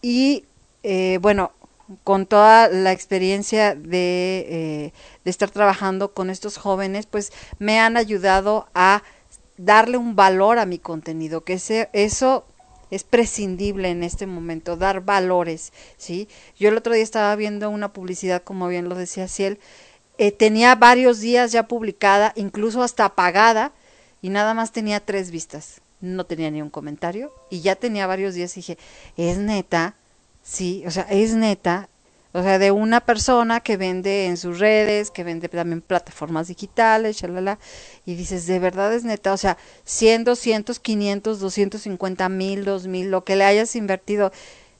y 0.02 0.44
eh, 0.82 1.18
bueno, 1.20 1.52
con 2.04 2.26
toda 2.26 2.68
la 2.68 2.92
experiencia 2.92 3.74
de, 3.74 4.46
eh, 4.48 4.92
de 5.24 5.30
estar 5.30 5.50
trabajando 5.50 6.14
con 6.14 6.30
estos 6.30 6.56
jóvenes, 6.56 7.06
pues 7.06 7.32
me 7.58 7.80
han 7.80 7.96
ayudado 7.96 8.68
a 8.74 9.02
darle 9.56 9.96
un 9.96 10.16
valor 10.16 10.58
a 10.58 10.66
mi 10.66 10.78
contenido, 10.78 11.44
que 11.44 11.54
ese, 11.54 11.90
eso 11.92 12.46
es 12.90 13.04
prescindible 13.04 13.90
en 13.90 14.02
este 14.02 14.26
momento, 14.26 14.76
dar 14.76 15.02
valores, 15.02 15.72
¿sí? 15.96 16.28
Yo 16.58 16.68
el 16.68 16.76
otro 16.76 16.94
día 16.94 17.02
estaba 17.02 17.34
viendo 17.36 17.70
una 17.70 17.92
publicidad, 17.92 18.42
como 18.42 18.68
bien 18.68 18.88
lo 18.88 18.94
decía 18.94 19.28
Ciel, 19.28 19.58
eh, 20.18 20.32
tenía 20.32 20.74
varios 20.74 21.20
días 21.20 21.52
ya 21.52 21.68
publicada, 21.68 22.32
incluso 22.36 22.82
hasta 22.82 23.04
apagada, 23.04 23.72
y 24.22 24.28
nada 24.30 24.54
más 24.54 24.72
tenía 24.72 25.00
tres 25.00 25.30
vistas. 25.30 25.80
No 26.00 26.24
tenía 26.24 26.50
ni 26.50 26.62
un 26.62 26.70
comentario, 26.70 27.32
y 27.50 27.60
ya 27.60 27.76
tenía 27.76 28.06
varios 28.06 28.34
días 28.34 28.56
y 28.56 28.60
dije, 28.60 28.78
es 29.16 29.38
neta, 29.38 29.96
sí, 30.42 30.82
o 30.86 30.90
sea, 30.90 31.06
es 31.10 31.34
neta, 31.34 31.88
o 32.32 32.42
sea, 32.42 32.58
de 32.58 32.70
una 32.70 33.00
persona 33.00 33.60
que 33.60 33.76
vende 33.76 34.26
en 34.26 34.36
sus 34.36 34.60
redes, 34.60 35.10
que 35.10 35.24
vende 35.24 35.48
también 35.48 35.80
plataformas 35.80 36.46
digitales, 36.46 37.16
shalala, 37.16 37.58
y 38.06 38.14
dices, 38.14 38.46
de 38.46 38.58
verdad 38.60 38.94
es 38.94 39.02
neta, 39.04 39.32
o 39.32 39.36
sea, 39.36 39.58
100, 39.84 40.24
200, 40.24 40.78
500, 40.78 41.40
250 41.40 42.28
mil, 42.28 42.64
2000, 42.64 43.10
lo 43.10 43.24
que 43.24 43.36
le 43.36 43.44
hayas 43.44 43.74
invertido, 43.74 44.32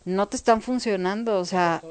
no 0.05 0.29
te 0.29 0.37
están 0.37 0.63
funcionando, 0.63 1.39
o 1.39 1.45
sea, 1.45 1.83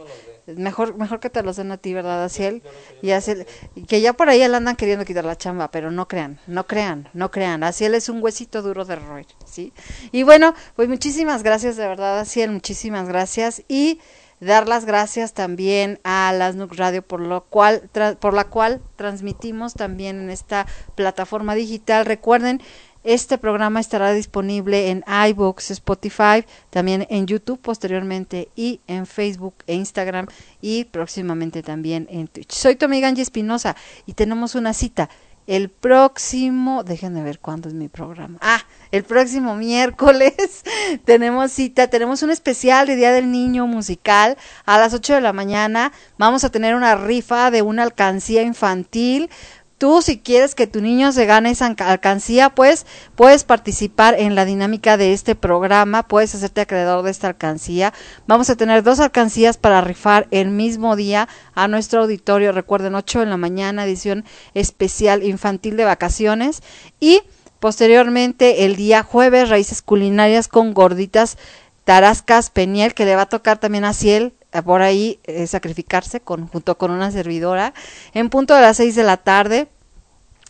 mejor 0.57 0.97
mejor 0.97 1.19
que 1.19 1.29
te 1.29 1.43
los 1.43 1.55
den 1.55 1.71
a 1.71 1.77
ti, 1.77 1.93
¿verdad, 1.93 2.23
Asiel? 2.23 2.63
Y 3.01 3.11
Asiel, 3.11 3.45
que 3.87 4.01
ya 4.01 4.13
por 4.13 4.29
ahí 4.29 4.39
le 4.39 4.55
andan 4.55 4.75
queriendo 4.75 5.05
quitar 5.05 5.25
la 5.25 5.37
chamba, 5.37 5.71
pero 5.71 5.91
no 5.91 6.07
crean, 6.07 6.39
no 6.47 6.67
crean, 6.67 7.09
no 7.13 7.31
crean, 7.31 7.63
Asiel 7.63 7.95
es 7.95 8.09
un 8.09 8.21
huesito 8.21 8.61
duro 8.61 8.85
de 8.85 8.95
roer, 8.95 9.27
¿sí? 9.45 9.73
Y 10.11 10.23
bueno, 10.23 10.53
pues 10.75 10.89
muchísimas 10.89 11.43
gracias, 11.43 11.77
de 11.77 11.87
verdad, 11.87 12.19
Asiel, 12.19 12.51
muchísimas 12.51 13.07
gracias, 13.07 13.63
y 13.67 13.99
dar 14.39 14.67
las 14.67 14.85
gracias 14.85 15.33
también 15.33 15.99
a 16.03 16.31
las 16.33 16.55
NUC 16.55 16.73
Radio 16.75 17.01
por 17.01 17.19
lo 17.19 17.43
cual 17.45 17.89
por 18.19 18.33
la 18.33 18.45
cual 18.45 18.81
transmitimos 18.95 19.73
también 19.73 20.19
en 20.21 20.29
esta 20.29 20.65
plataforma 20.95 21.55
digital. 21.55 22.05
Recuerden, 22.05 22.61
este 23.03 23.37
programa 23.37 23.79
estará 23.79 24.11
disponible 24.13 24.89
en 24.89 25.03
iBooks, 25.29 25.71
Spotify, 25.71 26.45
también 26.69 27.07
en 27.09 27.27
YouTube 27.27 27.59
posteriormente 27.59 28.49
y 28.55 28.81
en 28.87 29.05
Facebook 29.05 29.55
e 29.67 29.75
Instagram 29.75 30.27
y 30.61 30.85
próximamente 30.85 31.63
también 31.63 32.07
en 32.09 32.27
Twitch. 32.27 32.51
Soy 32.51 32.75
tu 32.75 32.85
amiga 32.85 33.07
Angie 33.07 33.23
Espinosa 33.23 33.75
y 34.05 34.13
tenemos 34.13 34.55
una 34.55 34.73
cita 34.73 35.09
el 35.49 35.69
próximo, 35.69 36.83
déjenme 36.83 37.23
ver 37.23 37.39
cuándo 37.39 37.69
es 37.69 37.73
mi 37.73 37.87
programa. 37.87 38.37
Ah, 38.39 38.61
el 38.91 39.03
próximo 39.03 39.55
miércoles 39.55 40.35
tenemos 41.05 41.51
cita, 41.51 41.87
tenemos 41.87 42.21
un 42.21 42.29
especial 42.29 42.85
de 42.85 42.95
Día 42.95 43.11
del 43.11 43.31
Niño 43.31 43.65
musical 43.65 44.37
a 44.67 44.77
las 44.77 44.93
8 44.93 45.15
de 45.15 45.21
la 45.21 45.33
mañana. 45.33 45.91
Vamos 46.19 46.43
a 46.43 46.51
tener 46.51 46.75
una 46.75 46.93
rifa 46.93 47.49
de 47.49 47.63
una 47.63 47.81
alcancía 47.81 48.43
infantil 48.43 49.31
Tú, 49.79 50.01
si 50.01 50.19
quieres 50.19 50.55
que 50.55 50.67
tu 50.67 50.81
niño 50.81 51.13
se 51.13 51.25
gane 51.25 51.51
esa 51.51 51.73
alcancía, 51.77 52.49
pues 52.49 52.85
puedes 53.15 53.45
participar 53.45 54.13
en 54.19 54.35
la 54.35 54.43
dinámica 54.43 54.97
de 54.97 55.13
este 55.13 55.35
programa, 55.35 56.03
puedes 56.03 56.35
hacerte 56.35 56.59
acreedor 56.59 57.01
de 57.01 57.11
esta 57.11 57.27
alcancía. 57.27 57.93
Vamos 58.27 58.49
a 58.49 58.57
tener 58.57 58.83
dos 58.83 58.99
alcancías 58.99 59.55
para 59.55 59.79
rifar 59.79 60.27
el 60.31 60.49
mismo 60.49 60.97
día 60.97 61.29
a 61.55 61.69
nuestro 61.69 62.01
auditorio. 62.01 62.51
Recuerden, 62.51 62.93
8 62.93 63.21
de 63.21 63.25
la 63.27 63.37
mañana, 63.37 63.85
edición 63.85 64.25
especial 64.53 65.23
infantil 65.23 65.77
de 65.77 65.85
vacaciones. 65.85 66.61
Y 66.99 67.21
posteriormente, 67.61 68.65
el 68.65 68.75
día 68.75 69.01
jueves, 69.03 69.47
raíces 69.47 69.81
culinarias 69.81 70.49
con 70.49 70.73
gorditas 70.73 71.37
tarascas 71.85 72.49
peniel, 72.49 72.93
que 72.93 73.05
le 73.05 73.15
va 73.15 73.21
a 73.21 73.29
tocar 73.29 73.59
también 73.59 73.85
a 73.85 73.93
Ciel 73.93 74.33
por 74.65 74.81
ahí 74.81 75.19
eh, 75.23 75.45
sacrificarse 75.47 76.19
con, 76.19 76.47
junto 76.47 76.77
con 76.77 76.91
una 76.91 77.11
servidora 77.11 77.73
en 78.13 78.29
punto 78.29 78.55
de 78.55 78.61
las 78.61 78.77
seis 78.77 78.95
de 78.95 79.03
la 79.03 79.17
tarde. 79.17 79.67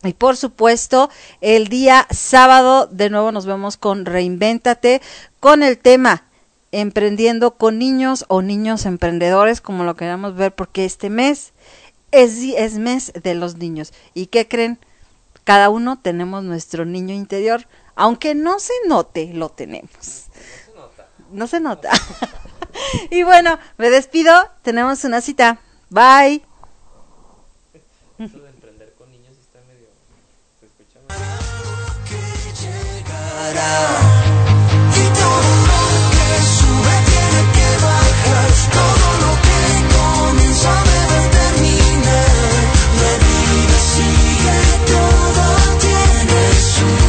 Y 0.04 0.14
por 0.14 0.38
supuesto, 0.38 1.10
el 1.42 1.68
día 1.68 2.08
sábado 2.10 2.88
de 2.88 3.10
nuevo 3.10 3.34
nos 3.34 3.46
vemos 3.46 3.76
con 3.76 4.06
Reinvéntate 4.06 5.02
con 5.42 5.62
el 5.62 5.78
tema 5.78 6.24
emprendiendo 6.72 7.56
con 7.56 7.80
niños 7.80 8.26
o 8.28 8.42
niños 8.42 8.86
emprendedores, 8.86 9.62
como 9.62 9.84
lo 9.84 9.96
queramos 9.96 10.36
ver, 10.36 10.54
porque 10.54 10.86
este 10.86 11.10
mes 11.10 11.54
es, 12.12 12.38
es 12.56 12.76
mes 12.76 13.12
de 13.22 13.36
los 13.36 13.58
niños. 13.58 13.94
¿Y 14.14 14.28
qué 14.28 14.48
creen? 14.48 14.80
Cada 15.44 15.70
uno 15.70 16.00
tenemos 16.00 16.44
nuestro 16.44 16.86
niño 16.86 17.16
interior, 17.16 17.68
aunque 17.96 18.36
no 18.36 18.60
se 18.60 18.74
note, 18.88 19.32
lo 19.34 19.50
tenemos. 19.50 20.26
No 21.32 21.48
se 21.48 21.60
nota. 21.60 21.90
y 23.12 23.24
bueno, 23.24 23.60
me 23.78 23.90
despido. 23.90 24.34
Tenemos 24.62 25.04
una 25.04 25.22
cita. 25.22 25.60
Bye. 25.90 26.44
Eso 28.20 28.40
de 28.40 28.50
emprender 28.50 28.94
con 28.98 29.10
niños 29.12 29.38
está 29.38 29.60
medio. 29.68 29.88
Se 30.60 30.66
escucha 30.66 31.00
Y 34.92 35.06
todo 35.20 35.50
lo 35.70 35.82
que 36.12 36.30
sube 36.56 36.96
tiene 37.10 37.42
que 37.56 37.70
bajar. 37.86 38.50
Todo 38.78 39.08
lo 39.24 39.32
que 39.46 39.60
comienza 39.96 40.72
debe 40.84 41.22
terminar. 41.40 42.60
La 43.02 43.14
vida 43.26 43.78
sigue, 43.94 44.60
todo 44.92 45.46
tiene 45.80 46.42
su 46.76 47.09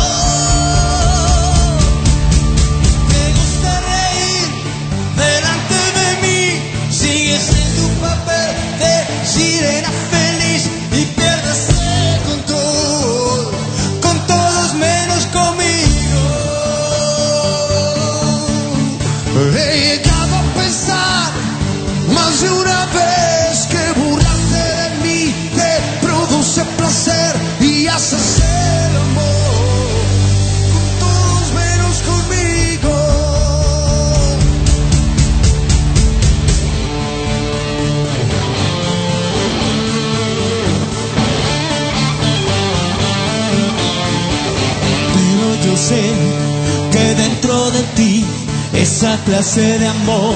esa 49.01 49.17
clase 49.25 49.79
de 49.79 49.87
amor 49.87 50.35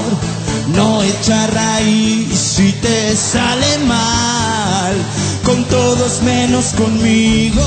no 0.74 1.00
echa 1.00 1.46
raíz 1.46 2.58
y 2.58 2.72
te 2.72 3.14
sale 3.14 3.78
mal, 3.86 4.96
con 5.44 5.62
todos 5.66 6.20
menos 6.22 6.72
conmigo. 6.72 7.62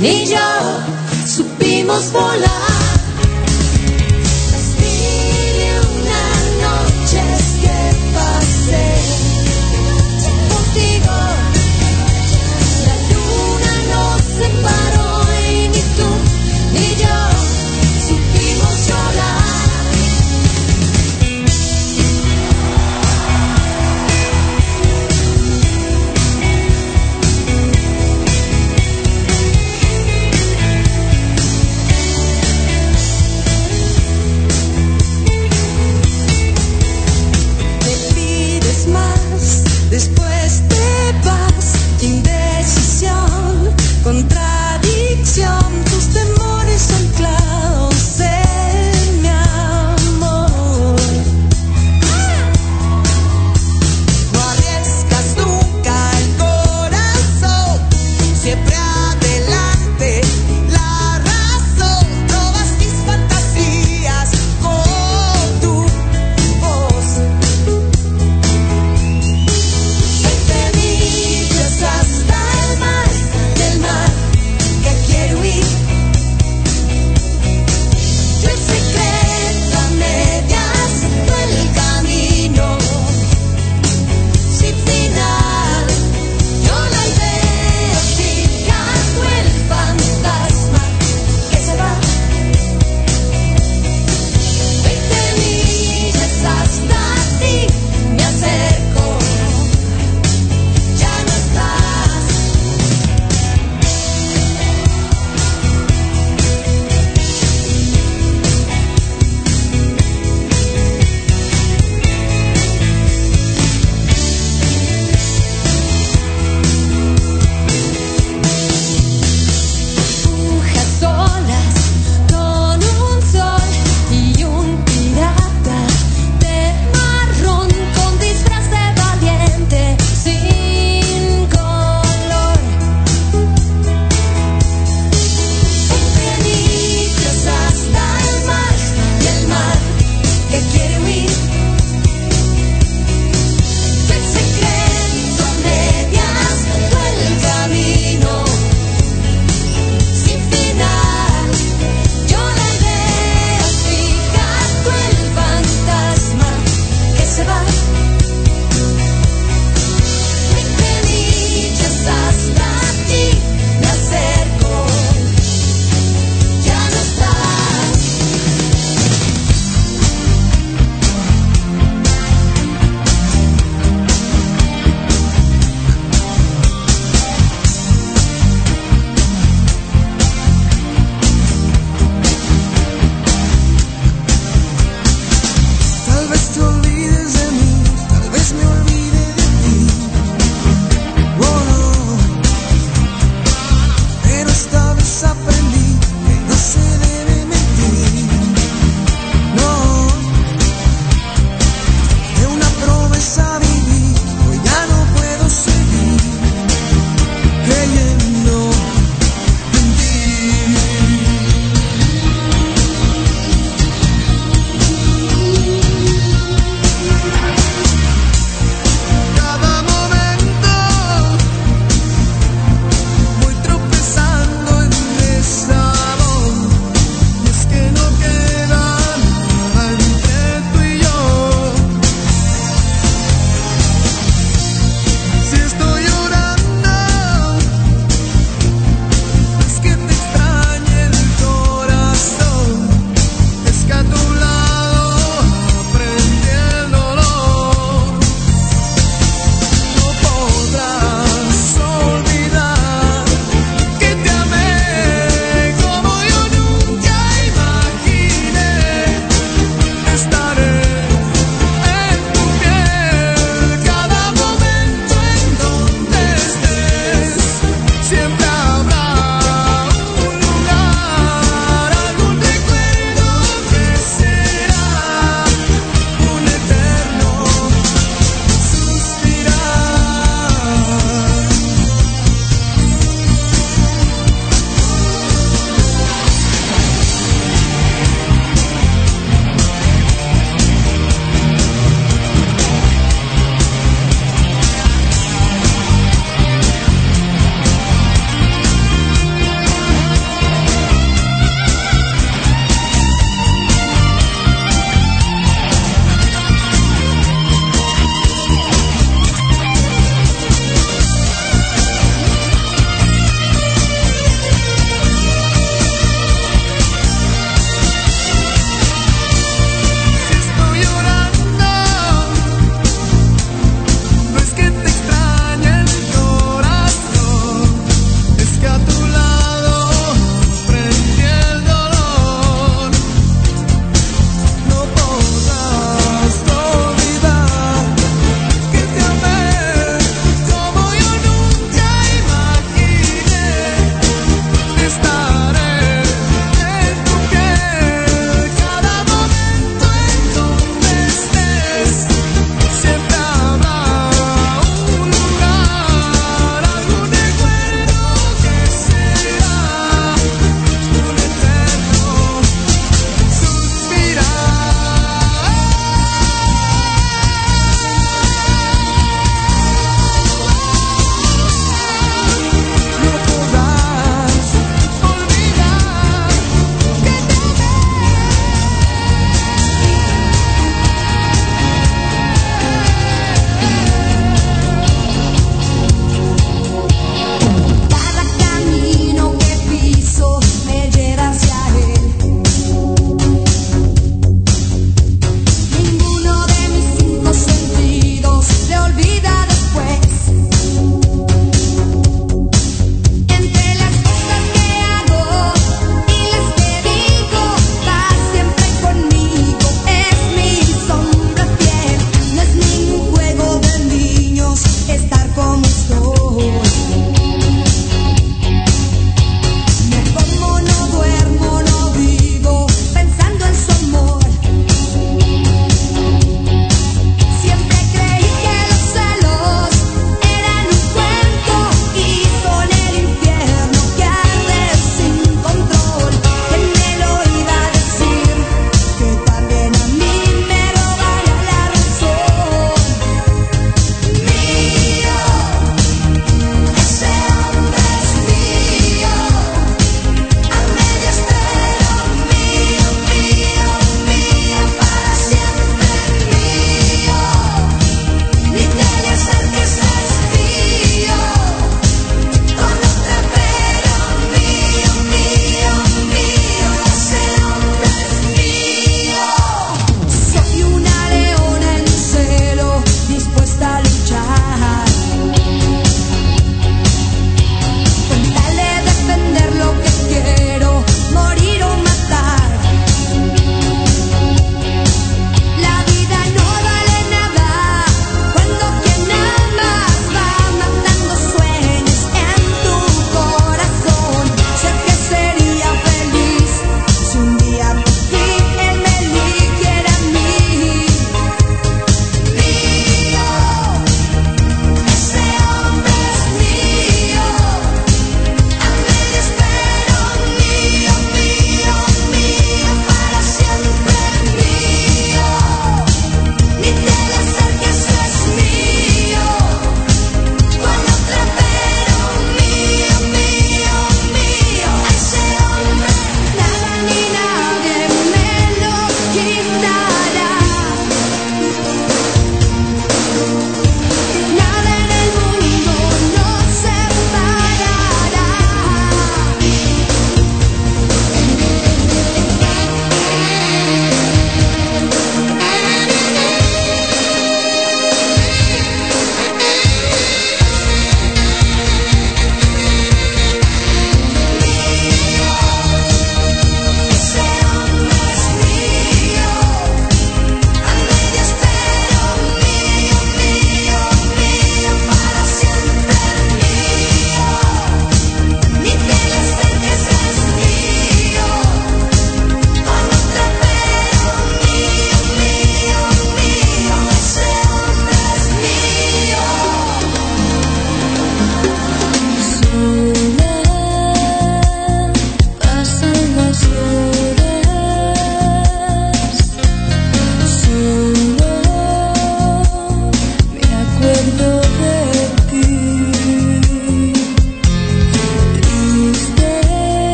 Ni 0.00 0.24
yo 0.30 0.40
supimos 1.26 2.10
volar. 2.10 2.69